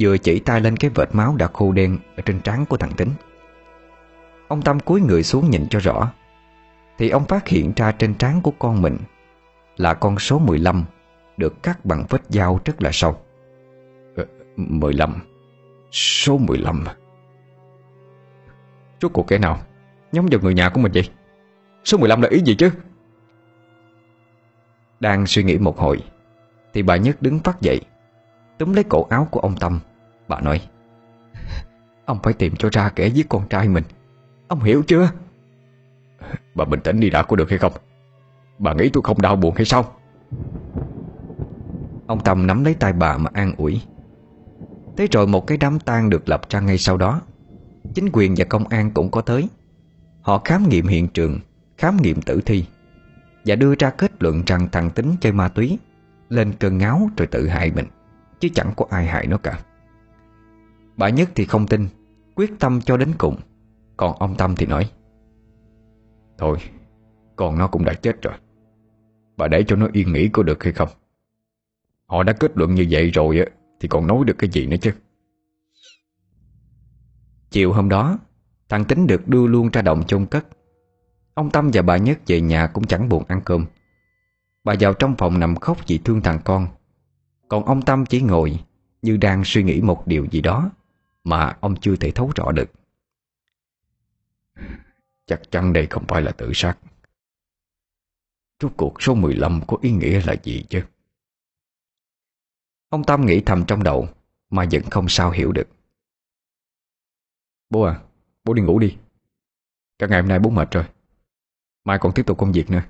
Vừa 0.00 0.18
chỉ 0.18 0.38
tay 0.38 0.60
lên 0.60 0.76
cái 0.76 0.90
vệt 0.94 1.08
máu 1.12 1.36
đã 1.36 1.46
khô 1.52 1.72
đen 1.72 1.98
Ở 2.16 2.22
trên 2.26 2.40
trán 2.40 2.66
của 2.66 2.76
thằng 2.76 2.92
Tính. 2.96 3.10
Ông 4.48 4.62
Tâm 4.62 4.80
cúi 4.80 5.00
người 5.00 5.22
xuống 5.22 5.50
nhìn 5.50 5.66
cho 5.70 5.78
rõ. 5.78 6.12
Thì 6.98 7.10
ông 7.10 7.24
phát 7.24 7.48
hiện 7.48 7.72
ra 7.76 7.92
trên 7.92 8.14
trán 8.14 8.40
của 8.42 8.52
con 8.58 8.82
mình 8.82 8.96
Là 9.76 9.94
con 9.94 10.18
số 10.18 10.38
15 10.38 10.84
được 11.40 11.62
cắt 11.62 11.84
bằng 11.84 12.04
vết 12.08 12.22
dao 12.28 12.60
rất 12.64 12.82
là 12.82 12.90
sâu. 12.92 13.16
Ờ, 14.16 14.26
15 14.56 15.14
Số 15.92 16.38
15 16.38 16.84
Rốt 19.00 19.12
cuộc 19.12 19.26
kẻ 19.26 19.38
nào 19.38 19.58
Nhắm 20.12 20.26
vào 20.30 20.40
người 20.40 20.54
nhà 20.54 20.68
của 20.68 20.80
mình 20.80 20.92
vậy? 20.94 21.10
Số 21.84 21.98
15 21.98 22.20
là 22.20 22.28
ý 22.28 22.40
gì 22.44 22.54
chứ? 22.54 22.70
Đang 25.00 25.26
suy 25.26 25.42
nghĩ 25.42 25.58
một 25.58 25.78
hồi 25.78 26.00
Thì 26.72 26.82
bà 26.82 26.96
Nhất 26.96 27.22
đứng 27.22 27.38
phát 27.38 27.60
dậy 27.60 27.80
Túm 28.58 28.72
lấy 28.72 28.84
cổ 28.84 29.06
áo 29.10 29.28
của 29.30 29.40
ông 29.40 29.56
Tâm. 29.60 29.80
Bà 30.28 30.40
nói 30.40 30.60
Ông 32.04 32.18
phải 32.22 32.32
tìm 32.32 32.56
cho 32.56 32.68
ra 32.72 32.88
kẻ 32.88 33.06
giết 33.06 33.28
con 33.28 33.48
trai 33.48 33.68
mình. 33.68 33.84
Ông 34.48 34.60
hiểu 34.62 34.82
chưa? 34.86 35.10
Bà 36.54 36.64
bình 36.64 36.80
tĩnh 36.80 37.00
đi 37.00 37.10
đã 37.10 37.22
có 37.22 37.36
được 37.36 37.50
hay 37.50 37.58
không? 37.58 37.72
Bà 38.58 38.72
nghĩ 38.72 38.90
tôi 38.92 39.02
không 39.02 39.22
đau 39.22 39.36
buồn 39.36 39.54
hay 39.54 39.64
sao 39.64 40.00
Ông 42.10 42.20
Tâm 42.20 42.46
nắm 42.46 42.64
lấy 42.64 42.74
tay 42.74 42.92
bà 42.92 43.16
mà 43.16 43.30
an 43.34 43.54
ủi. 43.56 43.82
Thế 44.96 45.06
rồi 45.12 45.26
một 45.26 45.46
cái 45.46 45.58
đám 45.58 45.80
tang 45.80 46.10
được 46.10 46.28
lập 46.28 46.40
ra 46.48 46.60
ngay 46.60 46.78
sau 46.78 46.96
đó. 46.96 47.20
Chính 47.94 48.08
quyền 48.12 48.34
và 48.36 48.44
công 48.44 48.68
an 48.68 48.90
cũng 48.90 49.10
có 49.10 49.20
tới. 49.20 49.48
Họ 50.20 50.38
khám 50.44 50.68
nghiệm 50.68 50.86
hiện 50.86 51.08
trường, 51.08 51.38
Khám 51.76 51.96
nghiệm 52.02 52.22
tử 52.22 52.40
thi 52.46 52.64
Và 53.44 53.54
đưa 53.54 53.74
ra 53.74 53.90
kết 53.90 54.22
luận 54.22 54.42
rằng 54.46 54.68
thằng 54.72 54.90
tính 54.90 55.16
chơi 55.20 55.32
ma 55.32 55.48
túy, 55.48 55.78
Lên 56.28 56.52
cơn 56.52 56.78
ngáo 56.78 57.10
rồi 57.16 57.26
tự 57.26 57.48
hại 57.48 57.70
mình, 57.70 57.86
Chứ 58.40 58.48
chẳng 58.54 58.72
có 58.76 58.86
ai 58.90 59.06
hại 59.06 59.26
nó 59.26 59.36
cả. 59.36 59.60
Bà 60.96 61.08
Nhất 61.08 61.28
thì 61.34 61.44
không 61.44 61.66
tin, 61.66 61.88
Quyết 62.34 62.50
tâm 62.58 62.80
cho 62.80 62.96
đến 62.96 63.12
cùng. 63.18 63.36
Còn 63.96 64.16
ông 64.18 64.34
Tâm 64.36 64.56
thì 64.56 64.66
nói, 64.66 64.90
Thôi 66.38 66.58
Con 67.36 67.58
nó 67.58 67.66
cũng 67.66 67.84
đã 67.84 67.94
chết 67.94 68.22
rồi. 68.22 68.34
Bà 69.36 69.48
để 69.48 69.64
cho 69.66 69.76
nó 69.76 69.88
yên 69.92 70.12
nghỉ 70.12 70.28
có 70.28 70.42
được 70.42 70.64
hay 70.64 70.72
không? 70.72 70.88
Họ 72.10 72.22
đã 72.22 72.32
kết 72.32 72.52
luận 72.54 72.74
như 72.74 72.86
vậy 72.90 73.10
rồi 73.10 73.38
á, 73.38 73.44
Thì 73.80 73.88
còn 73.88 74.06
nói 74.06 74.24
được 74.24 74.38
cái 74.38 74.50
gì 74.50 74.66
nữa 74.66 74.76
chứ? 74.80 74.92
Chiều 77.50 77.72
hôm 77.72 77.88
đó, 77.88 78.18
Thằng 78.68 78.84
Tính 78.84 79.06
được 79.06 79.28
đưa 79.28 79.46
luôn 79.46 79.70
ra 79.70 79.82
động 79.82 80.02
chôn 80.06 80.26
cất. 80.26 80.46
Ông 81.34 81.50
Tâm 81.50 81.70
và 81.72 81.82
bà 81.82 81.96
Nhất 81.96 82.18
về 82.26 82.40
nhà 82.40 82.66
cũng 82.66 82.86
chẳng 82.86 83.08
buồn 83.08 83.24
ăn 83.28 83.40
cơm. 83.44 83.66
Bà 84.64 84.74
vào 84.80 84.94
trong 84.94 85.14
phòng 85.18 85.40
nằm 85.40 85.56
khóc 85.56 85.78
vì 85.86 85.98
thương 85.98 86.20
thằng 86.20 86.40
con. 86.44 86.66
Còn 87.48 87.64
ông 87.64 87.82
Tâm 87.82 88.06
chỉ 88.06 88.20
ngồi 88.22 88.58
Như 89.02 89.16
đang 89.16 89.42
suy 89.44 89.62
nghĩ 89.62 89.80
một 89.80 90.06
điều 90.06 90.26
gì 90.30 90.40
đó 90.40 90.70
Mà 91.24 91.56
ông 91.60 91.76
chưa 91.80 91.96
thể 91.96 92.10
thấu 92.10 92.32
rõ 92.34 92.52
được. 92.52 92.70
Chắc 95.26 95.50
chắn 95.50 95.72
đây 95.72 95.86
không 95.86 96.04
phải 96.08 96.22
là 96.22 96.32
tự 96.32 96.50
sát. 96.54 96.78
Rốt 98.62 98.72
cuộc 98.76 99.02
số 99.02 99.14
15 99.14 99.60
có 99.66 99.76
ý 99.82 99.90
nghĩa 99.90 100.20
là 100.26 100.36
gì 100.44 100.64
chứ? 100.68 100.82
Ông 102.90 103.04
Tâm 103.04 103.26
nghĩ 103.26 103.40
thầm 103.46 103.64
trong 103.66 103.82
đầu, 103.82 104.08
Mà 104.50 104.64
vẫn 104.72 104.82
không 104.90 105.08
sao 105.08 105.30
hiểu 105.30 105.52
được. 105.52 105.68
Bố 107.70 107.82
à 107.82 108.00
Bố 108.44 108.54
đi 108.54 108.62
ngủ 108.62 108.78
đi. 108.78 108.96
Cả 109.98 110.06
ngày 110.06 110.20
hôm 110.20 110.28
nay 110.28 110.38
bố 110.38 110.50
mệt 110.50 110.70
rồi. 110.70 110.84
Mai 111.84 111.98
còn 112.00 112.12
tiếp 112.14 112.26
tục 112.26 112.38
công 112.38 112.52
việc 112.52 112.70
nữa. 112.70 112.82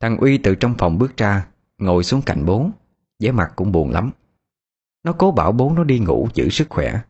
Thằng 0.00 0.16
Uy 0.16 0.38
từ 0.38 0.54
trong 0.54 0.74
phòng 0.78 0.98
bước 0.98 1.16
ra, 1.16 1.48
Ngồi 1.78 2.04
xuống 2.04 2.22
cạnh 2.26 2.44
bố. 2.46 2.70
Vẻ 3.18 3.32
mặt 3.32 3.52
cũng 3.56 3.72
buồn 3.72 3.90
lắm. 3.90 4.10
Nó 5.04 5.12
cố 5.18 5.32
bảo 5.32 5.52
bố 5.52 5.72
nó 5.76 5.84
đi 5.84 5.98
ngủ 5.98 6.28
giữ 6.34 6.48
sức 6.48 6.66
khỏe. 6.70 7.00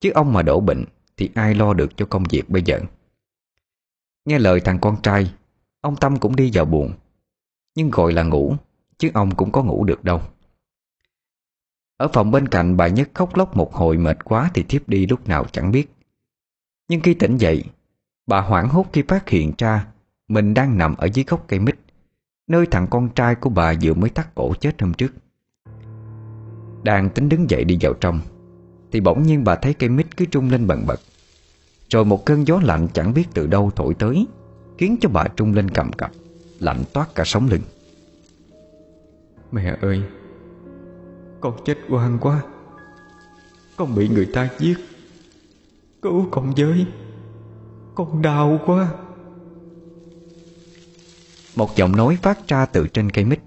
Chứ 0.00 0.10
ông 0.10 0.32
mà 0.32 0.42
đổ 0.42 0.60
bệnh 0.60 0.84
Thì 1.16 1.30
ai 1.34 1.54
lo 1.54 1.74
được 1.74 1.96
cho 1.96 2.06
công 2.06 2.24
việc 2.30 2.50
bây 2.50 2.62
giờ? 2.62 2.80
Nghe 4.24 4.38
lời 4.38 4.60
thằng 4.60 4.78
con 4.80 5.02
trai, 5.02 5.34
Ông 5.80 5.96
Tâm 5.96 6.18
cũng 6.18 6.36
đi 6.36 6.50
vào 6.54 6.64
buồn. 6.64 6.92
Nhưng 7.74 7.90
gọi 7.90 8.12
là 8.12 8.22
ngủ. 8.22 8.56
Chứ 8.98 9.10
ông 9.14 9.34
cũng 9.34 9.52
có 9.52 9.62
ngủ 9.62 9.84
được 9.84 10.04
đâu. 10.04 10.20
Ở 11.96 12.08
phòng 12.12 12.30
bên 12.30 12.48
cạnh 12.48 12.76
bà 12.76 12.88
Nhất 12.88 13.10
khóc 13.14 13.36
lóc 13.36 13.56
một 13.56 13.74
hồi 13.74 13.96
mệt 13.96 14.24
quá 14.24 14.50
Thì 14.54 14.62
thiếp 14.62 14.88
đi 14.88 15.06
lúc 15.06 15.28
nào 15.28 15.44
chẳng 15.52 15.70
biết. 15.70 15.92
Nhưng 16.88 17.00
khi 17.00 17.14
tỉnh 17.14 17.36
dậy, 17.36 17.64
Bà 18.26 18.40
hoảng 18.40 18.68
hốt 18.68 18.86
khi 18.92 19.02
phát 19.08 19.28
hiện 19.28 19.52
ra 19.58 19.86
Mình 20.28 20.54
đang 20.54 20.78
nằm 20.78 20.96
ở 20.96 21.08
dưới 21.14 21.24
gốc 21.28 21.44
cây 21.48 21.58
mít, 21.58 21.76
Nơi 22.46 22.66
thằng 22.66 22.86
con 22.90 23.08
trai 23.08 23.34
của 23.34 23.50
bà 23.50 23.74
vừa 23.82 23.94
mới 23.94 24.10
tắt 24.10 24.28
cổ 24.34 24.54
chết 24.60 24.82
hôm 24.82 24.94
trước. 24.94 25.12
Đang 26.82 27.10
tính 27.10 27.28
đứng 27.28 27.50
dậy 27.50 27.64
đi 27.64 27.78
vào 27.80 27.92
trong, 27.92 28.20
Thì 28.92 29.00
bỗng 29.00 29.22
nhiên 29.22 29.44
bà 29.44 29.54
thấy 29.56 29.74
cây 29.74 29.88
mít 29.88 30.16
cứ 30.16 30.24
trung 30.24 30.50
lên 30.50 30.66
bần 30.66 30.86
bật. 30.86 31.00
Rồi 31.88 32.04
một 32.04 32.26
cơn 32.26 32.46
gió 32.46 32.60
lạnh 32.62 32.88
chẳng 32.94 33.14
biết 33.14 33.24
từ 33.34 33.46
đâu 33.46 33.70
thổi 33.76 33.94
tới, 33.94 34.26
Khiến 34.78 34.96
cho 35.00 35.08
bà 35.08 35.24
trung 35.36 35.54
lên 35.54 35.70
cầm 35.70 35.92
cập, 35.92 36.10
Lạnh 36.58 36.82
toát 36.92 37.14
cả 37.14 37.24
sống 37.24 37.48
lưng. 37.50 37.62
Mẹ 39.52 39.76
ơi, 39.80 40.02
Con 41.40 41.54
chết 41.64 41.78
oan 41.88 42.18
quá. 42.20 42.42
Con 43.76 43.94
bị 43.94 44.08
người 44.08 44.26
ta 44.26 44.48
giết. 44.58 44.78
Cứu 46.02 46.28
con 46.30 46.54
với. 46.56 46.86
Con 47.94 48.22
đau 48.22 48.60
quá. 48.66 48.88
Một 51.56 51.76
giọng 51.76 51.96
nói 51.96 52.18
phát 52.22 52.48
ra 52.48 52.66
từ 52.66 52.86
trên 52.88 53.10
cây 53.10 53.24
mít. 53.24 53.40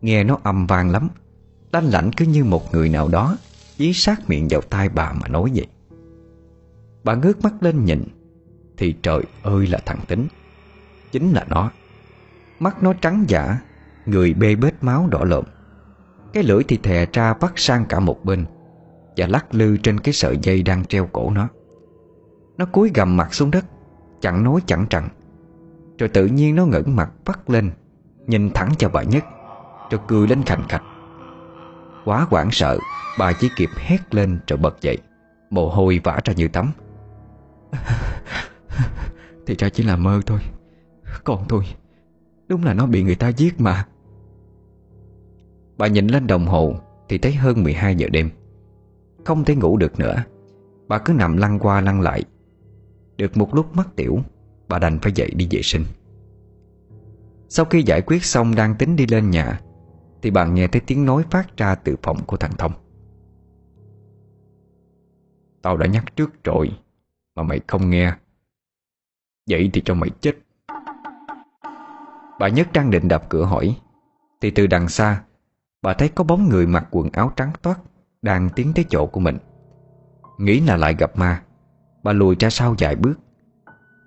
Nghe 0.00 0.24
nó 0.24 0.38
âm 0.42 0.66
vang 0.66 0.90
lắm. 0.90 1.08
Lanh 1.72 1.90
lảnh 1.90 2.10
cứ 2.16 2.24
như 2.24 2.44
một 2.44 2.74
người 2.74 2.88
nào 2.88 3.08
đó, 3.08 3.36
Dí 3.78 3.92
sát 3.92 4.30
miệng 4.30 4.48
vào 4.50 4.60
tai 4.60 4.88
bà 4.88 5.12
mà 5.12 5.28
nói 5.28 5.50
vậy. 5.54 5.66
Bà 7.04 7.14
ngước 7.14 7.42
mắt 7.42 7.62
lên 7.62 7.84
nhìn, 7.84 8.04
Thì 8.76 8.94
trời 9.02 9.22
ơi 9.42 9.66
là 9.66 9.78
thằng 9.86 10.00
tính. 10.08 10.28
Chính 11.12 11.32
là 11.32 11.44
nó. 11.48 11.70
Mắt 12.58 12.82
nó 12.82 12.92
trắng 12.92 13.24
giả 13.28 13.60
Người 14.06 14.34
bê 14.34 14.54
bết 14.54 14.74
máu 14.80 15.06
đỏ 15.10 15.24
lộn, 15.24 15.44
Cái 16.32 16.42
lưỡi 16.42 16.62
thì 16.68 16.76
thè 16.76 17.06
ra 17.12 17.34
vắt 17.40 17.52
sang 17.56 17.84
cả 17.84 18.00
một 18.00 18.24
bên 18.24 18.44
Và 19.16 19.26
lắc 19.26 19.54
lư 19.54 19.76
trên 19.76 20.00
cái 20.00 20.12
sợi 20.12 20.38
dây 20.42 20.62
đang 20.62 20.84
treo 20.84 21.06
cổ 21.12 21.30
nó. 21.30 21.48
Nó 22.56 22.64
cúi 22.64 22.90
gầm 22.94 23.16
mặt 23.16 23.34
xuống 23.34 23.50
đất 23.50 23.64
Chẳng 24.20 24.44
nói 24.44 24.60
chẳng 24.66 24.86
rằng. 24.90 25.08
Rồi 25.98 26.08
tự 26.08 26.26
nhiên 26.26 26.56
nó 26.56 26.66
ngẩng 26.66 26.96
mặt 26.96 27.10
vắt 27.24 27.50
lên 27.50 27.70
Nhìn 28.26 28.50
thẳng 28.50 28.70
cho 28.78 28.88
bà 28.88 29.02
Nhất 29.02 29.24
Rồi 29.90 30.00
cười 30.08 30.28
lên 30.28 30.42
khành 30.42 30.62
khạch. 30.68 30.82
Quá 32.04 32.26
hoảng 32.30 32.50
sợ 32.50 32.78
Bà 33.18 33.32
chỉ 33.32 33.50
kịp 33.56 33.70
hét 33.76 34.14
lên 34.14 34.38
rồi 34.46 34.56
bật 34.56 34.80
dậy 34.80 34.98
Mồ 35.50 35.68
hôi 35.68 36.00
vã 36.04 36.20
ra 36.24 36.34
như 36.34 36.48
tắm. 36.48 36.72
Thì 39.46 39.54
ra 39.58 39.68
chỉ 39.68 39.82
là 39.82 39.96
mơ 39.96 40.20
thôi 40.26 40.40
Còn 41.24 41.44
tôi 41.48 41.64
Đúng 42.48 42.64
là 42.64 42.74
nó 42.74 42.86
bị 42.86 43.02
người 43.02 43.14
ta 43.14 43.28
giết 43.28 43.60
mà. 43.60 43.86
Bà 45.78 45.86
nhìn 45.86 46.06
lên 46.06 46.26
đồng 46.26 46.46
hồ 46.46 46.74
Thì 47.08 47.18
thấy 47.18 47.34
hơn 47.34 47.62
12 47.62 47.94
giờ 47.94 48.08
đêm. 48.08 48.30
Không 49.24 49.44
thể 49.44 49.54
ngủ 49.54 49.76
được 49.76 49.98
nữa. 49.98 50.24
Bà 50.88 50.98
cứ 50.98 51.12
nằm 51.12 51.36
lăn 51.36 51.58
qua 51.58 51.80
lăn 51.80 52.00
lại. 52.00 52.24
Được 53.16 53.36
một 53.36 53.54
lúc 53.54 53.76
mất 53.76 53.96
tiểu, 53.96 54.18
Bà 54.68 54.78
đành 54.78 54.98
phải 54.98 55.12
dậy 55.12 55.30
đi 55.36 55.48
vệ 55.50 55.60
sinh. 55.62 55.84
Sau 57.48 57.64
khi 57.64 57.82
giải 57.82 58.00
quyết 58.00 58.24
xong 58.24 58.54
đang 58.54 58.74
tính 58.74 58.96
đi 58.96 59.06
lên 59.06 59.30
nhà, 59.30 59.60
Thì 60.22 60.30
bà 60.30 60.46
nghe 60.46 60.66
thấy 60.66 60.80
tiếng 60.86 61.04
nói 61.04 61.24
phát 61.30 61.56
ra 61.56 61.74
từ 61.74 61.96
phòng 62.02 62.24
của 62.26 62.36
thằng 62.36 62.52
Thông. 62.58 62.72
Tao 65.62 65.76
đã 65.76 65.86
nhắc 65.86 66.16
trước 66.16 66.44
rồi, 66.44 66.70
Mà 67.36 67.42
mày 67.42 67.60
không 67.66 67.90
nghe. 67.90 68.12
Vậy 69.50 69.70
thì 69.72 69.82
cho 69.84 69.94
mày 69.94 70.10
chết. 70.20 70.32
Bà 72.38 72.48
Nhất 72.48 72.68
đang 72.72 72.90
định 72.90 73.08
đập 73.08 73.26
cửa 73.28 73.44
hỏi, 73.44 73.76
Thì 74.40 74.50
từ 74.50 74.66
đằng 74.66 74.88
xa 74.88 75.22
Bà 75.84 75.94
thấy 75.94 76.08
có 76.08 76.24
bóng 76.24 76.48
người 76.48 76.66
mặc 76.66 76.86
quần 76.90 77.08
áo 77.12 77.32
trắng 77.36 77.52
toát, 77.62 77.78
Đang 78.22 78.50
tiến 78.50 78.72
tới 78.74 78.84
chỗ 78.88 79.06
của 79.06 79.20
mình. 79.20 79.38
Nghĩ 80.38 80.60
là 80.60 80.76
lại 80.76 80.94
gặp 80.98 81.18
ma, 81.18 81.42
Bà 82.02 82.12
lùi 82.12 82.36
ra 82.38 82.50
sau 82.50 82.74
vài 82.78 82.96
bước. 82.96 83.14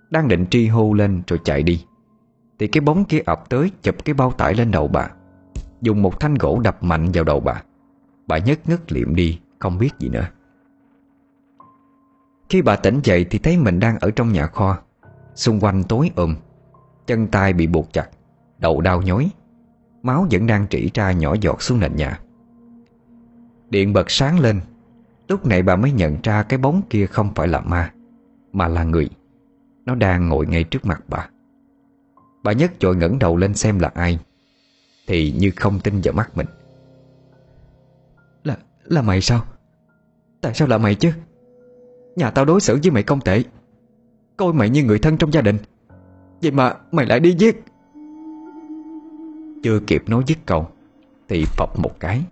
Đang 0.10 0.28
định 0.28 0.46
tri 0.50 0.68
hô 0.68 0.94
lên 0.94 1.22
rồi 1.28 1.40
chạy 1.44 1.64
đi. 1.64 1.86
Thì 2.60 2.68
cái 2.68 2.82
bóng 2.82 3.06
kia 3.06 3.20
ập 3.26 3.50
tới 3.50 3.72
Chụp 3.84 3.96
cái 4.06 4.14
bao 4.14 4.32
tải 4.32 4.54
lên 4.54 4.72
đầu 4.72 4.88
bà. 4.88 5.10
Dùng 5.82 6.02
một 6.02 6.20
thanh 6.20 6.36
gỗ 6.36 6.60
đập 6.64 6.84
mạnh 6.84 7.12
vào 7.14 7.24
đầu 7.24 7.40
bà. 7.40 7.62
Bà 8.28 8.38
nhất 8.38 8.60
ngất 8.66 8.92
liệm 8.92 9.16
đi, 9.16 9.40
Không 9.60 9.78
biết 9.78 9.90
gì 10.00 10.10
nữa. 10.10 10.28
Khi 12.50 12.62
bà 12.62 12.76
tỉnh 12.76 13.00
dậy 13.04 13.26
thì 13.30 13.40
thấy 13.40 13.58
mình 13.58 13.80
đang 13.80 14.00
ở 14.00 14.12
trong 14.12 14.32
nhà 14.32 14.48
kho. 14.48 14.78
Xung 15.36 15.60
quanh 15.60 15.84
tối 15.84 16.12
ôm 16.16 16.36
Chân 17.08 17.28
tay 17.28 17.54
bị 17.54 17.68
buộc 17.68 17.94
chặt, 17.94 18.10
Đầu 18.58 18.82
đau 18.82 19.02
nhói. 19.02 19.30
Máu 20.08 20.28
vẫn 20.32 20.48
đang 20.48 20.68
trĩ 20.68 20.90
ra 20.94 21.12
nhỏ 21.12 21.36
giọt 21.42 21.62
xuống 21.62 21.80
nền 21.80 21.96
nhà. 21.96 22.20
Điện 23.70 23.94
bật 23.94 24.12
sáng 24.12 24.40
lên. 24.40 24.60
Lúc 25.28 25.46
này 25.46 25.62
bà 25.62 25.76
mới 25.76 25.92
nhận 25.92 26.18
ra 26.24 26.44
cái 26.44 26.58
bóng 26.58 26.82
kia 26.90 27.06
không 27.06 27.34
phải 27.36 27.48
là 27.48 27.62
ma, 27.62 27.94
Mà 28.54 28.68
là 28.68 28.84
người. 28.84 29.10
Nó 29.86 29.96
đang 29.96 30.30
ngồi 30.30 30.48
ngay 30.48 30.64
trước 30.64 30.86
mặt 30.86 31.04
bà. 31.08 31.30
Bà 32.44 32.52
nhất 32.52 32.72
chội 32.80 32.96
ngẩng 32.96 33.20
đầu 33.20 33.38
lên 33.38 33.54
xem 33.54 33.80
là 33.80 33.92
ai, 33.94 34.20
Thì 35.08 35.32
như 35.32 35.52
không 35.56 35.80
tin 35.80 36.02
vào 36.04 36.14
mắt 36.14 36.38
mình. 36.38 36.48
Là 38.44 38.58
là 38.84 39.02
mày 39.02 39.22
sao? 39.22 39.46
Tại 40.42 40.54
sao 40.54 40.68
là 40.68 40.78
mày 40.78 40.96
chứ? 40.96 41.12
Nhà 42.16 42.32
tao 42.32 42.46
đối 42.46 42.62
xử 42.62 42.80
với 42.84 42.92
mày 42.92 43.04
không 43.04 43.22
tệ. 43.22 43.44
Coi 44.38 44.54
mày 44.54 44.70
như 44.70 44.84
người 44.84 45.00
thân 45.00 45.18
trong 45.18 45.34
gia 45.34 45.42
đình. 45.42 45.58
Vậy 46.42 46.52
mà 46.52 46.74
mày 46.92 47.06
lại 47.06 47.20
đi 47.20 47.36
giết. 47.38 47.64
Chưa 49.64 49.80
kịp 49.80 50.04
nói 50.08 50.24
dứt 50.28 50.38
câu, 50.46 50.68
Thì 51.28 51.46
phập 51.46 51.80
một 51.80 52.00
cái. 52.00 52.24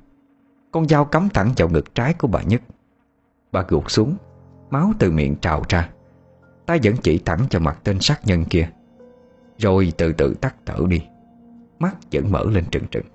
Con 0.72 0.88
dao 0.88 1.06
cắm 1.06 1.30
thẳng 1.34 1.52
vào 1.58 1.70
ngực 1.70 1.96
trái 1.96 2.14
của 2.14 2.28
bà 2.28 2.42
Nhất. 2.42 2.62
Bà 3.52 3.66
gục 3.68 3.92
xuống, 3.92 4.16
Máu 4.70 4.92
từ 5.00 5.12
miệng 5.12 5.36
trào 5.36 5.64
ra. 5.70 5.90
Tay 6.66 6.80
vẫn 6.84 6.96
chỉ 7.04 7.18
thẳng 7.18 7.40
cho 7.50 7.60
mặt 7.60 7.80
tên 7.84 8.00
sát 8.00 8.20
nhân 8.26 8.46
kia. 8.46 8.70
Rồi 9.58 9.94
từ 9.98 10.14
từ 10.14 10.34
tắt 10.34 10.56
thở 10.66 10.76
đi. 10.88 11.02
Mắt 11.80 11.96
vẫn 12.12 12.32
mở 12.32 12.44
lên 12.52 12.66
trừng 12.72 12.86
trừng. 12.92 13.06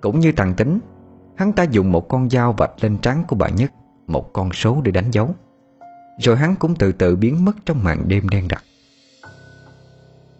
Cũng 0.00 0.20
như 0.20 0.32
thằng 0.32 0.54
tính, 0.54 0.78
Hắn 1.36 1.52
ta 1.52 1.62
dùng 1.62 1.92
một 1.92 2.08
con 2.08 2.30
dao 2.30 2.52
vạch 2.52 2.72
lên 2.80 2.98
trán 2.98 3.24
của 3.28 3.36
bà 3.36 3.48
Nhất, 3.48 3.72
Một 4.06 4.32
con 4.32 4.52
số 4.52 4.80
để 4.84 4.90
đánh 4.90 5.10
dấu. 5.10 5.34
Rồi 6.18 6.36
hắn 6.36 6.56
cũng 6.56 6.74
từ 6.74 6.92
từ 6.92 7.16
biến 7.16 7.44
mất 7.44 7.52
trong 7.66 7.84
màn 7.84 8.08
đêm 8.08 8.28
đen 8.28 8.48
đặc. 8.48 8.64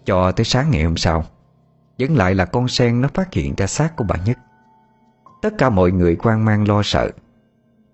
Cho 0.05 0.33
tới 0.33 0.45
sáng 0.45 0.71
ngày 0.71 0.85
hôm 0.85 0.97
sau 0.97 1.25
vẫn 1.99 2.17
lại 2.17 2.35
là 2.35 2.45
con 2.45 2.69
sen 2.69 3.01
nó 3.01 3.09
phát 3.15 3.35
hiện 3.35 3.55
ra 3.57 3.67
xác 3.67 3.97
của 3.97 4.05
bà 4.05 4.17
Nhất. 4.25 4.39
Tất 5.43 5.55
cả 5.59 5.71
mọi 5.71 5.93
người 5.93 6.17
quan 6.17 6.45
mang 6.45 6.69
lo 6.69 6.83
sợ. 6.83 7.11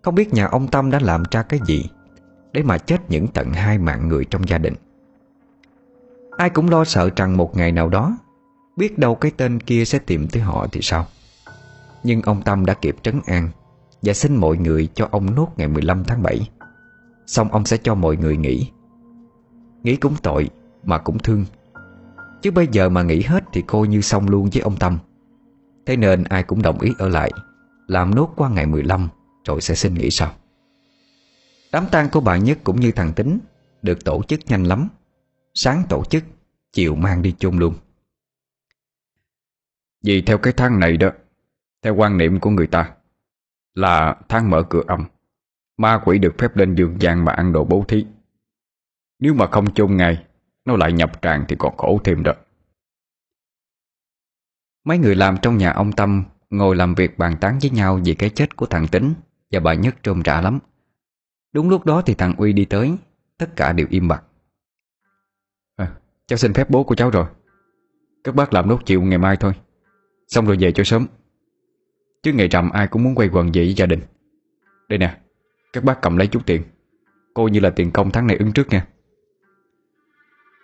Không 0.02 0.14
biết 0.14 0.34
nhà 0.34 0.46
ông 0.46 0.68
Tâm 0.68 0.90
đã 0.90 0.98
làm 1.02 1.22
ra 1.30 1.42
cái 1.42 1.60
gì 1.66 1.84
Để 2.52 2.62
mà 2.62 2.78
chết 2.78 3.10
những 3.10 3.28
tận 3.28 3.52
hai 3.52 3.78
mạng 3.78 4.08
người 4.08 4.24
trong 4.24 4.48
gia 4.48 4.58
đình. 4.58 4.74
Ai 6.36 6.50
cũng 6.50 6.68
lo 6.68 6.84
sợ 6.84 7.10
rằng 7.16 7.36
một 7.36 7.56
ngày 7.56 7.72
nào 7.72 7.88
đó, 7.88 8.16
Biết 8.76 8.98
đâu 8.98 9.14
cái 9.14 9.32
tên 9.36 9.60
kia 9.60 9.84
sẽ 9.84 9.98
tìm 9.98 10.28
tới 10.28 10.42
họ 10.42 10.66
thì 10.72 10.80
sao? 10.82 11.06
Nhưng 12.04 12.22
ông 12.22 12.42
Tâm 12.42 12.66
đã 12.66 12.74
kịp 12.74 12.96
trấn 13.02 13.20
an 13.26 13.48
Và 14.02 14.12
xin 14.12 14.36
mọi 14.36 14.56
người 14.56 14.88
cho 14.94 15.08
ông 15.10 15.34
nốt 15.34 15.48
ngày 15.56 15.68
15 15.68 16.04
tháng 16.04 16.22
7 16.22 16.50
Xong 17.26 17.52
ông 17.52 17.64
sẽ 17.64 17.76
cho 17.76 17.94
mọi 17.94 18.16
người 18.16 18.36
nghỉ. 18.36 18.70
Nghĩ 19.82 19.96
cũng 19.96 20.14
tội 20.22 20.50
Mà 20.84 20.98
cũng 20.98 21.18
thương. 21.18 21.44
Chứ 22.42 22.50
bây 22.50 22.66
giờ 22.66 22.88
mà 22.88 23.02
nghỉ 23.02 23.22
hết 23.22 23.41
thì 23.52 23.62
coi 23.62 23.88
như 23.88 24.00
xong 24.00 24.28
luôn 24.28 24.48
với 24.52 24.62
ông 24.62 24.76
Tâm. 24.76 24.98
Thế 25.86 25.96
nên 25.96 26.24
ai 26.24 26.42
cũng 26.42 26.62
đồng 26.62 26.80
ý 26.80 26.92
ở 26.98 27.08
lại, 27.08 27.30
Làm 27.86 28.14
nốt 28.14 28.32
qua 28.36 28.50
ngày 28.50 28.66
15 28.66 29.08
Rồi 29.44 29.60
sẽ 29.60 29.74
xin 29.74 29.94
nghỉ 29.94 30.10
sau. 30.10 30.34
Đám 31.72 31.86
tang 31.92 32.08
của 32.12 32.20
bạn 32.20 32.44
Nhất 32.44 32.58
cũng 32.64 32.80
như 32.80 32.92
thằng 32.92 33.12
Tính 33.12 33.38
Được 33.82 34.04
tổ 34.04 34.22
chức 34.22 34.40
nhanh 34.46 34.64
lắm. 34.64 34.88
Sáng 35.54 35.82
tổ 35.88 36.04
chức, 36.04 36.24
Chiều 36.72 36.94
mang 36.94 37.22
đi 37.22 37.34
chung 37.38 37.58
luôn. 37.58 37.74
Vì 40.04 40.22
theo 40.22 40.38
cái 40.38 40.52
tháng 40.56 40.80
này 40.80 40.96
đó, 40.96 41.10
Theo 41.82 41.94
quan 41.94 42.18
niệm 42.18 42.40
của 42.40 42.50
người 42.50 42.66
ta, 42.66 42.92
Là 43.74 44.16
tháng 44.28 44.50
mở 44.50 44.62
cửa 44.62 44.82
âm. 44.86 45.04
Ma 45.76 46.00
quỷ 46.04 46.18
được 46.18 46.34
phép 46.38 46.56
lên 46.56 46.74
dương 46.74 46.96
gian 47.00 47.24
mà 47.24 47.32
ăn 47.32 47.52
đồ 47.52 47.64
bố 47.64 47.84
thí. 47.88 48.06
Nếu 49.18 49.34
mà 49.34 49.46
không 49.46 49.74
chung 49.74 49.96
ngày, 49.96 50.24
Nó 50.64 50.76
lại 50.76 50.92
nhập 50.92 51.22
tràn 51.22 51.44
thì 51.48 51.56
còn 51.58 51.76
khổ 51.76 52.00
thêm 52.04 52.22
đó. 52.22 52.32
Mấy 54.84 54.98
người 54.98 55.14
làm 55.14 55.36
trong 55.42 55.58
nhà 55.58 55.70
ông 55.70 55.92
Tâm 55.92 56.24
Ngồi 56.50 56.76
làm 56.76 56.94
việc 56.94 57.18
bàn 57.18 57.36
tán 57.40 57.58
với 57.62 57.70
nhau 57.70 58.00
Về 58.04 58.14
cái 58.14 58.30
chết 58.30 58.56
của 58.56 58.66
thằng 58.66 58.88
Tính 58.88 59.14
Và 59.50 59.60
bà 59.60 59.74
Nhất 59.74 59.94
trôm 60.02 60.22
trả 60.22 60.40
lắm. 60.40 60.58
Đúng 61.52 61.70
lúc 61.70 61.84
đó 61.84 62.02
thì 62.06 62.14
thằng 62.14 62.34
Uy 62.36 62.52
đi 62.52 62.64
tới 62.64 62.96
Tất 63.38 63.56
cả 63.56 63.72
đều 63.72 63.86
im 63.90 64.08
bặt. 64.08 64.22
À, 65.76 65.92
Cháu 66.26 66.36
xin 66.36 66.52
phép 66.52 66.70
bố 66.70 66.84
của 66.84 66.94
cháu 66.94 67.10
rồi. 67.10 67.26
Các 68.24 68.34
bác 68.34 68.52
làm 68.52 68.68
nốt 68.68 68.78
chiều 68.86 69.02
ngày 69.02 69.18
mai 69.18 69.36
thôi. 69.36 69.52
Xong 70.28 70.46
rồi 70.46 70.56
về 70.60 70.72
cho 70.72 70.84
sớm. 70.84 71.06
Chứ 72.22 72.32
ngày 72.32 72.48
rằm 72.48 72.70
ai 72.70 72.86
cũng 72.86 73.02
muốn 73.02 73.14
quay 73.14 73.28
quần 73.32 73.46
về 73.46 73.62
với 73.62 73.74
gia 73.74 73.86
đình. 73.86 74.00
Đây 74.88 74.98
nè 74.98 75.18
Các 75.72 75.84
bác 75.84 76.02
cầm 76.02 76.16
lấy 76.16 76.26
chút 76.26 76.46
tiền. 76.46 76.62
Coi 77.34 77.50
như 77.50 77.60
là 77.60 77.70
tiền 77.70 77.90
công 77.90 78.10
tháng 78.10 78.26
này 78.26 78.36
ứng 78.36 78.52
trước 78.52 78.68
nha. 78.68 78.86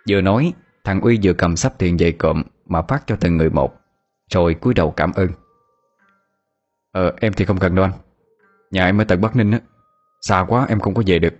Vừa 0.09 0.21
nói 0.21 0.53
Thằng 0.83 1.01
Uy 1.01 1.19
vừa 1.23 1.33
cầm 1.33 1.55
sắp 1.55 1.73
tiền 1.77 1.97
về 1.97 2.11
cộm 2.11 2.43
Mà 2.65 2.81
phát 2.81 3.03
cho 3.07 3.15
từng 3.15 3.37
người 3.37 3.49
một. 3.49 3.78
Rồi 4.29 4.53
cúi 4.53 4.73
đầu 4.73 4.91
cảm 4.91 5.11
ơn. 5.11 5.29
Ờ 6.91 7.13
em 7.19 7.33
thì 7.33 7.45
không 7.45 7.59
cần 7.59 7.75
đâu 7.75 7.85
anh. 7.85 7.93
Nhà 8.71 8.85
em 8.85 9.01
ở 9.01 9.03
tận 9.03 9.21
Bắc 9.21 9.35
Ninh 9.35 9.51
á. 9.51 9.59
Xa 10.21 10.45
quá, 10.47 10.65
em 10.69 10.79
không 10.79 10.93
có 10.93 11.03
về 11.05 11.19
được. 11.19 11.33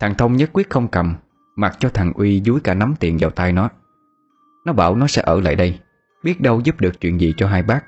Thằng 0.00 0.14
Thông 0.14 0.36
nhất 0.36 0.50
quyết 0.52 0.70
không 0.70 0.88
cầm, 0.88 1.14
Mặc 1.56 1.76
cho 1.78 1.88
thằng 1.88 2.12
Uy 2.12 2.42
dúi 2.42 2.60
cả 2.60 2.74
nắm 2.74 2.94
tiền 3.00 3.16
vào 3.20 3.30
tay 3.30 3.52
nó. 3.52 3.68
Nó 4.66 4.72
bảo 4.72 4.96
nó 4.96 5.06
sẽ 5.06 5.22
ở 5.22 5.40
lại 5.40 5.56
đây, 5.56 5.80
Biết 6.22 6.40
đâu 6.40 6.60
giúp 6.60 6.80
được 6.80 7.00
chuyện 7.00 7.20
gì 7.20 7.34
cho 7.36 7.48
hai 7.48 7.62
bác. 7.62 7.84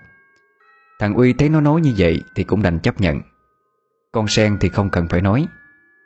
Thằng 0.98 1.14
Uy 1.14 1.32
thấy 1.32 1.48
nó 1.48 1.60
nói 1.60 1.80
như 1.80 1.94
vậy 1.98 2.22
Thì 2.34 2.44
cũng 2.44 2.62
đành 2.62 2.78
chấp 2.78 3.00
nhận. 3.00 3.20
Con 4.12 4.28
sen 4.28 4.56
thì 4.60 4.68
không 4.68 4.90
cần 4.90 5.08
phải 5.08 5.20
nói. 5.20 5.46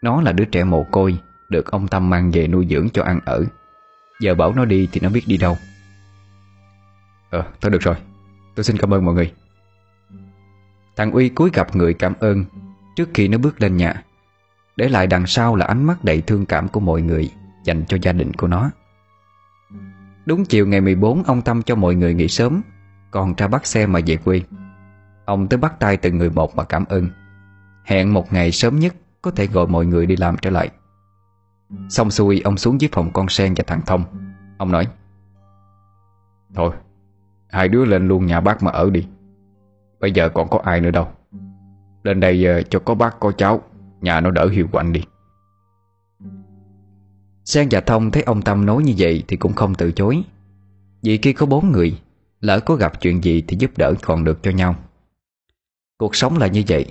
Nó 0.02 0.22
là 0.22 0.32
đứa 0.32 0.44
trẻ 0.44 0.64
mồ 0.64 0.86
côi, 0.90 1.18
Được 1.48 1.70
ông 1.70 1.88
Tâm 1.88 2.10
mang 2.10 2.30
về 2.30 2.46
nuôi 2.46 2.66
dưỡng 2.70 2.88
cho 2.92 3.02
ăn 3.02 3.20
ở. 3.24 3.44
Giờ 4.20 4.34
bảo 4.34 4.52
nó 4.52 4.64
đi 4.64 4.88
thì 4.92 5.00
nó 5.00 5.08
biết 5.08 5.22
đi 5.26 5.36
đâu. 5.36 5.56
Ờ 7.30 7.44
thôi 7.60 7.70
được 7.70 7.82
rồi. 7.82 7.96
Tôi 8.54 8.64
xin 8.64 8.76
cảm 8.76 8.94
ơn 8.94 9.04
mọi 9.04 9.14
người. 9.14 9.32
Thằng 10.96 11.10
Uy 11.10 11.28
cúi 11.28 11.50
gặp 11.54 11.76
người 11.76 11.94
cảm 11.94 12.14
ơn 12.20 12.44
Trước 12.96 13.08
khi 13.14 13.28
nó 13.28 13.38
bước 13.38 13.62
lên 13.62 13.76
nhà, 13.76 14.02
Để 14.76 14.88
lại 14.88 15.06
đằng 15.06 15.26
sau 15.26 15.56
là 15.56 15.66
ánh 15.66 15.84
mắt 15.84 16.04
đầy 16.04 16.20
thương 16.20 16.46
cảm 16.46 16.68
của 16.68 16.80
mọi 16.80 17.02
người 17.02 17.30
Dành 17.64 17.84
cho 17.88 17.96
gia 18.02 18.12
đình 18.12 18.32
của 18.34 18.46
nó. 18.46 18.70
Đúng 20.26 20.44
chiều 20.44 20.66
ngày 20.66 20.80
14 20.80 21.22
Ông 21.22 21.42
Tâm 21.42 21.62
cho 21.62 21.74
mọi 21.74 21.94
người 21.94 22.14
nghỉ 22.14 22.28
sớm, 22.28 22.62
Còn 23.10 23.34
ra 23.36 23.48
bắt 23.48 23.66
xe 23.66 23.86
mà 23.86 24.00
về 24.06 24.16
quê. 24.16 24.42
Ông 25.24 25.48
tới 25.48 25.58
bắt 25.58 25.80
tay 25.80 25.96
từng 25.96 26.18
người 26.18 26.30
một 26.30 26.56
mà 26.56 26.64
cảm 26.64 26.84
ơn. 26.84 27.08
Hẹn 27.84 28.14
một 28.14 28.32
ngày 28.32 28.52
sớm 28.52 28.78
nhất 28.78 28.94
Có 29.22 29.30
thể 29.30 29.46
gọi 29.46 29.66
mọi 29.66 29.86
người 29.86 30.06
đi 30.06 30.16
làm 30.16 30.36
trở 30.36 30.50
lại. 30.50 30.70
Xong 31.88 32.10
xuôi, 32.10 32.40
ông 32.40 32.56
xuống 32.56 32.80
dưới 32.80 32.90
phòng 32.92 33.10
con 33.12 33.28
sen 33.28 33.54
và 33.54 33.64
thằng 33.66 33.80
Thông. 33.86 34.04
Ông 34.58 34.72
nói, 34.72 34.88
Thôi 36.54 36.72
Hai 37.50 37.68
đứa 37.68 37.84
lên 37.84 38.08
luôn 38.08 38.26
nhà 38.26 38.40
bác 38.40 38.62
mà 38.62 38.70
ở 38.70 38.90
đi. 38.90 39.06
Bây 40.00 40.12
giờ 40.12 40.28
còn 40.28 40.48
có 40.50 40.60
ai 40.64 40.80
nữa 40.80 40.90
đâu. 40.90 41.08
Lên 42.02 42.20
đây 42.20 42.44
ờ, 42.44 42.62
cho 42.62 42.78
có 42.78 42.94
bác, 42.94 43.20
có 43.20 43.32
cháu. 43.32 43.62
Nhà 44.00 44.20
nó 44.20 44.30
đỡ 44.30 44.48
hiệu 44.48 44.66
quạnh 44.72 44.92
đi. 44.92 45.02
Sen 47.44 47.68
và 47.70 47.80
Thông 47.80 48.10
thấy 48.10 48.22
ông 48.22 48.42
Tâm 48.42 48.66
nói 48.66 48.82
như 48.82 48.94
vậy 48.98 49.24
Thì 49.28 49.36
cũng 49.36 49.52
không 49.52 49.74
từ 49.74 49.92
chối. 49.92 50.22
Vì 51.02 51.18
khi 51.18 51.32
có 51.32 51.46
bốn 51.46 51.72
người, 51.72 51.98
Lỡ 52.40 52.60
có 52.60 52.74
gặp 52.74 53.00
chuyện 53.00 53.24
gì 53.24 53.42
thì 53.48 53.56
giúp 53.60 53.70
đỡ 53.78 53.94
còn 54.02 54.24
được 54.24 54.42
cho 54.42 54.50
nhau. 54.50 54.74
Cuộc 55.98 56.16
sống 56.16 56.38
là 56.38 56.46
như 56.46 56.62
vậy. 56.68 56.86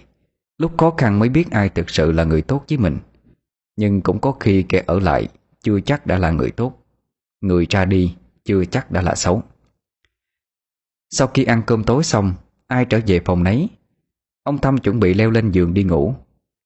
Lúc 0.57 0.71
khó 0.77 0.93
khăn 0.97 1.19
mới 1.19 1.29
biết 1.29 1.51
ai 1.51 1.69
thực 1.69 1.89
sự 1.89 2.11
là 2.11 2.23
người 2.23 2.41
tốt 2.41 2.63
với 2.69 2.77
mình. 2.77 2.97
Nhưng 3.77 4.01
cũng 4.01 4.19
có 4.19 4.31
khi 4.31 4.63
kẻ 4.63 4.83
ở 4.87 4.99
lại 4.99 5.27
Chưa 5.63 5.79
chắc 5.79 6.07
đã 6.07 6.17
là 6.17 6.31
người 6.31 6.51
tốt. 6.51 6.73
Người 7.41 7.67
ra 7.69 7.85
đi 7.85 8.15
chưa 8.45 8.65
chắc 8.65 8.91
đã 8.91 9.01
là 9.01 9.15
xấu. 9.15 9.43
Sau 11.11 11.27
khi 11.27 11.43
ăn 11.43 11.61
cơm 11.65 11.83
tối 11.83 12.03
xong, 12.03 12.33
Ai 12.67 12.85
trở 12.85 12.99
về 13.07 13.19
phòng 13.25 13.43
nấy? 13.43 13.69
Ông 14.43 14.57
Tâm 14.57 14.77
chuẩn 14.77 14.99
bị 14.99 15.13
leo 15.13 15.31
lên 15.31 15.51
giường 15.51 15.73
đi 15.73 15.83
ngủ, 15.83 16.13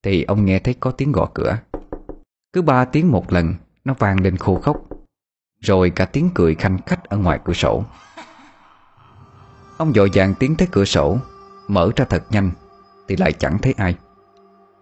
Thì 0.03 0.23
ông 0.23 0.45
nghe 0.45 0.59
thấy 0.59 0.73
có 0.73 0.91
tiếng 0.91 1.11
gõ 1.11 1.29
cửa. 1.33 1.57
Cứ 2.53 2.61
ba 2.61 2.85
tiếng 2.85 3.11
một 3.11 3.33
lần, 3.33 3.53
Nó 3.85 3.93
vang 3.99 4.21
lên 4.21 4.37
khô 4.37 4.59
khốc, 4.59 4.87
Rồi 5.59 5.89
cả 5.89 6.05
tiếng 6.05 6.29
cười 6.33 6.55
khanh 6.55 6.77
khách 6.85 7.03
ở 7.03 7.17
ngoài 7.17 7.39
cửa 7.45 7.53
sổ. 7.53 7.83
Ông 9.77 9.93
dội 9.93 10.09
vàng 10.13 10.33
tiến 10.39 10.55
tới 10.57 10.67
cửa 10.71 10.85
sổ, 10.85 11.17
Mở 11.67 11.91
ra 11.95 12.05
thật 12.05 12.23
nhanh, 12.29 12.51
Thì 13.07 13.15
lại 13.15 13.33
chẳng 13.33 13.57
thấy 13.61 13.73
ai. 13.77 13.95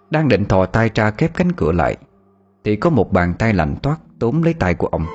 Đang 0.10 0.28
định 0.28 0.46
thò 0.46 0.66
tay 0.66 0.90
ra 0.96 1.12
khép 1.12 1.32
cánh 1.34 1.52
cửa 1.52 1.72
lại, 1.72 1.98
Thì 2.64 2.76
có 2.76 2.90
một 2.90 3.12
bàn 3.12 3.34
tay 3.40 3.54
lạnh 3.54 3.76
toát 3.82 3.98
Túm 4.20 4.42
lấy 4.42 4.54
tay 4.54 4.74
của 4.74 4.88
ông. 4.88 5.06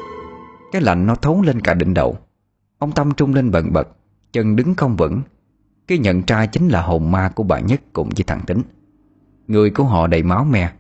Cái 0.73 0.83
lạnh 0.83 1.07
nó 1.07 1.15
thấu 1.15 1.43
lên 1.43 1.61
cả 1.61 1.75
đỉnh 1.75 1.95
đầu. 1.95 2.19
Ông 2.79 2.93
Tâm 2.93 3.15
trung 3.15 3.35
lên 3.35 3.51
bần 3.51 3.73
bật 3.73 3.89
Chân 4.37 4.57
đứng 4.57 4.75
không 4.75 4.97
vững. 4.97 5.23
Cái 5.89 5.99
nhận 5.99 6.23
ra 6.27 6.47
chính 6.47 6.69
là 6.69 6.83
hồn 6.83 7.11
ma 7.11 7.29
của 7.29 7.43
bà 7.43 7.61
Nhất 7.61 7.81
Cùng 7.93 8.09
với 8.17 8.25
thằng 8.27 8.41
Tính. 8.47 8.63
Người 9.47 9.71
của 9.71 9.85
họ 9.85 10.07
đầy 10.07 10.23
máu 10.23 10.45
me. 10.45 10.73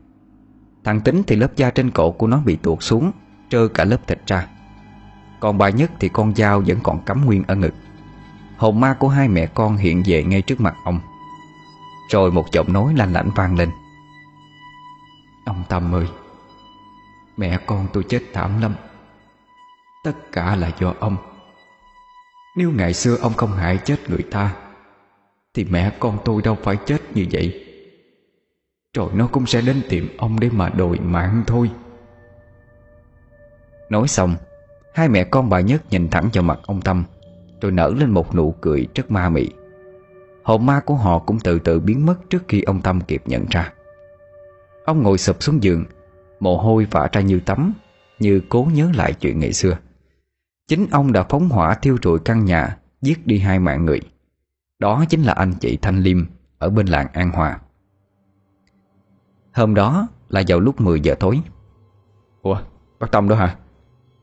Thằng 0.85 1.01
Tính 1.01 1.23
thì 1.27 1.37
lớp 1.37 1.57
da 1.57 1.71
trên 1.71 1.91
cổ 1.91 2.11
của 2.11 2.27
nó 2.27 2.43
bị 2.45 2.57
tuột 2.57 2.79
xuống, 2.83 3.13
Trơ 3.49 3.69
cả 3.69 3.85
lớp 3.85 4.07
thịt 4.07 4.19
ra. 4.27 4.49
Còn 5.41 5.59
bà 5.59 5.71
Nhất 5.71 5.91
thì 6.01 6.09
con 6.09 6.35
dao 6.35 6.63
vẫn 6.67 6.79
còn 6.83 7.05
cắm 7.05 7.25
nguyên 7.25 7.45
ở 7.47 7.55
ngực. 7.55 7.75
Hồn 8.57 8.81
ma 8.81 8.97
của 8.99 9.09
hai 9.09 9.29
mẹ 9.29 9.47
con 9.47 9.77
hiện 9.77 10.03
về 10.07 10.25
ngay 10.25 10.43
trước 10.43 10.61
mặt 10.61 10.75
ông. 10.85 11.01
Rồi 12.11 12.33
một 12.33 12.53
giọng 12.53 12.73
nói 12.73 12.95
lanh 12.97 13.13
lảnh 13.13 13.31
vang 13.37 13.57
lên. 13.59 13.71
Ông 15.45 15.65
Tâm 15.69 15.95
ơi, 15.95 16.07
Mẹ 17.37 17.59
con 17.67 17.87
tôi 17.93 18.05
chết 18.09 18.23
thảm 18.33 18.61
lắm. 18.61 18.75
Tất 20.05 20.33
cả 20.33 20.57
là 20.57 20.71
do 20.81 20.95
ông. 21.01 21.17
Nếu 22.57 22.71
ngày 22.71 22.95
xưa 22.95 23.17
ông 23.17 23.33
không 23.35 23.53
hại 23.53 23.79
chết 23.85 24.11
người 24.11 24.23
ta, 24.31 24.57
Thì 25.55 25.65
mẹ 25.65 25.93
con 25.99 26.19
tôi 26.25 26.43
đâu 26.43 26.57
phải 26.63 26.77
chết 26.87 26.99
như 27.15 27.27
vậy. 27.33 27.65
Rồi 28.95 29.11
nó 29.15 29.27
cũng 29.27 29.47
sẽ 29.47 29.61
đến 29.61 29.83
tìm 29.89 30.09
ông 30.19 30.41
để 30.41 30.49
mà 30.53 30.69
đòi 30.69 30.99
mạng 30.99 31.43
thôi. 31.47 31.71
Nói 33.91 34.09
xong, 34.09 34.37
Hai 34.95 35.09
mẹ 35.09 35.25
con 35.25 35.51
bà 35.51 35.61
Nhất 35.61 35.83
nhìn 35.91 36.09
thẳng 36.09 36.29
vào 36.33 36.43
mặt 36.43 36.59
ông 36.67 36.81
Tâm, 36.81 37.05
Rồi 37.61 37.73
nở 37.73 37.93
lên 37.99 38.11
một 38.11 38.35
nụ 38.35 38.55
cười 38.61 38.87
rất 38.95 39.11
ma 39.11 39.29
mị. 39.29 39.49
Hồn 40.43 40.67
ma 40.67 40.81
của 40.81 40.95
họ 40.95 41.19
cũng 41.19 41.39
từ 41.41 41.59
từ 41.59 41.81
biến 41.81 42.07
mất 42.07 42.17
Trước 42.31 42.43
khi 42.49 42.63
ông 42.63 42.83
Tâm 42.83 43.01
kịp 43.01 43.23
nhận 43.27 43.47
ra. 43.51 43.73
Ông 44.85 45.03
ngồi 45.03 45.19
sụp 45.19 45.43
xuống 45.43 45.63
giường, 45.63 45.85
Mồ 46.41 46.57
hôi 46.57 46.87
vã 46.91 47.09
ra 47.13 47.21
như 47.21 47.41
tắm, 47.41 47.73
Như 48.19 48.41
cố 48.49 48.69
nhớ 48.75 48.91
lại 48.95 49.13
chuyện 49.13 49.39
ngày 49.39 49.53
xưa. 49.53 49.77
Chính 50.67 50.87
ông 50.91 51.13
đã 51.13 51.27
phóng 51.29 51.49
hỏa 51.49 51.75
thiêu 51.75 51.97
rụi 52.03 52.19
căn 52.19 52.45
nhà 52.45 52.77
Giết 53.03 53.27
đi 53.27 53.39
hai 53.39 53.59
mạng 53.59 53.85
người. 53.85 54.01
Đó 54.79 55.05
chính 55.09 55.23
là 55.23 55.33
anh 55.33 55.53
chị 55.61 55.79
Thanh 55.83 55.99
Liêm 55.99 56.25
Ở 56.59 56.71
bên 56.71 56.87
làng 56.87 57.07
An 57.13 57.31
Hòa. 57.31 57.61
Hôm 59.53 59.75
đó 59.75 60.09
là 60.29 60.43
vào 60.49 60.61
lúc 60.61 60.81
10 60.81 61.01
giờ 61.01 61.15
tối. 61.21 61.41
Ủa 62.43 62.61
bác 63.01 63.11
Tâm 63.11 63.29
đó 63.29 63.37
hả? 63.37 63.57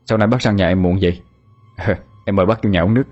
Sau 0.06 0.18
này 0.18 0.28
bác 0.28 0.42
sang 0.42 0.56
nhà 0.56 0.68
em 0.68 0.82
muộn 0.82 0.98
vậy? 1.02 1.22
Em 2.26 2.36
mời 2.36 2.46
bác 2.46 2.62
vô 2.62 2.70
nhà 2.70 2.80
uống 2.80 2.94
nước. 2.94 3.04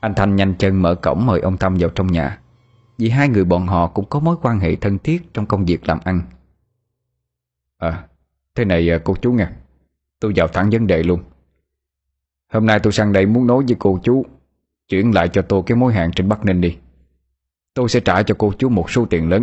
Anh 0.00 0.14
Thanh 0.14 0.36
nhanh 0.36 0.54
chân 0.58 0.82
mở 0.82 0.94
cổng 0.94 1.26
mời 1.26 1.40
ông 1.40 1.56
Tâm 1.56 1.76
vào 1.78 1.90
trong 1.90 2.06
nhà. 2.06 2.38
Vì 2.98 3.10
hai 3.10 3.28
người 3.28 3.44
bọn 3.44 3.66
họ 3.66 3.86
cũng 3.86 4.04
có 4.04 4.20
mối 4.20 4.36
quan 4.42 4.60
hệ 4.60 4.76
thân 4.76 4.98
thiết 4.98 5.34
Trong 5.34 5.46
công 5.46 5.64
việc 5.64 5.88
làm 5.88 5.98
ăn. 6.04 6.22
À 7.78 8.04
Thế 8.54 8.64
này 8.64 8.90
à, 8.90 8.98
cô 9.04 9.16
chú 9.22 9.32
nha 9.32 9.52
Tôi 10.20 10.32
vào 10.36 10.48
thẳng 10.48 10.70
vấn 10.70 10.86
đề 10.86 11.02
luôn 11.02 11.22
Hôm 12.50 12.66
nay 12.66 12.80
tôi 12.82 12.92
sang 12.92 13.12
đây 13.12 13.26
muốn 13.26 13.46
nói 13.46 13.64
với 13.68 13.76
cô 13.78 14.00
chú 14.02 14.26
Chuyển 14.88 15.14
lại 15.14 15.28
cho 15.32 15.42
tôi 15.42 15.62
cái 15.66 15.76
mối 15.76 15.94
hàng 15.94 16.10
trên 16.16 16.28
Bắc 16.28 16.44
Ninh 16.44 16.60
đi. 16.60 16.78
Tôi 17.74 17.88
sẽ 17.88 18.00
trả 18.00 18.22
cho 18.22 18.34
cô 18.38 18.52
chú 18.58 18.68
một 18.68 18.90
số 18.90 19.06
tiền 19.10 19.28
lớn. 19.28 19.42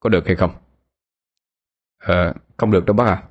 Có 0.00 0.10
được 0.10 0.26
hay 0.26 0.36
không? 0.36 0.50
Ờ, 1.98 2.34
không 2.56 2.70
được 2.70 2.84
đâu 2.84 2.96
bác 2.96 3.06
à 3.06 3.28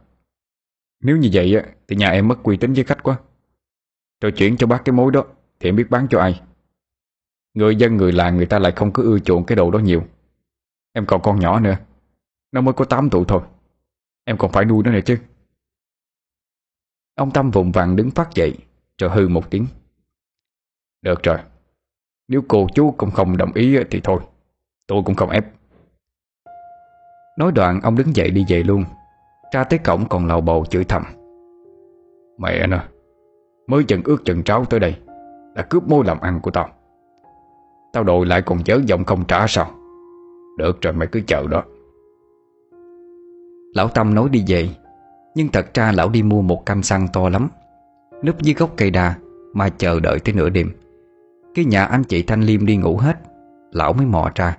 Nếu 1.04 1.18
như 1.18 1.30
vậy 1.34 1.64
thì 1.88 1.96
nhà 1.96 2.10
em 2.10 2.28
mất 2.28 2.44
uy 2.44 2.58
tín 2.58 2.74
với 2.74 2.84
khách 2.84 3.04
quá. 3.04 3.20
Rồi 4.22 4.32
chuyển 4.32 4.58
cho 4.58 4.68
bác 4.68 4.82
cái 4.86 4.94
mối 4.94 5.12
đó 5.12 5.26
Thì 5.60 5.70
em 5.70 5.76
biết 5.76 5.90
bán 5.90 6.08
cho 6.10 6.20
ai. 6.20 6.42
Người 7.54 7.76
dân 7.76 7.98
người 7.98 8.12
làng 8.12 8.38
người 8.38 8.46
ta 8.46 8.60
lại 8.60 8.72
không 8.76 8.92
có 8.92 9.04
ưa 9.04 9.20
chuộng 9.20 9.46
cái 9.46 9.56
đồ 9.56 9.72
đó 9.72 9.80
nhiều. 9.80 10.04
Em 10.94 11.06
còn 11.06 11.22
con 11.22 11.40
nhỏ 11.40 11.60
nữa 11.60 11.78
Nó 12.52 12.62
mới 12.62 12.74
có 12.74 12.86
8 12.86 13.10
tuổi 13.10 13.26
thôi. 13.28 13.42
Em 14.24 14.38
còn 14.38 14.52
phải 14.52 14.66
nuôi 14.66 14.84
nó 14.84 14.92
nữa 14.92 15.00
chứ. 15.06 15.18
Ông 17.16 17.32
Tâm 17.32 17.52
vùng 17.52 17.72
vàng 17.72 17.96
đứng 17.96 18.12
phát 18.12 18.30
dậy 18.34 18.58
rồi 19.02 19.10
hư 19.10 19.28
một 19.28 19.50
tiếng. 19.50 19.66
Được 21.02 21.24
rồi. 21.24 21.38
Nếu 22.28 22.42
cô 22.48 22.68
chú 22.76 22.94
cũng 22.98 23.12
không 23.12 23.38
đồng 23.38 23.54
ý 23.54 23.78
thì 23.92 24.02
thôi. 24.04 24.20
Tôi 24.88 25.02
cũng 25.06 25.16
không 25.16 25.30
ép. 25.30 25.46
Nói 27.38 27.52
đoạn, 27.52 27.82
ông 27.82 27.96
đứng 27.96 28.16
dậy 28.16 28.30
đi 28.30 28.46
về 28.50 28.64
luôn. 28.64 28.84
Ra 29.54 29.64
tới 29.64 29.80
cổng 29.80 30.10
còn 30.10 30.28
lầu 30.28 30.42
bầu 30.42 30.66
chửi 30.66 30.84
thầm. 30.84 31.04
Mẹ 32.38 32.68
nè 32.68 32.84
Mới 33.68 33.84
chừng 33.84 34.02
ướt 34.04 34.18
chừng 34.26 34.44
tráo 34.44 34.66
tới 34.66 34.80
đây 34.80 34.96
Là 35.56 35.64
cướp 35.70 35.88
mối 35.88 36.06
làm 36.06 36.20
ăn 36.20 36.40
của 36.42 36.52
tao. 36.52 36.70
Tao 37.94 38.04
đội 38.04 38.26
lại 38.26 38.42
còn 38.42 38.64
chớ 38.64 38.80
giọng 38.86 39.04
không 39.04 39.26
trả 39.26 39.48
sao? 39.48 39.72
Được 40.58 40.82
rồi, 40.82 40.94
mày 40.94 41.08
cứ 41.08 41.22
chờ 41.28 41.48
đó. 41.48 41.64
Lão 43.76 43.88
Tâm 43.88 44.16
nói 44.16 44.30
đi 44.30 44.44
về, 44.48 44.70
Nhưng 45.36 45.48
thật 45.48 45.74
ra 45.74 45.92
lão 45.92 46.10
đi 46.10 46.24
mua 46.24 46.42
một 46.42 46.66
canh 46.66 46.84
xăng 46.84 47.08
to 47.14 47.30
lắm. 47.30 47.50
Núp 48.24 48.42
dưới 48.42 48.54
gốc 48.54 48.74
cây 48.78 48.92
đa, 48.92 49.16
Mà 49.54 49.70
chờ 49.70 50.00
đợi 50.00 50.20
tới 50.20 50.34
nửa 50.34 50.50
đêm. 50.50 50.72
Cái 51.56 51.66
nhà 51.66 51.86
anh 51.86 52.04
chị 52.04 52.24
Thanh 52.24 52.42
Liêm 52.42 52.66
đi 52.66 52.78
ngủ 52.78 52.98
hết, 52.98 53.18
Lão 53.72 53.94
mới 53.94 54.06
mò 54.06 54.32
ra, 54.36 54.58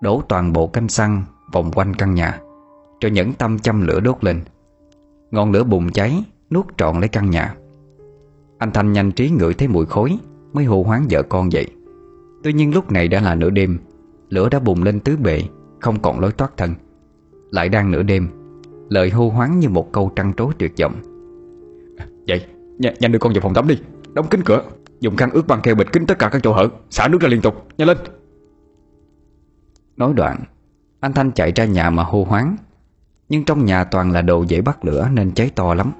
Đổ 0.00 0.22
toàn 0.28 0.52
bộ 0.52 0.66
canh 0.66 0.88
xăng 0.88 1.22
vòng 1.52 1.70
quanh 1.74 1.94
căn 1.94 2.14
nhà, 2.14 2.40
cho 3.00 3.08
nhẫn 3.08 3.32
tâm 3.32 3.58
châm 3.58 3.86
lửa 3.86 4.00
đốt 4.00 4.24
lên. 4.24 4.40
Ngọn 5.30 5.52
lửa 5.52 5.64
bùng 5.64 5.90
cháy, 5.90 6.24
Nuốt 6.50 6.66
trọn 6.76 7.00
lấy 7.00 7.08
căn 7.08 7.30
nhà. 7.30 7.54
Anh 8.58 8.70
Thanh 8.70 8.92
nhanh 8.92 9.12
trí 9.12 9.30
ngửi 9.30 9.54
thấy 9.54 9.68
mùi 9.68 9.86
khối 9.86 10.18
Mới 10.52 10.64
hô 10.64 10.82
hoáng 10.82 11.06
vợ 11.10 11.22
con 11.22 11.52
dậy. 11.52 11.66
Tuy 12.42 12.52
nhiên 12.52 12.74
lúc 12.74 12.92
này 12.92 13.08
đã 13.08 13.20
là 13.20 13.34
nửa 13.34 13.50
đêm, 13.50 13.78
Lửa 14.28 14.48
đã 14.48 14.58
bùng 14.58 14.82
lên 14.82 15.00
tứ 15.00 15.16
bề, 15.16 15.42
Không 15.80 16.02
còn 16.02 16.20
lối 16.20 16.32
thoát 16.32 16.56
thân. 16.56 16.74
Lại 17.50 17.68
đang 17.68 17.90
nửa 17.90 18.02
đêm, 18.02 18.28
Lời 18.88 19.10
hô 19.10 19.28
hoáng 19.28 19.58
như 19.58 19.68
một 19.68 19.92
câu 19.92 20.12
trăng 20.16 20.32
trối 20.36 20.52
tuyệt 20.58 20.72
vọng. 20.80 20.94
Vậy 22.28 22.44
nhanh, 22.78 22.94
nhanh 23.00 23.12
đưa 23.12 23.18
con 23.18 23.32
vào 23.32 23.40
phòng 23.40 23.54
tắm 23.54 23.68
đi. 23.68 23.78
Đóng 24.12 24.28
kín 24.28 24.42
cửa. 24.44 24.62
Dùng 25.00 25.16
khăn 25.16 25.30
ướt 25.30 25.46
băng 25.46 25.60
keo 25.60 25.74
bịt 25.74 25.92
kín 25.92 26.06
tất 26.06 26.18
cả 26.18 26.28
các 26.28 26.42
chỗ 26.42 26.52
hở. 26.52 26.68
Xả 26.90 27.08
nước 27.08 27.20
ra 27.20 27.28
liên 27.28 27.40
tục. 27.40 27.66
Nhanh 27.78 27.88
lên. 27.88 27.96
Nói 29.96 30.12
đoạn 30.14 30.44
Anh 31.00 31.12
Thanh 31.12 31.32
chạy 31.32 31.52
ra 31.52 31.64
nhà 31.64 31.90
mà 31.90 32.02
hô 32.02 32.24
hoáng. 32.24 32.56
Nhưng 33.28 33.44
trong 33.44 33.64
nhà 33.64 33.84
toàn 33.84 34.10
là 34.10 34.22
đồ 34.22 34.42
dễ 34.42 34.60
bắt 34.60 34.84
lửa 34.84 35.08
Nên 35.12 35.32
cháy 35.32 35.50
to 35.54 35.74
lắm. 35.74 35.92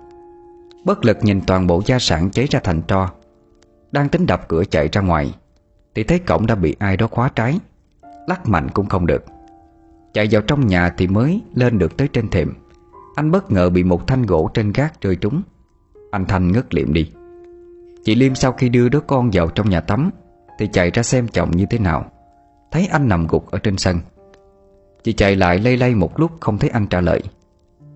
Bất 0.85 1.05
lực 1.05 1.19
nhìn 1.23 1.41
toàn 1.41 1.67
bộ 1.67 1.83
gia 1.87 1.99
sản 1.99 2.31
cháy 2.31 2.47
ra 2.51 2.61
thành 2.65 2.83
tro. 2.83 3.11
Đang 3.93 4.09
tính 4.09 4.27
đập 4.27 4.49
cửa 4.49 4.65
chạy 4.65 4.89
ra 4.93 5.01
ngoài 5.01 5.35
Thì 5.95 6.05
thấy 6.05 6.19
cổng 6.19 6.47
đã 6.47 6.55
bị 6.55 6.77
ai 6.79 6.97
đó 6.97 7.07
khóa 7.07 7.29
trái. 7.29 7.59
Lắc 8.27 8.49
mạnh 8.49 8.69
cũng 8.75 8.87
không 8.87 9.07
được. 9.07 9.25
Chạy 10.13 10.29
vào 10.31 10.43
trong 10.43 10.67
nhà 10.67 10.91
thì 10.97 11.07
mới 11.07 11.43
lên 11.55 11.79
được 11.79 11.97
tới 11.97 12.09
trên 12.09 12.29
thềm. 12.29 12.55
Anh 13.15 13.31
bất 13.31 13.51
ngờ 13.51 13.71
bị 13.71 13.85
một 13.85 14.07
thanh 14.07 14.23
gỗ 14.23 14.51
trên 14.55 14.73
gác 14.73 15.01
rơi 15.01 15.17
trúng. 15.17 15.43
Anh 16.11 16.25
Thanh 16.27 16.53
ngất 16.53 16.75
liệm 16.75 16.93
đi. 16.93 17.11
Chị 18.05 18.15
Liêm 18.15 18.35
sau 18.35 18.53
khi 18.53 18.69
đưa 18.69 18.89
đứa 18.89 19.01
con 19.01 19.31
vào 19.33 19.49
trong 19.49 19.71
nhà 19.71 19.81
tắm, 19.81 20.11
Thì 20.59 20.69
chạy 20.73 20.91
ra 20.91 21.03
xem 21.03 21.29
chồng 21.29 21.51
như 21.51 21.67
thế 21.71 21.79
nào. 21.79 22.11
Thấy 22.71 22.87
anh 22.87 23.09
nằm 23.09 23.27
gục 23.27 23.51
ở 23.51 23.59
trên 23.59 23.79
sân. 23.79 23.99
Chị 25.05 25.13
chạy 25.13 25.37
lại 25.37 25.59
lây 25.59 25.77
lay 25.77 25.95
một 25.95 26.21
lúc 26.21 26.31
không 26.41 26.59
thấy 26.59 26.71
anh 26.71 26.87
trả 26.87 27.01
lời. 27.01 27.23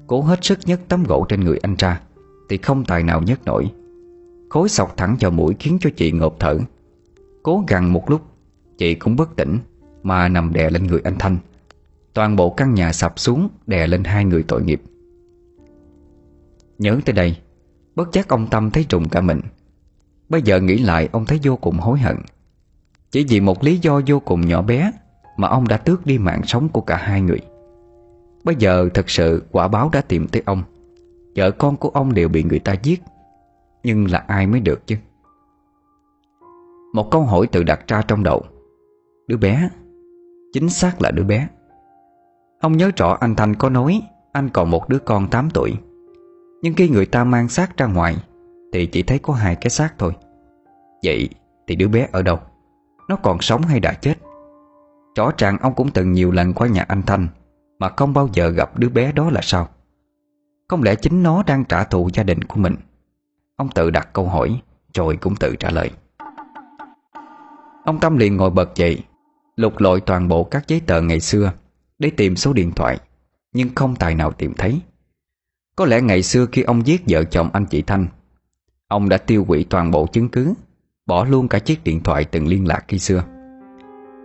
Cố 0.07 0.23
hết 0.23 0.45
sức 0.45 0.59
nhấc 0.65 0.81
tấm 0.89 1.05
gỗ 1.05 1.27
trên 1.29 1.41
người 1.41 1.59
anh 1.63 1.75
ra, 1.79 2.01
Thì 2.49 2.59
không 2.59 2.85
tài 2.85 3.03
nào 3.03 3.23
nhấc 3.23 3.45
nổi. 3.45 3.71
Khối 4.51 4.69
sọc 4.69 4.97
thẳng 4.97 5.17
vào 5.21 5.31
mũi 5.31 5.55
khiến 5.59 5.79
cho 5.81 5.91
chị 5.97 6.13
ngộp 6.13 6.37
thở. 6.39 6.59
Cố 7.43 7.65
gằn 7.69 7.93
một 7.93 8.11
lúc, 8.11 8.21
Chị 8.79 8.95
cũng 8.95 9.17
bất 9.17 9.37
tỉnh, 9.37 9.59
Mà 10.03 10.29
nằm 10.29 10.53
đè 10.53 10.71
lên 10.71 10.87
người 10.87 11.01
anh 11.05 11.17
Thanh. 11.19 11.37
Toàn 12.15 12.37
bộ 12.37 12.51
căn 12.51 12.75
nhà 12.75 12.93
sập 12.93 13.19
xuống, 13.19 13.49
Đè 13.67 13.87
lên 13.87 14.05
hai 14.05 14.25
người 14.25 14.43
tội 14.43 14.63
nghiệp. 14.63 14.83
Nhớ 16.79 17.01
tới 17.05 17.13
đây 17.13 17.37
Bất 17.95 18.13
giác 18.13 18.29
ông 18.29 18.47
Tâm 18.51 18.71
thấy 18.71 18.85
trùng 18.85 19.09
cả 19.09 19.21
mình. 19.21 19.41
Bây 20.29 20.43
giờ 20.43 20.61
nghĩ 20.61 20.79
lại, 20.79 21.09
ông 21.13 21.25
thấy 21.25 21.41
vô 21.43 21.57
cùng 21.57 21.79
hối 21.79 21.99
hận. 21.99 22.17
Chỉ 23.11 23.25
vì 23.29 23.41
một 23.41 23.65
lý 23.65 23.79
do 23.79 24.01
vô 24.07 24.21
cùng 24.21 24.41
nhỏ 24.41 24.63
bé 24.63 24.93
Mà 25.37 25.49
ông 25.49 25.69
đã 25.69 25.77
tước 25.77 26.07
đi 26.07 26.19
mạng 26.19 26.43
sống 26.45 26.69
của 26.69 26.81
cả 26.81 26.97
hai 26.97 27.21
người. 27.21 27.41
Bây 28.45 28.55
giờ 28.55 28.89
thật 28.95 29.11
sự 29.11 29.43
quả 29.51 29.69
báo 29.69 29.91
đã 29.93 30.01
tìm 30.01 30.29
tới 30.29 30.43
ông. 30.47 30.63
Vợ 31.37 31.51
con 31.51 31.77
của 31.77 31.89
ông 31.89 32.15
đều 32.15 32.29
bị 32.29 32.43
người 32.43 32.59
ta 32.59 32.75
giết, 32.83 33.03
Nhưng 33.83 34.11
là 34.11 34.25
ai 34.27 34.47
mới 34.47 34.61
được 34.61 34.87
chứ? 34.87 34.97
Một 36.95 37.11
câu 37.11 37.23
hỏi 37.23 37.47
tự 37.47 37.63
đặt 37.63 37.89
ra 37.89 38.03
trong 38.03 38.23
đầu. 38.23 38.43
Đứa 39.27 39.37
bé, 39.37 39.69
Chính 40.53 40.69
xác 40.69 41.03
là 41.03 41.11
đứa 41.11 41.25
bé. 41.25 41.49
Ông 42.61 42.77
nhớ 42.77 42.91
rõ 42.97 43.17
anh 43.21 43.35
Thanh 43.35 43.55
có 43.55 43.69
nói, 43.69 44.03
Anh 44.33 44.49
còn 44.49 44.71
một 44.71 44.89
đứa 44.89 44.99
con 44.99 45.31
8 45.31 45.51
tuổi. 45.51 45.73
Nhưng 46.63 46.75
khi 46.75 46.89
người 46.89 47.07
ta 47.07 47.25
mang 47.25 47.49
xác 47.49 47.77
ra 47.77 47.87
ngoài, 47.87 48.17
Thì 48.73 48.87
chỉ 48.87 49.03
thấy 49.03 49.19
có 49.19 49.35
hai 49.35 49.57
cái 49.57 49.71
xác 49.71 49.95
thôi. 49.99 50.13
Vậy 51.03 51.29
thì 51.67 51.77
đứa 51.77 51.89
bé 51.89 52.09
ở 52.13 52.23
đâu? 52.23 52.41
Nó 53.09 53.17
còn 53.17 53.41
sống 53.41 53.63
hay 53.63 53.81
đã 53.81 53.93
chết? 53.93 54.15
Rõ 55.17 55.31
ràng 55.39 55.59
ông 55.59 55.75
cũng 55.75 55.91
từng 55.91 56.13
nhiều 56.13 56.31
lần 56.31 56.53
qua 56.53 56.69
nhà 56.69 56.85
anh 56.89 57.03
Thanh, 57.03 57.29
Mà 57.79 57.89
không 57.89 58.15
bao 58.15 58.29
giờ 58.33 58.49
gặp 58.49 58.79
đứa 58.79 58.89
bé 58.89 59.13
đó 59.13 59.31
là 59.31 59.41
sao? 59.43 59.69
Không 60.69 60.83
lẽ 60.83 60.95
chính 60.95 61.23
nó 61.23 61.43
đang 61.47 61.65
trả 61.65 61.85
thù 61.85 62.11
gia 62.13 62.23
đình 62.23 62.45
của 62.45 62.61
mình? 62.61 62.75
Ông 63.57 63.69
tự 63.75 63.91
đặt 63.91 64.09
câu 64.13 64.29
hỏi, 64.29 64.61
Rồi 64.95 65.17
cũng 65.17 65.37
tự 65.37 65.57
trả 65.57 65.71
lời. 65.71 65.91
Ông 67.85 68.01
Tâm 68.01 68.17
liền 68.17 68.37
ngồi 68.37 68.51
bật 68.51 68.75
dậy, 68.75 69.05
Lục 69.57 69.81
lội 69.81 70.01
toàn 70.01 70.29
bộ 70.29 70.45
các 70.45 70.69
giấy 70.69 70.81
tờ 70.87 71.01
ngày 71.01 71.21
xưa, 71.21 71.53
Để 71.99 72.11
tìm 72.11 72.37
số 72.37 72.53
điện 72.53 72.73
thoại, 72.73 72.99
Nhưng 73.53 73.75
không 73.75 73.97
tài 73.97 74.15
nào 74.15 74.33
tìm 74.33 74.55
thấy. 74.59 74.81
Có 75.77 75.85
lẽ 75.85 76.01
ngày 76.01 76.23
xưa 76.23 76.47
khi 76.53 76.63
ông 76.63 76.87
giết 76.87 77.03
vợ 77.09 77.25
chồng 77.25 77.51
anh 77.53 77.67
chị 77.67 77.83
Thanh 77.83 78.07
Ông 78.89 79.09
đã 79.09 79.19
tiêu 79.19 79.45
hủy 79.49 79.67
toàn 79.71 79.91
bộ 79.91 80.07
chứng 80.07 80.29
cứ 80.29 80.55
Bỏ 81.07 81.25
luôn 81.25 81.49
cả 81.49 81.59
chiếc 81.59 81.85
điện 81.85 82.03
thoại 82.03 82.25
từng 82.25 82.47
liên 82.47 82.69
lạc 82.69 82.85
khi 82.89 82.99
xưa. 82.99 83.25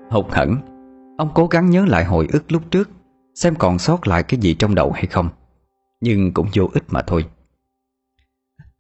Hụt 0.10 0.26
hẫng 0.30 0.58
Ông 1.18 1.32
cố 1.36 1.48
gắng 1.48 1.70
nhớ 1.70 1.86
lại 1.86 2.06
hồi 2.06 2.28
ức 2.34 2.52
lúc 2.52 2.62
trước 2.72 2.90
Xem 3.36 3.56
còn 3.56 3.80
sót 3.80 4.08
lại 4.08 4.24
cái 4.24 4.40
gì 4.40 4.54
trong 4.54 4.76
đầu 4.76 4.92
hay 4.92 5.06
không. 5.06 5.30
Nhưng 6.02 6.34
cũng 6.34 6.48
vô 6.56 6.70
ích 6.74 6.84
mà 6.88 7.02
thôi. 7.02 7.26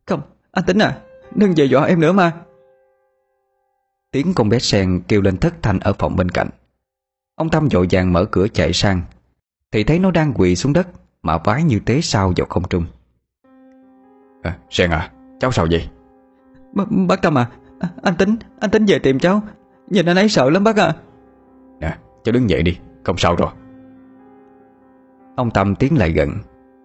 Không, 0.05 0.21
anh 0.51 0.65
tính 0.65 0.77
à 0.77 1.01
Đừng 1.35 1.55
dè 1.55 1.65
dọa 1.65 1.85
em 1.85 1.99
nữa 1.99 2.11
mà. 2.11 2.33
Tiếng 4.11 4.33
con 4.33 4.49
bé 4.49 4.59
sen 4.59 5.01
kêu 5.07 5.21
lên 5.21 5.37
thất 5.37 5.53
thanh 5.61 5.79
ở 5.79 5.93
phòng 5.93 6.15
bên 6.15 6.31
cạnh. 6.31 6.49
Ông 7.35 7.49
Tâm 7.49 7.69
dội 7.69 7.87
vàng 7.91 8.13
mở 8.13 8.25
cửa 8.25 8.47
chạy 8.47 8.73
sang 8.73 9.01
Thì 9.71 9.83
thấy 9.83 9.99
nó 9.99 10.11
đang 10.11 10.33
quỳ 10.33 10.55
xuống 10.55 10.73
đất 10.73 10.87
Mà 11.27 11.37
vái 11.43 11.63
như 11.63 11.79
tế 11.79 12.01
sao 12.01 12.33
vào 12.37 12.47
không 12.49 12.63
trung? 12.69 12.85
À, 14.41 14.57
Sen 14.69 14.91
à, 14.91 15.11
cháu 15.39 15.51
sao 15.51 15.67
vậy 15.71 15.89
B 16.73 16.79
Bác 17.07 17.21
Tâm 17.21 17.37
à 17.37 17.49
Anh 18.01 18.15
tính, 18.17 18.35
anh 18.59 18.71
tính 18.71 18.85
về 18.87 18.99
tìm 18.99 19.19
cháu. 19.19 19.41
Nhìn 19.89 20.05
anh 20.05 20.17
ấy 20.17 20.29
sợ 20.29 20.49
lắm 20.49 20.63
bác 20.63 20.77
à 20.77 20.95
Nè, 21.79 21.97
cháu 22.23 22.33
đứng 22.33 22.49
dậy 22.49 22.63
đi, 22.63 22.77
không 23.03 23.17
sao 23.17 23.35
rồi. 23.35 23.49
Ông 25.35 25.51
Tâm 25.51 25.75
tiến 25.75 25.97
lại 25.97 26.11
gần 26.11 26.29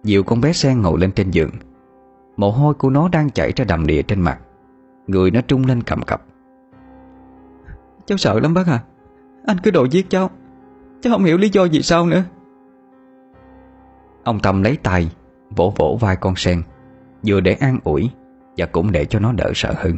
Dịu 0.03 0.23
con 0.23 0.41
bé 0.41 0.53
sen 0.53 0.81
ngồi 0.81 0.99
lên 0.99 1.11
trên 1.11 1.31
giường. 1.31 1.51
Mồ 2.37 2.51
hôi 2.51 2.73
của 2.73 2.89
nó 2.89 3.09
đang 3.09 3.29
chảy 3.29 3.51
ra 3.55 3.65
đầm 3.65 3.87
đìa 3.87 4.01
trên 4.01 4.21
mặt. 4.21 4.39
Người 5.07 5.31
nó 5.31 5.41
trung 5.41 5.65
lên 5.65 5.83
cầm 5.83 6.01
cập. 6.01 6.23
Cháu 8.05 8.17
sợ 8.17 8.39
lắm 8.39 8.53
bác 8.53 8.67
à 8.67 8.79
Anh 9.45 9.57
cứ 9.63 9.71
đồ 9.71 9.87
giết 9.91 10.09
cháu. 10.09 10.29
Cháu 11.01 11.13
không 11.13 11.23
hiểu 11.23 11.37
lý 11.37 11.49
do 11.49 11.65
gì 11.65 11.81
sao 11.81 12.05
nữa 12.05 12.23
Ông 14.23 14.39
Tâm 14.39 14.63
lấy 14.63 14.77
tay, 14.83 15.11
Vỗ 15.55 15.73
vỗ 15.77 15.97
vai 16.01 16.15
con 16.15 16.35
sen, 16.35 16.63
Vừa 17.25 17.39
để 17.39 17.53
an 17.53 17.79
ủi 17.83 18.09
Và 18.57 18.65
cũng 18.65 18.91
để 18.91 19.05
cho 19.05 19.19
nó 19.19 19.31
đỡ 19.31 19.51
sợ 19.55 19.73
hơn. 19.77 19.97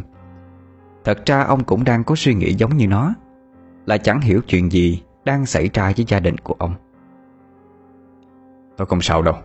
Thật 1.03 1.25
ra 1.25 1.41
ông 1.41 1.63
cũng 1.63 1.83
đang 1.83 2.03
có 2.03 2.15
suy 2.15 2.33
nghĩ 2.33 2.53
giống 2.53 2.77
như 2.77 2.87
nó, 2.87 3.13
Là 3.85 3.97
chẳng 3.97 4.21
hiểu 4.21 4.41
chuyện 4.47 4.71
gì 4.71 5.03
Đang 5.25 5.45
xảy 5.45 5.69
ra 5.73 5.93
với 5.97 6.05
gia 6.07 6.19
đình 6.19 6.37
của 6.37 6.55
ông. 6.59 6.73
Tôi 8.77 8.87
không 8.87 9.01
sao 9.01 9.21
đâu, 9.21 9.35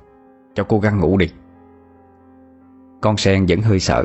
cho 0.54 0.64
cô 0.64 0.78
gắng 0.78 1.00
ngủ 1.00 1.16
đi. 1.16 1.32
Con 3.00 3.16
sen 3.16 3.46
vẫn 3.48 3.60
hơi 3.60 3.80
sợ, 3.80 4.04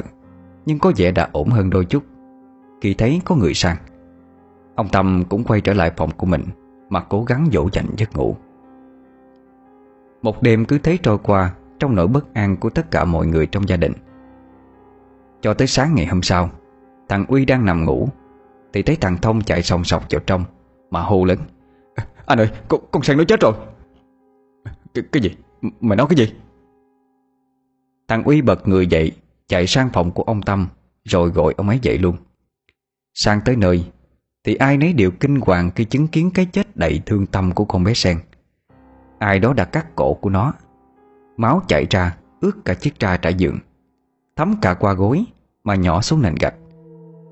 Nhưng 0.66 0.80
có 0.80 0.92
vẻ 0.98 1.12
đã 1.12 1.30
ổn 1.32 1.50
hơn 1.50 1.70
đôi 1.70 1.86
chút. 1.86 2.04
Khi 2.82 2.94
thấy 2.94 3.22
có 3.26 3.36
người 3.36 3.54
sang, 3.54 3.78
Ông 4.76 4.90
Tâm 4.90 5.24
cũng 5.30 5.44
quay 5.44 5.62
trở 5.62 5.74
lại 5.74 5.92
phòng 5.98 6.12
của 6.18 6.26
mình 6.26 6.44
Mà 6.90 7.02
cố 7.02 7.24
gắng 7.24 7.50
dỗ 7.52 7.70
dành 7.74 7.86
giấc 7.98 8.16
ngủ. 8.16 8.36
Một 10.26 10.42
đêm 10.42 10.66
cứ 10.66 10.78
thế 10.78 10.98
trôi 10.98 11.18
qua 11.18 11.54
Trong 11.80 11.96
nỗi 11.96 12.08
bất 12.08 12.34
an 12.34 12.58
của 12.58 12.70
tất 12.70 12.92
cả 12.92 13.06
mọi 13.06 13.28
người 13.28 13.48
trong 13.48 13.70
gia 13.70 13.78
đình 13.78 13.94
Cho 15.42 15.54
tới 15.54 15.68
sáng 15.68 15.96
ngày 15.96 16.06
hôm 16.06 16.22
sau 16.22 16.50
Thằng 17.10 17.26
Uy 17.28 17.46
đang 17.46 17.66
nằm 17.66 17.86
ngủ 17.86 18.10
Thì 18.74 18.82
thấy 18.82 18.96
thằng 18.96 19.18
Thông 19.18 19.42
chạy 19.42 19.64
sòng 19.64 19.84
sọc 19.84 20.06
vào 20.10 20.22
trong 20.28 20.44
Mà 20.92 21.02
hô 21.02 21.26
lớn 21.26 21.40
à, 21.96 22.06
Anh 22.26 22.40
ơi, 22.40 22.50
con, 22.68 22.82
con 22.92 23.04
Sang 23.04 23.18
nó 23.18 23.24
chết 23.24 23.40
rồi 23.42 23.54
cái, 24.94 25.04
cái 25.12 25.24
gì? 25.24 25.36
Mày 25.80 25.96
nói 25.96 26.08
cái 26.10 26.18
gì? 26.18 26.34
Thằng 28.08 28.24
Uy 28.24 28.42
bật 28.42 28.68
người 28.68 28.88
dậy 28.88 29.12
Chạy 29.48 29.68
sang 29.68 29.90
phòng 29.94 30.12
của 30.12 30.24
ông 30.24 30.42
Tâm 30.42 30.68
Rồi 31.04 31.30
gọi 31.30 31.54
ông 31.58 31.70
ấy 31.70 31.80
dậy 31.82 31.98
luôn 31.98 32.16
Sang 33.14 33.42
tới 33.46 33.56
nơi 33.56 33.86
Thì 34.44 34.56
ai 34.56 34.78
nấy 34.78 34.94
đều 34.94 35.12
kinh 35.12 35.40
hoàng 35.40 35.72
khi 35.76 35.86
chứng 35.86 36.08
kiến 36.08 36.32
cái 36.34 36.46
chết 36.46 36.78
đầy 36.78 37.02
thương 37.06 37.26
tâm 37.26 37.52
của 37.52 37.66
con 37.66 37.84
bé 37.84 37.94
sen 37.94 38.18
Ai 39.26 39.40
đó 39.40 39.54
đã 39.54 39.66
cắt 39.66 39.96
cổ 39.96 40.14
của 40.14 40.30
nó. 40.30 40.54
Máu 41.38 41.62
chảy 41.68 41.86
ra, 41.90 42.18
ướt 42.42 42.52
cả 42.66 42.74
chiếc 42.74 43.00
tra 43.00 43.18
trải 43.18 43.34
giường. 43.34 43.60
Thấm 44.36 44.56
cả 44.62 44.74
qua 44.74 44.94
gối, 44.94 45.26
Mà 45.64 45.76
nhỏ 45.76 46.02
xuống 46.02 46.22
nền 46.22 46.36
gạch. 46.40 46.54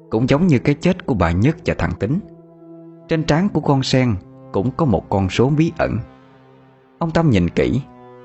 Cũng 0.09 0.29
giống 0.29 0.47
như 0.47 0.59
cái 0.59 0.75
chết 0.75 1.05
của 1.05 1.13
bà 1.13 1.31
Nhất 1.31 1.57
và 1.65 1.75
thằng 1.77 1.91
Tính. 1.99 2.19
Trên 3.07 3.23
trán 3.23 3.49
của 3.49 3.61
con 3.61 3.83
sen 3.83 4.15
Cũng 4.51 4.71
có 4.71 4.85
một 4.85 5.09
con 5.09 5.29
số 5.29 5.49
bí 5.49 5.71
ẩn. 5.77 5.97
Ông 6.99 7.11
Tâm 7.11 7.29
nhìn 7.29 7.49
kỹ, 7.49 7.81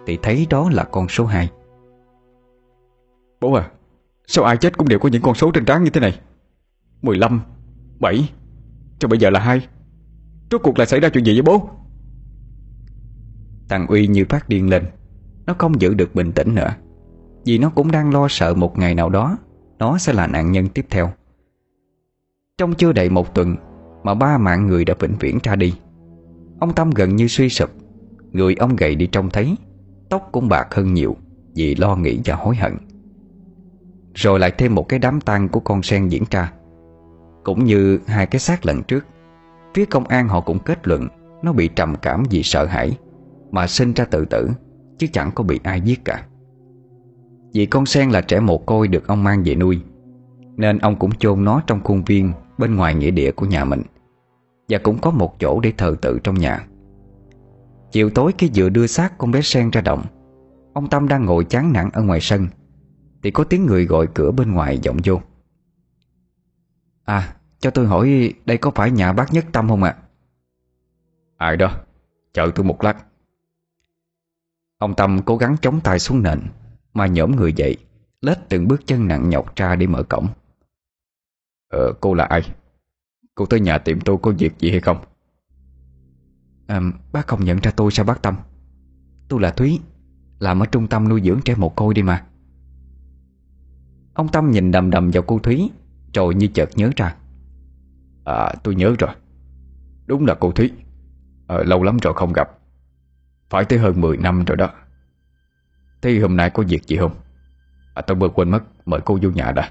Thì 0.06 0.18
thấy 0.22 0.46
đó 0.50 0.70
là 0.72 0.84
con 0.84 1.08
số 1.08 1.26
2 1.26 1.50
Bố 3.40 3.52
à 3.52 3.70
Sao 4.26 4.44
ai 4.44 4.56
chết 4.56 4.78
cũng 4.78 4.88
đều 4.88 4.98
có 4.98 5.08
những 5.08 5.22
con 5.22 5.34
số 5.34 5.50
trên 5.50 5.64
trán 5.64 5.84
như 5.84 5.90
thế 5.90 6.00
này? 6.00 6.20
15 7.02 7.40
7 8.00 8.32
Cho 8.98 9.08
bây 9.08 9.18
giờ 9.18 9.30
là 9.30 9.40
hai. 9.40 9.66
Rốt 10.50 10.60
cuộc 10.64 10.78
là 10.78 10.84
xảy 10.84 11.00
ra 11.00 11.08
chuyện 11.08 11.24
gì 11.24 11.32
với 11.32 11.42
bố? 11.42 11.70
Thằng 13.68 13.86
Uy 13.86 14.06
như 14.06 14.24
phát 14.28 14.48
điên 14.48 14.70
lên. 14.70 14.84
Nó 15.46 15.54
không 15.58 15.80
giữ 15.80 15.94
được 15.94 16.14
bình 16.14 16.32
tĩnh 16.32 16.54
nữa. 16.54 16.74
Vì 17.44 17.58
nó 17.58 17.70
cũng 17.70 17.90
đang 17.90 18.12
lo 18.14 18.28
sợ 18.28 18.54
một 18.54 18.78
ngày 18.78 18.94
nào 18.94 19.08
đó, 19.08 19.38
Nó 19.78 19.98
sẽ 19.98 20.12
là 20.12 20.26
nạn 20.26 20.52
nhân 20.52 20.68
tiếp 20.68 20.86
theo. 20.90 21.10
Trong 22.58 22.74
chưa 22.74 22.92
đầy 22.92 23.10
một 23.10 23.34
tuần 23.34 23.56
Mà 24.02 24.14
ba 24.14 24.38
mạng 24.38 24.66
người 24.66 24.84
đã 24.84 24.94
vĩnh 24.98 25.14
viễn 25.20 25.38
ra 25.42 25.56
đi, 25.56 25.74
Ông 26.60 26.74
Tâm 26.74 26.90
gần 26.90 27.16
như 27.16 27.28
suy 27.28 27.48
sụp. 27.48 27.70
Người 28.32 28.54
ông 28.54 28.76
gầy 28.76 28.94
đi 28.94 29.06
trông 29.06 29.30
thấy, 29.30 29.56
Tóc 30.08 30.28
cũng 30.32 30.48
bạc 30.48 30.74
hơn 30.74 30.94
nhiều 30.94 31.16
Vì 31.54 31.74
lo 31.74 31.96
nghĩ 31.96 32.20
và 32.24 32.34
hối 32.34 32.56
hận. 32.56 32.76
Rồi 34.14 34.40
lại 34.40 34.52
thêm 34.58 34.74
một 34.74 34.88
cái 34.88 34.98
đám 34.98 35.20
tang 35.20 35.48
của 35.48 35.60
con 35.60 35.82
sen 35.82 36.08
diễn 36.08 36.22
ra. 36.30 36.52
Cũng 37.44 37.64
như 37.64 37.98
hai 38.06 38.26
cái 38.26 38.40
xác 38.40 38.66
lần 38.66 38.82
trước, 38.82 39.06
Phía 39.74 39.84
công 39.84 40.04
an 40.04 40.28
họ 40.28 40.40
cũng 40.40 40.58
kết 40.58 40.88
luận 40.88 41.08
Nó 41.42 41.52
bị 41.52 41.68
trầm 41.68 41.94
cảm 42.02 42.22
vì 42.30 42.42
sợ 42.42 42.66
hãi. 42.66 42.98
Mà 43.50 43.66
sinh 43.66 43.92
ra 43.92 44.04
tự 44.04 44.24
tử, 44.24 44.48
Chứ 44.98 45.06
chẳng 45.12 45.30
có 45.34 45.44
bị 45.44 45.60
ai 45.62 45.80
giết 45.80 46.04
cả. 46.04 46.26
Vì 47.52 47.66
con 47.66 47.86
sen 47.86 48.10
là 48.10 48.20
trẻ 48.20 48.40
mồ 48.40 48.58
côi 48.58 48.88
được 48.88 49.06
ông 49.06 49.24
mang 49.24 49.42
về 49.44 49.54
nuôi, 49.54 49.80
Nên 50.56 50.78
ông 50.78 50.96
cũng 50.98 51.12
chôn 51.12 51.44
nó 51.44 51.62
trong 51.66 51.80
khuôn 51.84 52.04
viên 52.04 52.32
Bên 52.58 52.76
ngoài 52.76 52.94
nghĩa 52.94 53.10
địa 53.10 53.32
của 53.32 53.46
nhà 53.46 53.64
mình, 53.64 53.82
Và 54.68 54.78
cũng 54.78 54.98
có 54.98 55.10
một 55.10 55.40
chỗ 55.40 55.60
để 55.60 55.72
thờ 55.76 55.94
tự 56.02 56.18
trong 56.24 56.34
nhà. 56.34 56.66
Chiều 57.90 58.10
tối 58.10 58.32
khi 58.38 58.50
vừa 58.54 58.68
đưa 58.68 58.86
xác 58.86 59.18
con 59.18 59.30
bé 59.30 59.40
sen 59.40 59.70
ra 59.70 59.80
động, 59.80 60.04
Ông 60.72 60.90
Tâm 60.90 61.08
đang 61.08 61.24
ngồi 61.24 61.44
chán 61.44 61.72
nản 61.72 61.90
ở 61.92 62.02
ngoài 62.02 62.20
sân, 62.20 62.46
Thì 63.22 63.30
có 63.30 63.44
tiếng 63.44 63.66
người 63.66 63.86
gọi 63.86 64.06
cửa 64.14 64.30
bên 64.30 64.52
ngoài 64.52 64.80
vọng 64.84 64.96
vô. 65.04 65.20
À 67.04 67.34
cho 67.60 67.70
tôi 67.70 67.86
hỏi 67.86 68.34
đây 68.44 68.58
có 68.58 68.70
phải 68.70 68.90
nhà 68.90 69.12
bác 69.12 69.32
Nhất 69.32 69.44
Tâm 69.52 69.68
không 69.68 69.82
ạ? 69.82 69.96
Ai 71.36 71.56
đó? 71.56 71.70
Chờ 72.32 72.50
tôi 72.54 72.64
một 72.64 72.84
lát. 72.84 73.04
Ông 74.78 74.94
Tâm 74.94 75.20
cố 75.22 75.36
gắng 75.36 75.56
chống 75.62 75.80
tay 75.80 75.98
xuống 75.98 76.22
nền 76.22 76.40
Mà 76.94 77.06
nhổm 77.06 77.36
người 77.36 77.52
dậy 77.52 77.76
Lết 78.20 78.38
từng 78.48 78.68
bước 78.68 78.86
chân 78.86 79.08
nặng 79.08 79.30
nhọc 79.30 79.56
ra 79.56 79.76
để 79.76 79.86
mở 79.86 80.02
cổng. 80.02 80.28
Ờ 81.68 81.92
cô 82.00 82.14
là 82.14 82.24
ai? 82.24 82.42
Cô 83.34 83.46
tới 83.46 83.60
nhà 83.60 83.78
tìm 83.78 84.00
tôi 84.00 84.16
có 84.22 84.32
việc 84.38 84.58
gì 84.58 84.70
hay 84.70 84.80
không? 84.80 84.96
À, 86.66 86.80
Bác 87.12 87.26
không 87.26 87.44
nhận 87.44 87.58
ra 87.58 87.70
tôi 87.70 87.90
sao 87.90 88.06
bác 88.06 88.22
Tâm? 88.22 88.36
Tôi 89.28 89.40
là 89.40 89.50
Thúy 89.50 89.80
Làm 90.38 90.62
ở 90.62 90.66
trung 90.66 90.86
tâm 90.86 91.08
nuôi 91.08 91.22
dưỡng 91.24 91.40
trẻ 91.44 91.54
mồ 91.54 91.68
côi 91.68 91.94
đi 91.94 92.02
mà. 92.02 92.26
Ông 94.14 94.28
Tâm 94.28 94.50
nhìn 94.50 94.70
đầm 94.70 94.90
đầm 94.90 95.10
vào 95.10 95.22
cô 95.22 95.38
Thúy 95.38 95.70
Rồi 96.14 96.34
như 96.34 96.46
chợt 96.46 96.68
nhớ 96.74 96.90
ra. 96.96 97.16
À 98.24 98.54
tôi 98.62 98.74
nhớ 98.74 98.94
rồi. 98.98 99.10
Đúng 100.06 100.26
là 100.26 100.34
cô 100.34 100.52
Thúy. 100.52 100.72
À, 101.46 101.56
Lâu 101.66 101.82
lắm 101.82 101.96
rồi 102.02 102.14
không 102.14 102.32
gặp. 102.32 102.57
Phải 103.50 103.64
tới 103.64 103.78
hơn 103.78 104.00
10 104.00 104.16
năm 104.16 104.44
rồi 104.44 104.56
đó. 104.56 104.70
Thế 106.02 106.18
hôm 106.18 106.36
nay 106.36 106.50
có 106.50 106.62
việc 106.68 106.86
gì 106.86 106.96
không? 106.96 107.14
À, 107.94 108.02
Tôi 108.02 108.16
vừa 108.16 108.28
quên 108.28 108.50
mất 108.50 108.60
Mời 108.86 109.00
cô 109.04 109.18
vô 109.22 109.30
nhà 109.30 109.52
đã. 109.52 109.70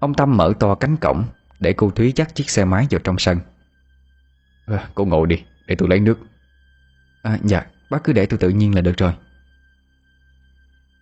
Ông 0.00 0.14
Tâm 0.14 0.36
mở 0.36 0.52
to 0.60 0.74
cánh 0.74 0.96
cổng 0.96 1.24
Để 1.60 1.72
cô 1.72 1.90
Thúy 1.90 2.12
dắt 2.16 2.34
chiếc 2.34 2.50
xe 2.50 2.64
máy 2.64 2.86
vào 2.90 3.00
trong 3.04 3.18
sân. 3.18 3.38
À, 4.66 4.88
Cô 4.94 5.04
ngồi 5.04 5.26
đi 5.26 5.44
Để 5.66 5.74
tôi 5.74 5.88
lấy 5.88 6.00
nước. 6.00 6.18
À, 7.22 7.38
Dạ 7.42 7.66
bác 7.90 8.04
cứ 8.04 8.12
để 8.12 8.26
tôi 8.26 8.38
tự 8.38 8.48
nhiên 8.48 8.74
là 8.74 8.80
được 8.80 8.96
rồi. 8.96 9.12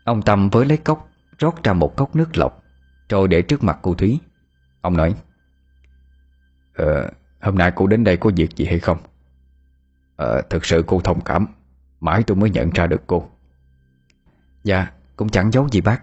Ông 0.05 0.23
Tâm 0.23 0.51
với 0.51 0.67
lấy 0.67 0.77
cốc 0.77 1.09
Rót 1.39 1.63
ra 1.65 1.73
một 1.73 1.97
cốc 1.97 2.17
nước 2.17 2.37
lọc 2.37 2.63
Rồi 3.09 3.29
để 3.29 3.43
trước 3.43 3.65
mặt 3.65 3.79
cô 3.83 3.95
Thúy. 3.95 4.21
Ông 4.81 4.97
nói 4.97 5.15
à, 6.75 6.85
hôm 7.41 7.59
nay 7.59 7.73
cô 7.75 7.87
đến 7.87 8.05
đây 8.05 8.17
có 8.17 8.31
việc 8.37 8.57
gì 8.57 8.65
hay 8.65 8.79
không? 8.79 8.99
À, 10.17 10.27
thực 10.51 10.65
sự 10.65 10.85
cô 10.87 11.01
thông 11.01 11.21
cảm. 11.21 11.47
Mãi 12.01 12.23
tôi 12.27 12.37
mới 12.37 12.51
nhận 12.51 12.71
ra 12.71 12.87
được 12.87 13.03
cô. 13.07 13.31
Dạ, 14.65 14.91
cũng 15.17 15.29
chẳng 15.29 15.51
giấu 15.51 15.69
gì 15.69 15.81
bác. 15.81 16.03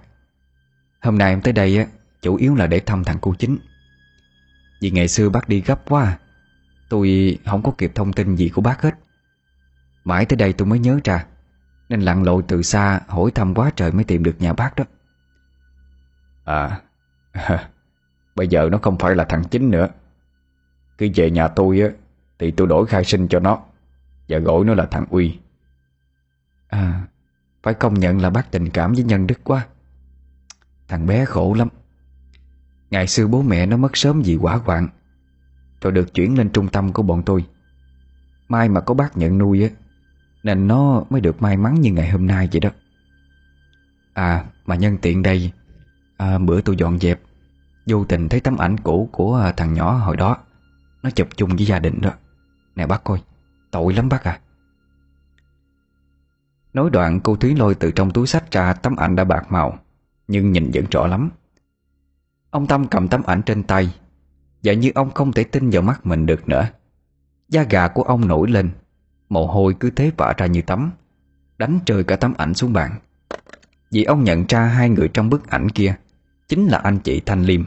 Hôm 1.01 1.17
nay 1.17 1.29
em 1.29 1.41
tới 1.41 1.53
đây 1.53 1.77
á 1.77 1.85
Chủ 2.23 2.35
yếu 2.35 2.55
là 2.55 2.67
để 2.67 2.79
thăm 2.79 3.03
thằng 3.03 3.17
cô 3.21 3.33
chính. 3.39 3.57
Vì 4.81 4.91
ngày 4.91 5.07
xưa 5.07 5.29
bác 5.29 5.49
đi 5.49 5.61
gấp 5.61 5.89
quá 5.89 6.03
à. 6.03 6.19
Tôi 6.89 7.37
không 7.45 7.63
có 7.63 7.71
kịp 7.77 7.91
thông 7.95 8.13
tin 8.13 8.35
gì 8.35 8.49
của 8.49 8.61
bác 8.61 8.81
hết. 8.81 8.95
Mãi 10.03 10.25
tới 10.25 10.37
đây 10.37 10.53
tôi 10.53 10.65
mới 10.65 10.79
nhớ 10.79 10.99
ra 11.03 11.25
Nên 11.89 12.01
lặn 12.01 12.23
lội 12.23 12.43
từ 12.47 12.61
xa 12.61 13.01
hỏi 13.07 13.31
thăm 13.31 13.55
quá 13.55 13.71
trời 13.75 13.91
mới 13.91 14.03
tìm 14.03 14.23
được 14.23 14.35
nhà 14.39 14.53
bác 14.53 14.75
đó. 14.75 14.83
À 16.43 16.81
Bây 18.35 18.47
giờ 18.47 18.69
nó 18.71 18.77
không 18.77 18.97
phải 18.97 19.15
là 19.15 19.23
thằng 19.23 19.43
chính 19.43 19.69
nữa. 19.69 19.87
Cứ 20.97 21.07
về 21.15 21.31
nhà 21.31 21.47
tôi 21.47 21.79
á 21.81 21.87
Thì 22.39 22.51
tôi 22.51 22.67
đổi 22.67 22.85
khai 22.85 23.03
sinh 23.03 23.27
cho 23.27 23.39
nó. 23.39 23.61
Và 24.33 24.39
gọi 24.39 24.65
nó 24.65 24.73
là 24.73 24.85
thằng 24.85 25.05
Uy. 25.09 25.39
À 26.67 27.07
Phải 27.63 27.73
công 27.73 27.93
nhận 27.93 28.21
là 28.21 28.29
bác 28.29 28.51
tình 28.51 28.69
cảm 28.69 28.93
với 28.93 29.03
nhân 29.03 29.27
đức 29.27 29.43
quá. 29.43 29.67
Thằng 30.87 31.07
bé 31.07 31.25
khổ 31.25 31.53
lắm. 31.53 31.67
Ngày 32.89 33.07
xưa 33.07 33.27
bố 33.27 33.41
mẹ 33.41 33.65
nó 33.65 33.77
mất 33.77 33.97
sớm 33.97 34.21
vì 34.25 34.35
quả 34.35 34.55
hoạn. 34.55 34.87
Rồi 35.81 35.91
được 35.91 36.13
chuyển 36.13 36.37
lên 36.37 36.49
trung 36.49 36.67
tâm 36.67 36.93
của 36.93 37.03
bọn 37.03 37.23
tôi. 37.25 37.45
Mai 38.47 38.69
mà 38.69 38.81
có 38.81 38.93
bác 38.93 39.17
nhận 39.17 39.37
nuôi 39.37 39.63
á 39.63 39.69
Nên 40.43 40.67
nó 40.67 41.03
mới 41.09 41.21
được 41.21 41.41
may 41.41 41.57
mắn 41.57 41.81
như 41.81 41.91
ngày 41.91 42.09
hôm 42.09 42.27
nay 42.27 42.49
vậy 42.51 42.59
đó. 42.59 42.69
À 44.13 44.45
mà 44.65 44.75
nhân 44.75 44.97
tiện 45.01 45.23
đây 45.23 45.51
à, 46.17 46.37
Bữa 46.37 46.61
tôi 46.61 46.75
dọn 46.77 46.99
dẹp 46.99 47.21
Vô 47.87 48.05
tình 48.05 48.29
thấy 48.29 48.39
tấm 48.39 48.57
ảnh 48.57 48.77
cũ 48.77 49.09
của 49.11 49.35
à, 49.35 49.51
thằng 49.51 49.73
nhỏ 49.73 49.91
hồi 49.91 50.17
đó. 50.17 50.37
Nó 51.03 51.09
chụp 51.09 51.27
chung 51.35 51.55
với 51.55 51.65
gia 51.65 51.79
đình 51.79 52.01
đó. 52.01 52.11
Nè 52.75 52.85
bác 52.85 53.03
coi. 53.03 53.21
Tội 53.73 53.93
lắm 53.93 54.09
bác 54.09 54.23
à. 54.23 54.39
Nói 56.73 56.89
đoạn, 56.89 57.19
cô 57.19 57.35
Thúy 57.35 57.55
lôi 57.55 57.75
từ 57.75 57.91
trong 57.91 58.11
túi 58.11 58.27
sách 58.27 58.51
ra 58.51 58.73
tấm 58.73 58.95
ảnh 58.95 59.15
đã 59.15 59.23
bạc 59.23 59.51
màu, 59.51 59.77
Nhưng 60.27 60.51
nhìn 60.51 60.71
vẫn 60.73 60.85
rõ 60.91 61.07
lắm. 61.07 61.29
Ông 62.49 62.67
Tâm 62.67 62.87
cầm 62.87 63.07
tấm 63.07 63.23
ảnh 63.23 63.41
trên 63.41 63.63
tay, 63.63 63.95
Và 64.63 64.73
như 64.73 64.91
ông 64.95 65.11
không 65.11 65.31
thể 65.31 65.43
tin 65.43 65.69
vào 65.69 65.81
mắt 65.81 66.05
mình 66.05 66.25
được 66.25 66.49
nữa. 66.49 66.67
Da 67.49 67.63
gà 67.63 67.87
của 67.87 68.03
ông 68.03 68.27
nổi 68.27 68.49
lên, 68.49 68.69
Mồ 69.29 69.47
hôi 69.47 69.75
cứ 69.79 69.89
thế 69.89 70.11
vã 70.17 70.33
ra 70.37 70.45
như 70.45 70.61
tắm, 70.61 70.91
Đánh 71.57 71.79
trời 71.85 72.03
cả 72.03 72.15
tấm 72.15 72.33
ảnh 72.37 72.53
xuống 72.53 72.73
bàn. 72.73 72.99
Vì 73.91 74.03
ông 74.03 74.23
nhận 74.23 74.45
ra 74.49 74.65
hai 74.65 74.89
người 74.89 75.07
trong 75.07 75.29
bức 75.29 75.49
ảnh 75.49 75.69
kia, 75.69 75.95
Chính 76.47 76.67
là 76.67 76.77
anh 76.77 76.99
chị 76.99 77.21
Thanh 77.25 77.43
Liêm, 77.43 77.63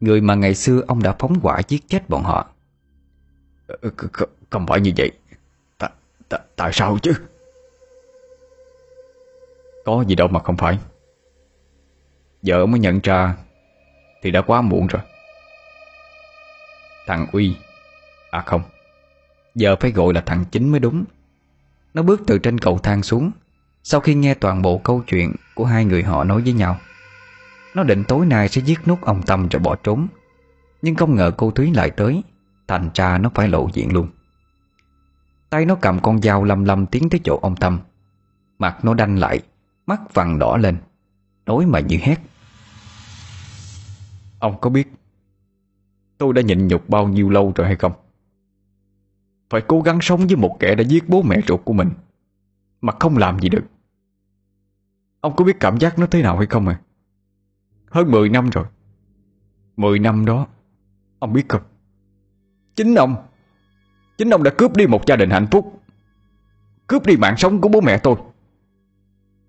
Người 0.00 0.20
mà 0.20 0.34
ngày 0.34 0.54
xưa 0.54 0.82
ông 0.86 1.02
đã 1.02 1.16
phóng 1.18 1.40
hỏa 1.40 1.60
giết 1.68 1.88
chết 1.88 2.08
bọn 2.08 2.22
họ. 2.22 2.50
Ờ, 3.66 3.90
không 4.50 4.66
phải 4.66 4.80
như 4.80 4.92
vậy. 4.96 5.10
Tại, 5.78 5.90
tại, 6.28 6.40
tại 6.56 6.70
sao 6.72 6.98
chứ? 7.02 7.12
Có 9.84 10.04
gì 10.08 10.14
đâu 10.14 10.28
mà 10.28 10.40
không 10.40 10.56
phải. 10.56 10.78
Vợ 12.42 12.66
mới 12.66 12.80
nhận 12.80 13.00
ra 13.02 13.36
Thì 14.22 14.30
đã 14.30 14.42
quá 14.42 14.60
muộn 14.60 14.86
rồi. 14.86 15.02
Thằng 17.06 17.26
Uy 17.32 17.56
À 18.30 18.42
không 18.46 18.62
Giờ 19.54 19.76
phải 19.80 19.90
gọi 19.90 20.14
là 20.14 20.20
thằng 20.20 20.44
Chính 20.50 20.70
mới 20.70 20.80
đúng. 20.80 21.04
Nó 21.94 22.02
bước 22.02 22.20
từ 22.26 22.38
trên 22.38 22.58
cầu 22.58 22.78
thang 22.78 23.02
xuống 23.02 23.30
Sau 23.82 24.00
khi 24.00 24.14
nghe 24.14 24.34
toàn 24.34 24.62
bộ 24.62 24.78
câu 24.78 25.02
chuyện 25.06 25.34
Của 25.54 25.64
hai 25.64 25.84
người 25.84 26.02
họ 26.02 26.24
nói 26.24 26.42
với 26.42 26.52
nhau. 26.52 26.76
Nó 27.74 27.82
định 27.82 28.04
tối 28.04 28.26
nay 28.26 28.48
sẽ 28.48 28.60
giết 28.60 28.78
nút 28.86 29.00
ông 29.02 29.22
Tâm 29.22 29.48
rồi 29.48 29.60
bỏ 29.60 29.76
trốn 29.76 30.06
Nhưng 30.82 30.94
không 30.94 31.16
ngờ 31.16 31.32
cô 31.36 31.50
Thúy 31.50 31.72
lại 31.74 31.90
tới 31.90 32.22
Thành 32.68 32.90
ra 32.94 33.18
nó 33.18 33.30
phải 33.34 33.48
lộ 33.48 33.68
diện 33.72 33.92
luôn. 33.92 34.08
Tay 35.50 35.64
nó 35.64 35.74
cầm 35.74 35.98
con 36.02 36.22
dao 36.22 36.44
lầm 36.44 36.64
lầm 36.64 36.86
tiến 36.86 37.10
tới 37.10 37.20
chỗ 37.24 37.38
ông 37.42 37.56
Tâm. 37.56 37.80
Mặt 38.58 38.84
nó 38.84 38.94
đanh 38.94 39.18
lại, 39.18 39.42
Mắt 39.86 40.14
vằn 40.14 40.38
đỏ 40.38 40.56
lên. 40.56 40.76
Nói 41.46 41.66
mà 41.66 41.80
như 41.80 41.96
hét. 42.00 42.20
Ông 44.38 44.60
có 44.60 44.70
biết 44.70 44.92
Tôi 46.18 46.32
đã 46.32 46.42
nhịn 46.42 46.68
nhục 46.68 46.88
bao 46.88 47.08
nhiêu 47.08 47.30
lâu 47.30 47.52
rồi 47.56 47.66
hay 47.66 47.76
không? 47.76 47.92
Phải 49.50 49.60
cố 49.68 49.80
gắng 49.80 49.98
sống 50.02 50.26
với 50.26 50.36
một 50.36 50.56
kẻ 50.60 50.74
đã 50.74 50.82
giết 50.82 51.08
bố 51.08 51.22
mẹ 51.22 51.40
ruột 51.48 51.60
của 51.64 51.72
mình, 51.72 51.90
Mà 52.80 52.92
không 53.00 53.16
làm 53.16 53.38
gì 53.40 53.48
được. 53.48 53.64
Ông 55.20 55.36
có 55.36 55.44
biết 55.44 55.56
cảm 55.60 55.78
giác 55.78 55.98
nó 55.98 56.06
thế 56.06 56.22
nào 56.22 56.38
hay 56.38 56.46
không 56.46 56.68
à 56.68 56.80
Hơn 57.90 58.10
10 58.10 58.28
năm 58.28 58.50
rồi. 58.50 58.64
10 59.76 59.98
năm 59.98 60.24
đó, 60.24 60.46
Ông 61.18 61.32
biết 61.32 61.48
không? 61.48 61.62
Chính 62.74 62.94
ông 62.94 63.16
Chính 64.18 64.30
ông 64.30 64.42
đã 64.42 64.50
cướp 64.58 64.76
đi 64.76 64.86
một 64.86 65.06
gia 65.06 65.16
đình 65.16 65.30
hạnh 65.30 65.46
phúc. 65.50 65.82
Cướp 66.86 67.06
đi 67.06 67.16
mạng 67.16 67.36
sống 67.36 67.60
của 67.60 67.68
bố 67.68 67.80
mẹ 67.80 67.98
tôi. 67.98 68.14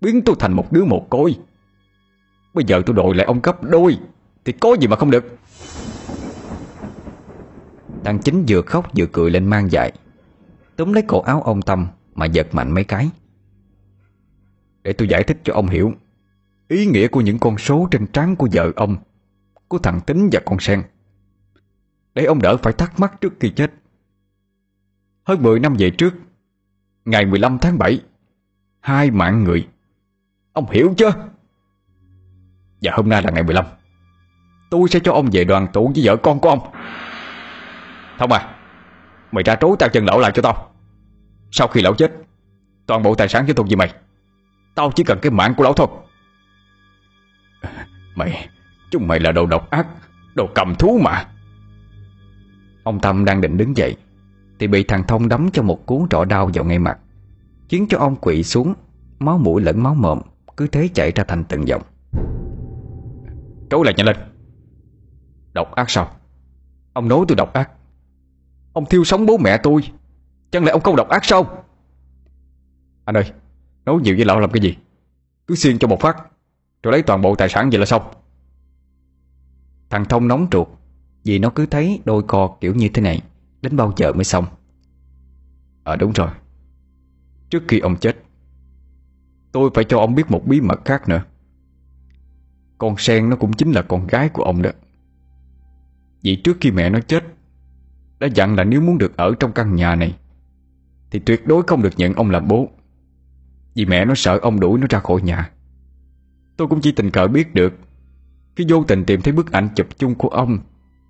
Biến 0.00 0.22
tôi 0.24 0.36
thành 0.38 0.52
một 0.52 0.72
đứa 0.72 0.84
mồ 0.84 1.00
côi. 1.00 1.38
Bây 2.54 2.64
giờ 2.64 2.82
tôi 2.86 2.96
đội 2.96 3.14
lại 3.14 3.26
ông 3.26 3.40
cấp 3.40 3.64
đôi. 3.64 3.98
Thì 4.44 4.52
có 4.52 4.76
gì 4.80 4.86
mà 4.86 4.96
không 4.96 5.10
được? 5.10 5.38
Thằng 8.04 8.18
chính 8.18 8.44
vừa 8.48 8.62
khóc 8.62 8.86
vừa 8.96 9.06
cười 9.12 9.30
lên 9.30 9.46
mang 9.46 9.72
dại 9.72 9.92
Túm 10.76 10.92
lấy 10.92 11.02
cổ 11.02 11.20
áo 11.20 11.42
ông 11.42 11.62
Tâm 11.62 11.86
Mà 12.14 12.26
giật 12.26 12.54
mạnh 12.54 12.74
mấy 12.74 12.84
cái. 12.84 13.10
Để 14.82 14.92
tôi 14.92 15.08
giải 15.08 15.22
thích 15.22 15.38
cho 15.44 15.54
ông 15.54 15.66
hiểu. 15.66 15.92
Ý 16.68 16.86
nghĩa 16.86 17.08
của 17.08 17.20
những 17.20 17.38
con 17.38 17.58
số 17.58 17.88
trên 17.90 18.06
trán 18.06 18.36
của 18.36 18.48
vợ 18.52 18.72
ông, 18.76 18.96
Của 19.68 19.78
thằng 19.78 20.00
Tính 20.06 20.28
và 20.32 20.40
con 20.44 20.60
Sen. 20.60 20.82
Để 22.14 22.24
ông 22.24 22.42
đỡ 22.42 22.56
phải 22.56 22.72
thắc 22.72 23.00
mắc 23.00 23.20
trước 23.20 23.32
khi 23.40 23.50
chết. 23.50 23.79
Hơn 25.30 25.42
10 25.42 25.60
năm 25.60 25.74
về 25.78 25.90
trước, 25.90 26.14
Ngày 27.04 27.26
15 27.26 27.58
tháng 27.58 27.78
7 27.78 28.00
Hai 28.80 29.10
mạng 29.10 29.44
người. 29.44 29.68
Ông 30.52 30.70
hiểu 30.70 30.94
chưa? 30.96 31.12
Và 32.82 32.92
hôm 32.94 33.08
nay 33.08 33.22
là 33.22 33.30
ngày 33.30 33.42
15 33.42 33.64
Tôi 34.70 34.88
sẽ 34.88 35.00
cho 35.04 35.12
ông 35.12 35.28
về 35.32 35.44
đoàn 35.44 35.66
tụ 35.72 35.92
với 35.94 36.06
vợ 36.06 36.16
con 36.16 36.40
của 36.40 36.48
ông. 36.48 36.58
Thông 38.18 38.32
à 38.32 38.54
Mày 39.32 39.44
ra 39.44 39.54
trối 39.54 39.76
tao 39.78 39.88
chân 39.88 40.04
lão 40.04 40.20
lại 40.20 40.32
cho 40.34 40.42
tao. 40.42 40.72
Sau 41.50 41.68
khi 41.68 41.82
lão 41.82 41.94
chết, 41.94 42.12
Toàn 42.86 43.02
bộ 43.02 43.14
tài 43.14 43.28
sản 43.28 43.44
cho 43.48 43.54
thuộc 43.54 43.66
về 43.70 43.76
mày. 43.76 43.94
Tao 44.74 44.92
chỉ 44.94 45.04
cần 45.04 45.18
cái 45.22 45.32
mạng 45.32 45.54
của 45.56 45.64
lão 45.64 45.72
thôi. 45.72 45.88
Mày, 48.14 48.48
Chúng 48.90 49.08
mày 49.08 49.20
là 49.20 49.32
đồ 49.32 49.46
độc 49.46 49.70
ác, 49.70 49.86
Đồ 50.34 50.48
cầm 50.54 50.74
thú 50.74 51.00
mà. 51.02 51.26
Ông 52.84 53.00
Tâm 53.00 53.24
đang 53.24 53.40
định 53.40 53.56
đứng 53.56 53.76
dậy. 53.76 53.96
Thì 54.60 54.66
bị 54.66 54.84
thằng 54.84 55.04
Thông 55.08 55.28
đấm 55.28 55.50
cho 55.52 55.62
một 55.62 55.86
cú 55.86 56.06
trỏ 56.10 56.24
đau 56.24 56.50
vào 56.54 56.64
ngay 56.64 56.78
mặt, 56.78 56.98
Khiến 57.68 57.86
cho 57.88 57.98
ông 57.98 58.16
quỵ 58.16 58.42
xuống, 58.42 58.74
Máu 59.18 59.38
mũi 59.38 59.62
lẫn 59.62 59.82
máu 59.82 59.94
mồm, 59.94 60.20
Cứ 60.56 60.66
thế 60.66 60.88
chảy 60.94 61.12
ra 61.12 61.24
thành 61.24 61.44
từng 61.44 61.68
dòng. 61.68 61.82
Trối 63.70 63.84
lại 63.84 63.94
nhanh 63.96 64.06
lên 64.06 64.16
Độc 65.52 65.74
ác 65.74 65.90
sao? 65.90 66.10
Ông 66.92 67.08
nói 67.08 67.24
tôi 67.28 67.36
độc 67.36 67.52
ác. 67.52 67.70
Ông 68.72 68.86
thiêu 68.86 69.04
sống 69.04 69.26
bố 69.26 69.38
mẹ 69.38 69.58
tôi. 69.62 69.82
Chẳng 70.50 70.64
lẽ 70.64 70.72
ông 70.72 70.80
không 70.80 70.96
độc 70.96 71.08
ác 71.08 71.24
sao? 71.24 71.64
Anh 73.04 73.16
ơi, 73.16 73.32
Nói 73.84 74.00
nhiều 74.02 74.14
với 74.16 74.24
lão 74.24 74.40
làm 74.40 74.50
cái 74.50 74.62
gì? 74.62 74.76
Cứ 75.46 75.54
xiên 75.54 75.78
cho 75.78 75.88
một 75.88 76.00
phát, 76.00 76.16
Rồi 76.82 76.92
lấy 76.92 77.02
toàn 77.02 77.22
bộ 77.22 77.34
tài 77.34 77.48
sản 77.48 77.70
về 77.70 77.78
là 77.78 77.86
xong. 77.86 78.02
Thằng 79.90 80.04
Thông 80.04 80.28
nóng 80.28 80.46
ruột 80.52 80.68
Vì 81.24 81.38
nó 81.38 81.50
cứ 81.50 81.66
thấy 81.66 82.00
đôi 82.04 82.22
co 82.22 82.56
kiểu 82.60 82.74
như 82.74 82.88
thế 82.88 83.02
này. 83.02 83.22
Đến 83.62 83.76
bao 83.76 83.92
giờ 83.96 84.12
mới 84.12 84.24
xong? 84.24 84.46
À 85.84 85.96
đúng 85.96 86.12
rồi. 86.12 86.28
Trước 87.50 87.62
khi 87.68 87.78
ông 87.78 87.96
chết, 87.96 88.16
Tôi 89.52 89.70
phải 89.74 89.84
cho 89.84 89.98
ông 89.98 90.14
biết 90.14 90.30
một 90.30 90.42
bí 90.46 90.60
mật 90.60 90.84
khác 90.84 91.08
nữa. 91.08 91.22
Con 92.78 92.94
sen 92.98 93.28
nó 93.30 93.36
cũng 93.36 93.52
chính 93.52 93.72
là 93.72 93.82
con 93.82 94.06
gái 94.06 94.28
của 94.28 94.42
ông 94.42 94.62
đó. 94.62 94.70
Vì 96.22 96.36
trước 96.36 96.56
khi 96.60 96.70
mẹ 96.70 96.90
nó 96.90 97.00
chết, 97.00 97.24
Đã 98.18 98.26
dặn 98.26 98.56
là 98.56 98.64
nếu 98.64 98.80
muốn 98.80 98.98
được 98.98 99.16
ở 99.16 99.34
trong 99.40 99.52
căn 99.52 99.74
nhà 99.74 99.94
này, 99.94 100.16
Thì 101.10 101.18
tuyệt 101.18 101.46
đối 101.46 101.62
không 101.62 101.82
được 101.82 101.92
nhận 101.96 102.14
ông 102.14 102.30
làm 102.30 102.48
bố. 102.48 102.68
Vì 103.74 103.86
mẹ 103.86 104.04
nó 104.04 104.14
sợ 104.14 104.38
ông 104.42 104.60
đuổi 104.60 104.78
nó 104.78 104.86
ra 104.90 104.98
khỏi 104.98 105.22
nhà. 105.22 105.50
Tôi 106.56 106.68
cũng 106.68 106.80
chỉ 106.80 106.92
tình 106.92 107.10
cờ 107.10 107.26
biết 107.26 107.54
được 107.54 107.74
Khi 108.56 108.66
vô 108.68 108.84
tình 108.84 109.04
tìm 109.04 109.20
thấy 109.20 109.32
bức 109.32 109.52
ảnh 109.52 109.68
chụp 109.76 109.86
chung 109.98 110.14
của 110.14 110.28
ông 110.28 110.58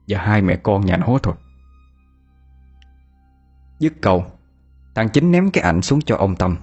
Và 0.09 0.19
hai 0.19 0.43
mẹ 0.43 0.57
con 0.57 0.87
nhà 0.87 0.97
nó 0.97 1.19
thôi. 1.23 1.35
Dứt 3.81 3.93
câu, 4.01 4.25
Thằng 4.95 5.09
chính 5.09 5.33
ném 5.33 5.51
cái 5.51 5.65
ảnh 5.65 5.83
xuống 5.83 6.01
cho 6.01 6.17
ông 6.17 6.37
Tâm. 6.37 6.57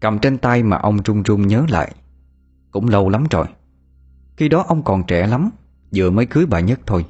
Cầm 0.00 0.18
trên 0.18 0.38
tay 0.38 0.62
mà 0.62 0.76
ông 0.76 1.02
run 1.02 1.22
run 1.22 1.46
nhớ 1.46 1.66
lại, 1.68 1.94
Cũng 2.70 2.88
lâu 2.88 3.08
lắm 3.08 3.24
rồi. 3.30 3.46
Khi 4.36 4.48
đó 4.48 4.64
ông 4.68 4.82
còn 4.82 5.02
trẻ 5.06 5.26
lắm, 5.26 5.50
Vừa 5.94 6.10
mới 6.10 6.26
cưới 6.26 6.46
bà 6.46 6.60
Nhất 6.60 6.80
thôi. 6.86 7.06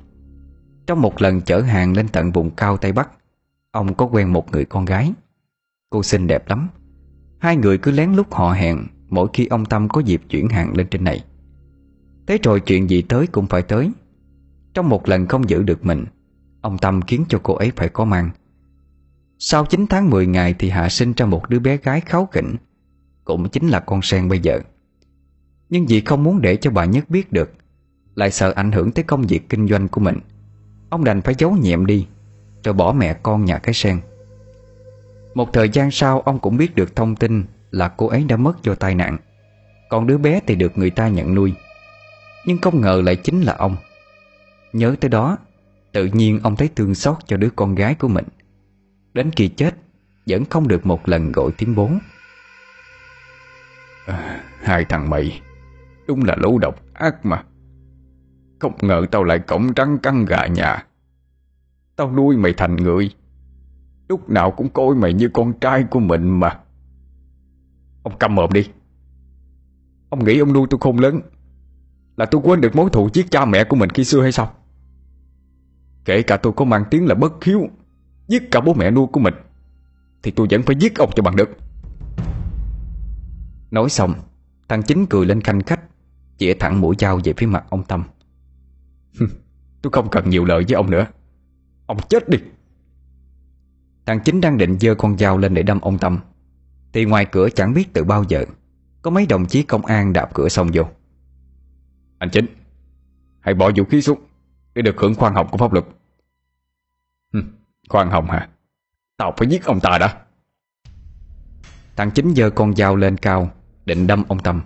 Trong 0.86 1.00
một 1.00 1.22
lần 1.22 1.40
chở 1.40 1.60
hàng 1.60 1.92
lên 1.92 2.08
tận 2.08 2.32
vùng 2.32 2.50
cao 2.50 2.76
Tây 2.76 2.92
Bắc, 2.92 3.10
Ông 3.70 3.94
có 3.94 4.06
quen 4.06 4.32
một 4.32 4.52
người 4.52 4.64
con 4.64 4.84
gái. 4.84 5.12
Cô 5.90 6.02
xinh 6.02 6.26
đẹp 6.26 6.48
lắm. 6.48 6.68
Hai 7.38 7.56
người 7.56 7.78
cứ 7.78 7.90
lén 7.90 8.12
lút 8.12 8.26
họ 8.30 8.52
hẹn 8.52 8.86
Mỗi 9.08 9.28
khi 9.32 9.46
ông 9.46 9.64
Tâm 9.64 9.88
có 9.88 10.00
dịp 10.00 10.22
chuyển 10.28 10.48
hàng 10.48 10.76
lên 10.76 10.88
trên 10.90 11.04
này. 11.04 11.24
Thế 12.26 12.38
rồi 12.42 12.60
chuyện 12.60 12.90
gì 12.90 13.02
tới 13.02 13.26
cũng 13.26 13.46
phải 13.46 13.62
tới. 13.62 13.90
Trong 14.74 14.88
một 14.88 15.08
lần 15.08 15.26
không 15.26 15.48
giữ 15.48 15.62
được 15.62 15.84
mình, 15.84 16.04
Ông 16.60 16.78
Tâm 16.78 17.02
khiến 17.02 17.24
cho 17.28 17.40
cô 17.42 17.54
ấy 17.54 17.72
phải 17.76 17.88
có 17.88 18.04
mang. 18.04 18.30
Sau 19.42 19.66
9 19.66 19.86
tháng 19.86 20.10
10 20.10 20.26
ngày 20.26 20.54
thì 20.58 20.70
hạ 20.70 20.88
sinh 20.88 21.12
ra 21.12 21.26
một 21.26 21.48
đứa 21.48 21.58
bé 21.58 21.76
gái 21.76 22.00
kháu 22.00 22.28
khỉnh 22.32 22.56
Cũng 23.24 23.48
chính 23.48 23.68
là 23.68 23.80
con 23.80 24.02
sen 24.02 24.28
bây 24.28 24.38
giờ. 24.38 24.58
Nhưng 25.70 25.86
vì 25.86 26.00
không 26.00 26.22
muốn 26.22 26.42
để 26.42 26.56
cho 26.56 26.70
bà 26.70 26.84
Nhất 26.84 27.10
biết 27.10 27.32
được, 27.32 27.52
Lại 28.14 28.30
sợ 28.30 28.52
ảnh 28.56 28.72
hưởng 28.72 28.92
tới 28.92 29.04
công 29.04 29.22
việc 29.22 29.48
kinh 29.48 29.68
doanh 29.68 29.88
của 29.88 30.00
mình. 30.00 30.18
Ông 30.90 31.04
đành 31.04 31.22
phải 31.22 31.34
giấu 31.38 31.52
nhiệm 31.52 31.86
đi, 31.86 32.06
Rồi 32.64 32.74
bỏ 32.74 32.92
mẹ 32.92 33.14
con 33.22 33.44
nhà 33.44 33.58
cái 33.58 33.74
sen. 33.74 34.00
Một 35.34 35.52
thời 35.52 35.68
gian 35.68 35.90
sau, 35.90 36.20
ông 36.20 36.38
cũng 36.38 36.56
biết 36.56 36.74
được 36.74 36.96
thông 36.96 37.16
tin 37.16 37.44
Là 37.70 37.88
cô 37.88 38.06
ấy 38.06 38.24
đã 38.24 38.36
mất 38.36 38.62
do 38.62 38.74
tai 38.74 38.94
nạn. 38.94 39.16
Còn 39.88 40.06
đứa 40.06 40.18
bé 40.18 40.40
thì 40.46 40.54
được 40.54 40.78
người 40.78 40.90
ta 40.90 41.08
nhận 41.08 41.34
nuôi. 41.34 41.52
Nhưng 42.46 42.58
không 42.58 42.80
ngờ 42.80 43.02
lại 43.04 43.16
chính 43.16 43.40
là 43.40 43.54
ông. 43.58 43.76
Nhớ 44.72 44.96
tới 45.00 45.08
đó, 45.08 45.38
Tự 45.92 46.04
nhiên 46.04 46.40
ông 46.42 46.56
thấy 46.56 46.68
thương 46.76 46.94
xót 46.94 47.16
cho 47.26 47.36
đứa 47.36 47.50
con 47.56 47.74
gái 47.74 47.94
của 47.94 48.08
mình. 48.08 48.24
Đến 49.14 49.30
khi 49.36 49.48
chết 49.48 49.74
Vẫn 50.26 50.44
không 50.44 50.68
được 50.68 50.86
một 50.86 51.08
lần 51.08 51.32
gọi 51.32 51.50
tiếng 51.58 51.74
bố. 51.74 51.90
À, 54.06 54.44
Hai 54.62 54.84
thằng 54.84 55.10
mày 55.10 55.40
Đúng 56.06 56.24
là 56.24 56.36
lũ 56.38 56.58
độc 56.58 56.82
ác 56.94 57.26
mà. 57.26 57.44
Không 58.58 58.72
ngờ 58.80 59.06
tao 59.10 59.24
lại 59.24 59.38
cổng 59.38 59.74
trắng 59.74 59.98
căng 59.98 60.24
gà 60.24 60.46
nhà. 60.46 60.86
Tao 61.96 62.12
nuôi 62.12 62.36
mày 62.36 62.52
thành 62.52 62.76
người 62.76 63.10
Lúc 64.08 64.30
nào 64.30 64.50
cũng 64.50 64.68
coi 64.68 64.94
mày 64.94 65.12
như 65.12 65.28
con 65.32 65.52
trai 65.60 65.84
của 65.90 66.00
mình 66.00 66.40
mà. 66.40 66.58
Ông 68.02 68.18
câm 68.18 68.34
mồm 68.34 68.52
đi. 68.52 68.70
Ông 70.10 70.24
nghĩ 70.24 70.38
ông 70.38 70.52
nuôi 70.52 70.66
tôi 70.70 70.80
khôn 70.80 70.98
lớn 70.98 71.20
Là 72.16 72.26
tôi 72.26 72.40
quên 72.44 72.60
được 72.60 72.76
mối 72.76 72.90
thù 72.90 73.08
giết 73.12 73.30
cha 73.30 73.44
mẹ 73.44 73.64
của 73.64 73.76
mình 73.76 73.90
khi 73.90 74.04
xưa 74.04 74.22
hay 74.22 74.32
sao? 74.32 74.52
Kể 76.04 76.22
cả 76.22 76.36
tôi 76.36 76.52
có 76.52 76.64
mang 76.64 76.84
tiếng 76.90 77.06
là 77.06 77.14
bất 77.14 77.44
hiếu 77.44 77.68
Giết 78.30 78.50
cả 78.50 78.60
bố 78.60 78.74
mẹ 78.74 78.90
nuôi 78.90 79.06
của 79.12 79.20
mình, 79.20 79.34
Thì 80.22 80.30
tôi 80.30 80.46
vẫn 80.50 80.62
phải 80.62 80.76
giết 80.76 80.98
ông 80.98 81.10
cho 81.16 81.22
bằng 81.22 81.36
được. 81.36 81.50
Nói 83.70 83.90
xong, 83.90 84.14
Thằng 84.68 84.82
Chính 84.82 85.06
cười 85.06 85.26
lên 85.26 85.40
khanh 85.40 85.62
khách 85.62 85.80
Chỉa 86.38 86.54
thẳng 86.54 86.80
mũi 86.80 86.96
dao 86.98 87.20
về 87.24 87.32
phía 87.36 87.46
mặt 87.46 87.64
ông 87.70 87.84
Tâm. 87.84 88.04
Tôi 89.82 89.90
không 89.92 90.10
cần 90.10 90.30
nhiều 90.30 90.44
lời 90.44 90.64
với 90.68 90.74
ông 90.74 90.90
nữa. 90.90 91.06
Ông 91.86 91.98
chết 92.08 92.28
đi. 92.28 92.38
Thằng 94.06 94.20
Chính 94.24 94.40
đang 94.40 94.58
định 94.58 94.78
dơ 94.78 94.94
con 94.94 95.18
dao 95.18 95.38
lên 95.38 95.54
để 95.54 95.62
đâm 95.62 95.80
ông 95.80 95.98
Tâm, 95.98 96.18
Thì 96.92 97.04
ngoài 97.04 97.26
cửa 97.32 97.48
chẳng 97.48 97.74
biết 97.74 97.92
từ 97.92 98.04
bao 98.04 98.24
giờ, 98.28 98.44
Có 99.02 99.10
mấy 99.10 99.26
đồng 99.26 99.46
chí 99.46 99.62
công 99.62 99.86
an 99.86 100.12
đạp 100.12 100.34
cửa 100.34 100.48
xông 100.48 100.70
vô. 100.72 100.82
Anh 102.18 102.30
Chính, 102.30 102.46
Hãy 103.40 103.54
bỏ 103.54 103.70
vũ 103.76 103.84
khí 103.84 104.02
xuống 104.02 104.20
Để 104.74 104.82
được 104.82 104.96
hưởng 104.98 105.14
khoan 105.14 105.34
hồng 105.34 105.48
của 105.50 105.58
pháp 105.58 105.72
luật. 105.72 105.84
Khoan 107.90 108.10
hồng 108.10 108.30
hả? 108.30 108.48
Tao 109.16 109.34
phải 109.36 109.48
giết 109.48 109.64
ông 109.64 109.80
ta 109.80 109.98
đã. 109.98 110.16
Thằng 111.96 112.10
Chính 112.10 112.34
giơ 112.34 112.50
con 112.50 112.76
dao 112.76 112.96
lên 112.96 113.16
cao, 113.16 113.50
Định 113.86 114.06
đâm 114.06 114.24
ông 114.28 114.38
Tâm. 114.38 114.62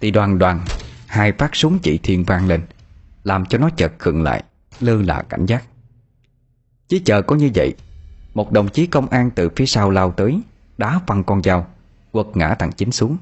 Thì 0.00 0.10
đoàn 0.10 0.38
đoàn 0.38 0.64
Hai 1.06 1.32
phát 1.32 1.56
súng 1.56 1.78
chỉ 1.78 1.98
thiên 1.98 2.24
vang 2.24 2.48
lên, 2.48 2.62
Làm 3.24 3.46
cho 3.46 3.58
nó 3.58 3.70
chợt 3.76 3.92
khựng 3.98 4.22
lại, 4.22 4.44
Lơ 4.80 5.02
là 5.02 5.22
cảnh 5.22 5.46
giác. 5.46 5.64
Chỉ 6.88 6.98
chờ 6.98 7.22
có 7.22 7.36
như 7.36 7.50
vậy, 7.54 7.74
Một 8.34 8.52
đồng 8.52 8.68
chí 8.68 8.86
công 8.86 9.06
an 9.06 9.30
từ 9.30 9.50
phía 9.56 9.66
sau 9.66 9.90
lao 9.90 10.12
tới, 10.12 10.40
Đá 10.78 11.00
văng 11.06 11.24
con 11.24 11.42
dao, 11.42 11.66
Quật 12.10 12.26
ngã 12.34 12.54
thằng 12.54 12.72
Chính 12.72 12.92
xuống, 12.92 13.16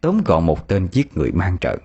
Tóm 0.00 0.20
gọn 0.24 0.46
một 0.46 0.68
tên 0.68 0.88
giết 0.92 1.16
người 1.16 1.32
mang 1.32 1.58
trợ. 1.58 1.76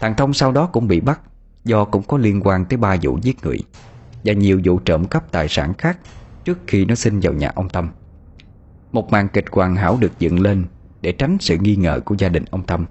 Thằng 0.00 0.14
Thông 0.16 0.34
sau 0.34 0.52
đó 0.52 0.66
cũng 0.66 0.88
bị 0.88 1.00
bắt, 1.00 1.20
Do 1.64 1.84
cũng 1.84 2.02
có 2.02 2.18
liên 2.18 2.40
quan 2.44 2.64
tới 2.64 2.76
ba 2.76 2.96
vụ 3.02 3.18
giết 3.22 3.44
người. 3.44 3.58
Và 4.24 4.32
nhiều 4.32 4.60
vụ 4.64 4.78
trộm 4.78 5.04
cắp 5.04 5.32
tài 5.32 5.48
sản 5.48 5.74
khác 5.74 5.98
Trước 6.44 6.58
khi 6.66 6.84
nó 6.84 6.94
xin 6.94 7.20
vào 7.20 7.32
nhà 7.32 7.52
ông 7.54 7.68
Tâm. 7.68 7.90
Một 8.92 9.10
màn 9.10 9.28
kịch 9.28 9.44
hoàn 9.52 9.76
hảo 9.76 9.98
được 10.00 10.12
dựng 10.18 10.40
lên 10.40 10.64
Để 11.00 11.12
tránh 11.12 11.36
sự 11.40 11.56
nghi 11.60 11.76
ngờ 11.76 12.00
của 12.04 12.14
gia 12.18 12.28
đình 12.28 12.44
ông 12.50 12.66
Tâm. 12.66 12.86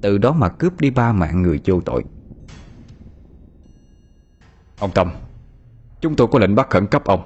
Từ 0.00 0.18
đó 0.18 0.32
mà 0.32 0.48
cướp 0.48 0.80
đi 0.80 0.90
ba 0.90 1.12
mạng 1.12 1.42
người 1.42 1.60
vô 1.64 1.80
tội. 1.80 2.04
Ông 4.78 4.90
Tâm, 4.94 5.10
Chúng 6.00 6.16
tôi 6.16 6.26
có 6.26 6.38
lệnh 6.38 6.54
bắt 6.54 6.70
khẩn 6.70 6.86
cấp 6.86 7.04
ông. 7.04 7.22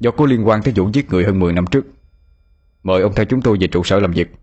Do 0.00 0.10
có 0.10 0.26
liên 0.26 0.48
quan 0.48 0.62
tới 0.62 0.74
vụ 0.76 0.90
giết 0.92 1.10
người 1.10 1.24
hơn 1.24 1.40
10 1.40 1.52
năm 1.52 1.66
trước, 1.66 1.86
Mời 2.82 3.02
ông 3.02 3.12
theo 3.14 3.24
chúng 3.24 3.42
tôi 3.42 3.56
về 3.60 3.66
trụ 3.66 3.82
sở 3.82 3.98
làm 3.98 4.12
việc. 4.12 4.34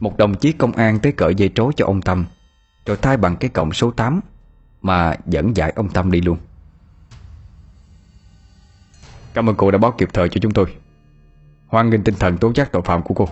Một 0.00 0.16
đồng 0.16 0.34
chí 0.34 0.52
công 0.52 0.72
an 0.72 0.98
tới 0.98 1.12
cởi 1.12 1.34
dây 1.34 1.50
trối 1.54 1.72
cho 1.76 1.86
ông 1.86 2.02
Tâm, 2.02 2.24
Rồi 2.86 2.96
thay 3.02 3.16
bằng 3.16 3.36
cái 3.36 3.50
cổng 3.50 3.72
số 3.72 3.90
8 3.90 4.20
mà 4.82 5.16
dẫn 5.26 5.56
giải 5.56 5.72
ông 5.76 5.88
Tâm 5.88 6.10
đi 6.10 6.20
luôn. 6.20 6.38
Cảm 9.34 9.48
ơn 9.48 9.56
cô 9.56 9.70
đã 9.70 9.78
báo 9.78 9.92
kịp 9.98 10.08
thời 10.12 10.28
cho 10.28 10.38
chúng 10.42 10.52
tôi. 10.52 10.76
Hoan 11.66 11.90
nghênh 11.90 12.04
tinh 12.04 12.14
thần 12.18 12.38
tố 12.38 12.52
giác 12.54 12.72
tội 12.72 12.82
phạm 12.82 13.02
của 13.02 13.14
cô. 13.14 13.28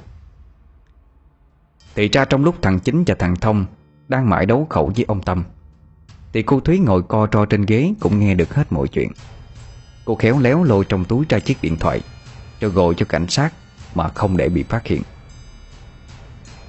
Thì 1.95 2.09
ra 2.09 2.25
trong 2.25 2.45
lúc 2.45 2.57
thằng 2.63 2.81
Chính 2.81 3.05
và 3.07 3.15
thằng 3.19 3.37
Thông 3.37 3.67
Đang 4.09 4.31
mãi 4.31 4.47
đấu 4.47 4.67
khẩu 4.71 4.93
với 4.97 5.05
ông 5.09 5.23
Tâm, 5.23 5.45
Thì 6.33 6.43
cô 6.43 6.61
Thúy 6.61 6.79
ngồi 6.79 7.03
co 7.03 7.27
tro 7.27 7.47
trên 7.47 7.67
ghế 7.67 7.95
Cũng 8.01 8.19
nghe 8.19 8.35
được 8.35 8.55
hết 8.55 8.73
mọi 8.73 8.89
chuyện. 8.89 9.13
Cô 10.05 10.15
khéo 10.15 10.39
léo 10.39 10.65
lôi 10.65 10.85
trong 10.89 11.05
túi 11.05 11.27
ra 11.29 11.39
chiếc 11.39 11.63
điện 11.63 11.77
thoại, 11.77 12.01
cho 12.61 12.69
gọi 12.69 12.95
cho 12.97 13.07
cảnh 13.09 13.27
sát 13.29 13.53
Mà 13.95 14.09
không 14.09 14.37
để 14.37 14.49
bị 14.49 14.63
phát 14.63 14.87
hiện. 14.87 15.03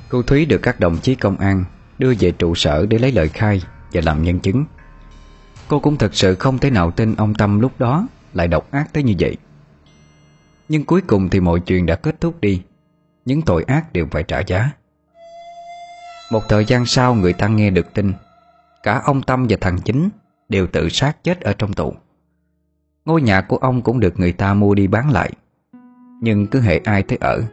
Cô 0.09 0.21
Thúy 0.21 0.45
được 0.45 0.59
các 0.63 0.79
đồng 0.79 0.97
chí 0.97 1.15
công 1.15 1.37
an 1.37 1.63
Đưa 1.97 2.13
về 2.19 2.31
trụ 2.31 2.55
sở 2.55 2.85
để 2.85 2.97
lấy 2.97 3.11
lời 3.11 3.29
khai. 3.29 3.61
Và 3.93 4.01
làm 4.05 4.23
nhân 4.23 4.39
chứng. 4.39 4.65
Cô 5.67 5.79
cũng 5.79 5.97
thật 5.97 6.15
sự 6.15 6.35
không 6.35 6.57
thể 6.57 6.69
nào 6.69 6.91
tin 6.91 7.15
ông 7.15 7.33
Tâm 7.33 7.59
lúc 7.59 7.79
đó 7.79 8.07
Lại 8.33 8.47
độc 8.47 8.71
ác 8.71 8.93
tới 8.93 9.03
như 9.03 9.13
vậy. 9.19 9.37
Nhưng 10.69 10.85
cuối 10.85 11.01
cùng 11.01 11.29
thì 11.29 11.39
mọi 11.39 11.59
chuyện 11.59 11.85
đã 11.85 11.95
kết 11.95 12.21
thúc 12.21 12.41
đi. 12.41 12.61
Những 13.25 13.41
tội 13.41 13.63
ác 13.63 13.93
đều 13.93 14.07
phải 14.11 14.23
trả 14.23 14.39
giá. 14.39 14.71
Một 16.31 16.43
thời 16.49 16.65
gian 16.65 16.85
sau, 16.85 17.15
người 17.15 17.33
ta 17.33 17.47
nghe 17.47 17.69
được 17.69 17.93
tin, 17.93 18.13
Cả 18.83 19.01
ông 19.05 19.21
Tâm 19.21 19.45
và 19.49 19.57
thằng 19.61 19.77
Chính 19.85 20.09
Đều 20.49 20.67
tự 20.67 20.89
sát 20.89 21.23
chết 21.23 21.41
ở 21.41 21.53
trong 21.53 21.73
tù. 21.73 21.93
Ngôi 23.05 23.21
nhà 23.21 23.41
của 23.41 23.57
ông 23.57 23.81
cũng 23.81 23.99
được 23.99 24.19
người 24.19 24.31
ta 24.31 24.53
mua 24.53 24.75
đi 24.75 24.87
bán 24.87 25.11
lại. 25.11 25.31
Nhưng 26.21 26.47
cứ 26.47 26.59
hệ 26.59 26.81
ai 26.83 27.03
tới 27.03 27.17
ở, 27.21 27.43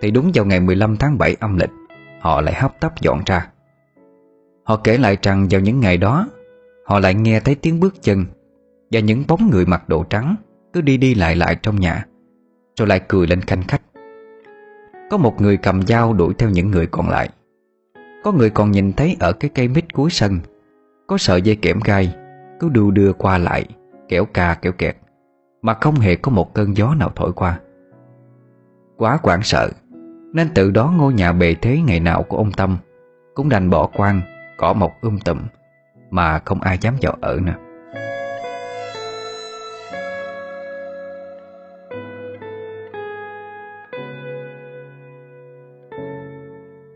Thì 0.00 0.10
đúng 0.10 0.30
vào 0.34 0.44
ngày 0.44 0.60
15 0.60 0.96
tháng 0.96 1.18
7 1.18 1.36
âm 1.40 1.58
lịch, 1.58 1.70
Họ 2.20 2.40
lại 2.40 2.54
hấp 2.54 2.80
tấp 2.80 3.00
dọn 3.00 3.22
ra. 3.26 3.51
Họ 4.64 4.76
kể 4.76 4.98
lại 4.98 5.16
rằng 5.22 5.46
vào 5.50 5.60
những 5.60 5.80
ngày 5.80 5.96
đó, 5.96 6.28
Họ 6.86 6.98
lại 6.98 7.14
nghe 7.14 7.40
thấy 7.40 7.54
tiếng 7.54 7.80
bước 7.80 8.02
chân 8.02 8.24
Và 8.90 9.00
những 9.00 9.24
bóng 9.28 9.50
người 9.50 9.66
mặc 9.66 9.88
đồ 9.88 10.04
trắng 10.10 10.36
Cứ 10.72 10.80
đi 10.80 10.96
đi 10.96 11.14
lại 11.14 11.36
lại 11.36 11.56
trong 11.62 11.80
nhà, 11.80 12.06
Rồi 12.76 12.88
lại 12.88 13.00
cười 13.08 13.26
lên 13.26 13.40
khanh 13.40 13.62
khách. 13.68 13.82
Có 15.10 15.16
một 15.16 15.40
người 15.40 15.56
cầm 15.56 15.82
dao 15.82 16.12
đuổi 16.12 16.34
theo 16.38 16.50
những 16.50 16.70
người 16.70 16.86
còn 16.86 17.08
lại. 17.08 17.28
Có 18.24 18.32
người 18.32 18.50
còn 18.50 18.70
nhìn 18.70 18.92
thấy 18.92 19.16
ở 19.20 19.32
cái 19.32 19.50
cây 19.54 19.68
mít 19.68 19.92
cuối 19.92 20.10
sân, 20.10 20.40
Có 21.06 21.18
sợi 21.18 21.42
dây 21.42 21.56
kẽm 21.56 21.80
gai 21.84 22.14
Cứ 22.60 22.68
đu 22.68 22.90
đưa 22.90 23.12
qua 23.12 23.38
lại 23.38 23.64
Kéo 24.08 24.24
cà 24.24 24.54
kéo 24.62 24.72
kẹt, 24.72 24.96
Mà 25.62 25.74
không 25.74 25.94
hề 25.94 26.16
có 26.16 26.32
một 26.32 26.54
cơn 26.54 26.76
gió 26.76 26.94
nào 26.94 27.12
thổi 27.16 27.32
qua. 27.32 27.60
Quá 28.96 29.16
quảng 29.16 29.42
sợ, 29.42 29.70
Nên 30.32 30.48
từ 30.54 30.70
đó 30.70 30.94
ngôi 30.96 31.14
nhà 31.14 31.32
bề 31.32 31.54
thế 31.54 31.80
ngày 31.80 32.00
nào 32.00 32.22
của 32.22 32.36
ông 32.36 32.52
Tâm 32.52 32.76
Cũng 33.34 33.48
đành 33.48 33.70
bỏ 33.70 33.88
quan 33.96 34.20
Cỏ 34.56 34.72
mọc 34.72 35.00
um 35.00 35.18
tùm 35.18 35.38
Mà 36.10 36.38
không 36.38 36.60
ai 36.60 36.78
dám 36.80 36.94
vào 37.02 37.16
ở 37.20 37.38
nữa. 37.42 37.54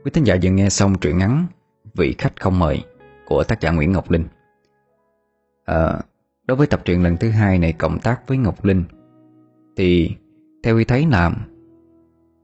Quý 0.04 0.10
thính 0.10 0.24
giả 0.24 0.36
vừa 0.42 0.50
nghe 0.50 0.68
xong 0.68 0.98
truyện 0.98 1.18
ngắn 1.18 1.46
Vị 1.94 2.14
khách 2.18 2.40
không 2.40 2.58
mời 2.58 2.84
của 3.26 3.44
tác 3.44 3.60
giả 3.60 3.70
Nguyễn 3.70 3.92
Ngọc 3.92 4.10
Linh. 4.10 4.24
À, 5.64 5.98
Đối 6.46 6.56
với 6.56 6.66
tập 6.66 6.80
truyện 6.84 7.02
lần 7.02 7.16
thứ 7.16 7.30
hai 7.30 7.58
này 7.58 7.72
cộng 7.72 7.98
tác 7.98 8.20
với 8.26 8.38
Ngọc 8.38 8.64
Linh 8.64 8.84
Thì 9.76 10.16
theo 10.62 10.76
ý 10.76 10.84
thấy 10.84 11.06
là 11.10 11.30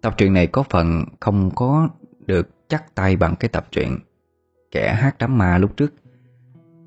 Tập 0.01 0.15
truyện 0.19 0.33
này 0.33 0.47
có 0.47 0.63
phần 0.63 1.05
không 1.21 1.51
có 1.55 1.89
được 2.27 2.69
chắc 2.69 2.95
tay 2.95 3.17
bằng 3.17 3.37
cái 3.37 3.49
tập 3.49 3.67
truyện 3.71 3.99
Kẻ 4.73 4.95
hát 4.95 5.17
đám 5.19 5.39
ma 5.39 5.59
lúc 5.59 5.77
trước. 5.77 5.95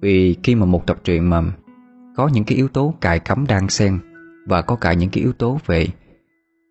Vì 0.01 0.35
khi 0.43 0.55
mà 0.55 0.65
một 0.65 0.87
tập 0.87 0.97
truyện 1.03 1.29
mà 1.29 1.41
Có 2.15 2.27
những 2.27 2.43
cái 2.43 2.57
yếu 2.57 2.67
tố 2.67 2.93
cài 3.01 3.19
cắm 3.19 3.47
đang 3.47 3.69
xen 3.69 3.99
Và 4.47 4.61
có 4.61 4.75
cả 4.75 4.93
những 4.93 5.09
cái 5.09 5.23
yếu 5.23 5.33
tố 5.33 5.59
về 5.65 5.87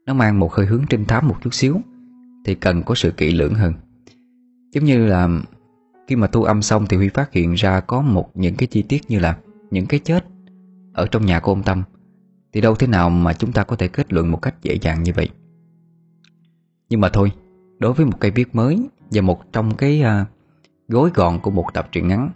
Nó 0.06 0.14
mang 0.14 0.38
một 0.38 0.52
hơi 0.52 0.66
hướng 0.66 0.84
trinh 0.90 1.04
thám 1.04 1.28
một 1.28 1.36
chút 1.42 1.54
xíu 1.54 1.80
Thì 2.44 2.54
cần 2.54 2.82
có 2.82 2.94
sự 2.94 3.10
kỹ 3.10 3.32
lưỡng 3.32 3.54
hơn. 3.54 3.72
Giống 4.72 4.84
như 4.84 5.06
là 5.06 5.28
Khi 6.08 6.16
mà 6.16 6.26
thu 6.26 6.42
âm 6.42 6.62
xong 6.62 6.86
thì 6.86 6.96
Huy 6.96 7.08
phát 7.08 7.32
hiện 7.32 7.54
ra 7.54 7.80
Có 7.80 8.00
một 8.00 8.30
những 8.36 8.54
cái 8.54 8.66
chi 8.66 8.82
tiết 8.82 9.10
như 9.10 9.18
là 9.18 9.36
Những 9.70 9.86
cái 9.86 10.00
chết 10.00 10.24
ở 10.92 11.06
trong 11.06 11.26
nhà 11.26 11.40
của 11.40 11.52
ông 11.52 11.62
Tâm. 11.62 11.82
Thì 12.52 12.60
đâu 12.60 12.74
thế 12.74 12.86
nào 12.86 13.10
mà 13.10 13.32
chúng 13.32 13.52
ta 13.52 13.64
có 13.64 13.76
thể 13.76 13.88
kết 13.88 14.12
luận 14.12 14.30
một 14.30 14.42
cách 14.42 14.54
dễ 14.62 14.78
dàng 14.80 15.02
như 15.02 15.12
vậy. 15.16 15.28
Nhưng 16.88 17.00
mà 17.00 17.08
thôi 17.08 17.32
Đối 17.78 17.92
với 17.92 18.06
một 18.06 18.20
cây 18.20 18.30
viết 18.30 18.54
mới 18.54 18.88
Và 19.10 19.22
một 19.22 19.52
trong 19.52 19.74
cái 19.74 20.02
uh, 20.02 20.28
gối 20.88 21.10
gọn 21.14 21.40
của 21.40 21.50
một 21.50 21.66
tập 21.74 21.88
truyện 21.92 22.08
ngắn. 22.08 22.30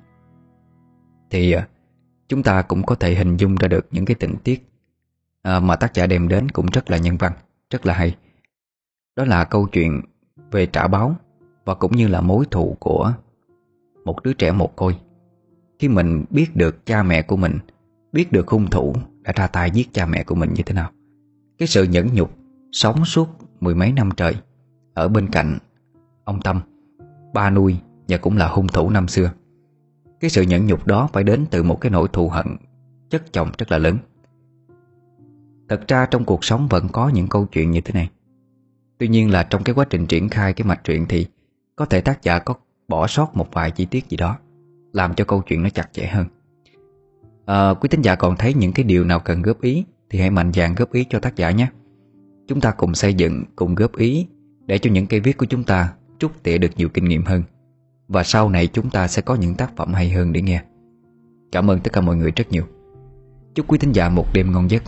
Thì 1.30 1.52
à, 1.52 1.68
chúng 2.28 2.42
ta 2.42 2.62
cũng 2.62 2.82
có 2.82 2.94
thể 2.94 3.14
hình 3.14 3.36
dung 3.36 3.56
ra 3.56 3.68
được 3.68 3.86
những 3.90 4.04
cái 4.04 4.14
tình 4.14 4.34
tiết 4.44 4.68
à, 5.42 5.60
Mà 5.60 5.76
tác 5.76 5.94
giả 5.94 6.06
đem 6.06 6.28
đến 6.28 6.48
cũng 6.48 6.66
rất 6.66 6.90
là 6.90 6.98
nhân 6.98 7.16
văn, 7.16 7.32
Rất 7.70 7.86
là 7.86 7.94
hay. 7.94 8.16
Đó 9.16 9.24
là 9.24 9.44
câu 9.44 9.66
chuyện 9.66 10.00
về 10.50 10.66
trả 10.66 10.88
báo 10.88 11.16
Và 11.64 11.74
cũng 11.74 11.96
như 11.96 12.08
là 12.08 12.20
mối 12.20 12.44
thù 12.50 12.76
của 12.80 13.12
một 14.04 14.22
đứa 14.22 14.32
trẻ 14.32 14.52
một 14.52 14.76
côi. 14.76 14.98
Khi 15.78 15.88
mình 15.88 16.24
biết 16.30 16.56
được 16.56 16.86
cha 16.86 17.02
mẹ 17.02 17.22
của 17.22 17.36
mình, 17.36 17.58
Biết 18.12 18.32
được 18.32 18.48
hung 18.48 18.70
thủ 18.70 18.94
đã 19.22 19.32
ra 19.36 19.46
tay 19.46 19.70
giết 19.70 19.88
cha 19.92 20.06
mẹ 20.06 20.24
của 20.24 20.34
mình 20.34 20.54
như 20.54 20.62
thế 20.62 20.74
nào, 20.74 20.90
Cái 21.58 21.68
sự 21.68 21.84
nhẫn 21.84 22.14
nhục 22.14 22.30
Sống 22.72 23.04
suốt 23.04 23.28
mười 23.60 23.74
mấy 23.74 23.92
năm 23.92 24.10
trời 24.16 24.34
Ở 24.94 25.08
bên 25.08 25.28
cạnh 25.28 25.58
Ông 26.24 26.40
Tâm, 26.40 26.60
Ba 27.34 27.50
nuôi 27.50 27.76
và 28.08 28.16
cũng 28.18 28.36
là 28.36 28.48
hung 28.48 28.68
thủ 28.68 28.90
năm 28.90 29.08
xưa. 29.08 29.30
Cái 30.20 30.30
sự 30.30 30.42
nhẫn 30.42 30.66
nhục 30.66 30.86
đó 30.86 31.08
phải 31.12 31.24
đến 31.24 31.46
từ 31.50 31.62
một 31.62 31.80
cái 31.80 31.90
nỗi 31.90 32.08
thù 32.12 32.28
hận 32.28 32.46
Chất 33.10 33.32
chồng 33.32 33.50
rất 33.58 33.72
là 33.72 33.78
lớn. 33.78 33.98
Thật 35.68 35.88
ra 35.88 36.06
trong 36.06 36.24
cuộc 36.24 36.44
sống 36.44 36.68
vẫn 36.68 36.88
có 36.92 37.08
những 37.08 37.28
câu 37.28 37.46
chuyện 37.46 37.70
như 37.70 37.80
thế 37.80 37.92
này. 37.92 38.10
Tuy 38.98 39.08
nhiên 39.08 39.30
là 39.30 39.42
trong 39.42 39.64
cái 39.64 39.74
quá 39.74 39.84
trình 39.90 40.06
triển 40.06 40.28
khai 40.28 40.52
cái 40.52 40.66
mạch 40.66 40.84
truyện 40.84 41.06
thì 41.08 41.26
Có 41.76 41.84
thể 41.84 42.00
tác 42.00 42.22
giả 42.22 42.38
có 42.38 42.54
bỏ 42.88 43.06
sót 43.06 43.36
một 43.36 43.48
vài 43.52 43.70
chi 43.70 43.84
tiết 43.84 44.08
gì 44.08 44.16
đó 44.16 44.38
Làm 44.92 45.14
cho 45.14 45.24
câu 45.24 45.42
chuyện 45.46 45.62
nó 45.62 45.68
chặt 45.68 45.92
chẽ 45.92 46.06
hơn. 46.06 46.26
À, 47.46 47.74
Quý 47.74 47.88
tín 47.88 48.02
giả 48.02 48.14
còn 48.14 48.36
thấy 48.36 48.54
những 48.54 48.72
cái 48.72 48.84
điều 48.84 49.04
nào 49.04 49.20
cần 49.20 49.42
góp 49.42 49.60
ý 49.60 49.84
Thì 50.10 50.20
hãy 50.20 50.30
mạnh 50.30 50.52
dạn 50.52 50.74
góp 50.74 50.92
ý 50.92 51.04
cho 51.10 51.18
tác 51.18 51.36
giả 51.36 51.50
nhé. 51.50 51.68
Chúng 52.48 52.60
ta 52.60 52.70
cùng 52.70 52.94
xây 52.94 53.14
dựng, 53.14 53.44
cùng 53.56 53.74
góp 53.74 53.96
ý 53.96 54.26
Để 54.66 54.78
cho 54.78 54.90
những 54.90 55.06
cây 55.06 55.20
viết 55.20 55.36
của 55.36 55.46
chúng 55.46 55.64
ta 55.64 55.92
Trút 56.18 56.42
tỉa 56.42 56.58
được 56.58 56.70
nhiều 56.76 56.88
kinh 56.88 57.04
nghiệm 57.04 57.24
hơn. 57.24 57.42
Và 58.08 58.22
sau 58.22 58.48
này 58.48 58.66
chúng 58.66 58.90
ta 58.90 59.08
sẽ 59.08 59.22
có 59.22 59.34
những 59.34 59.54
tác 59.54 59.76
phẩm 59.76 59.94
hay 59.94 60.10
hơn 60.10 60.32
để 60.32 60.42
nghe. 60.42 60.62
Cảm 61.52 61.70
ơn 61.70 61.80
tất 61.80 61.92
cả 61.92 62.00
mọi 62.00 62.16
người 62.16 62.30
rất 62.30 62.50
nhiều. 62.50 62.64
Chúc 63.54 63.68
quý 63.68 63.78
tín 63.78 63.92
giả 63.92 64.08
một 64.08 64.26
đêm 64.34 64.52
ngon 64.52 64.70
giấc. 64.70 64.82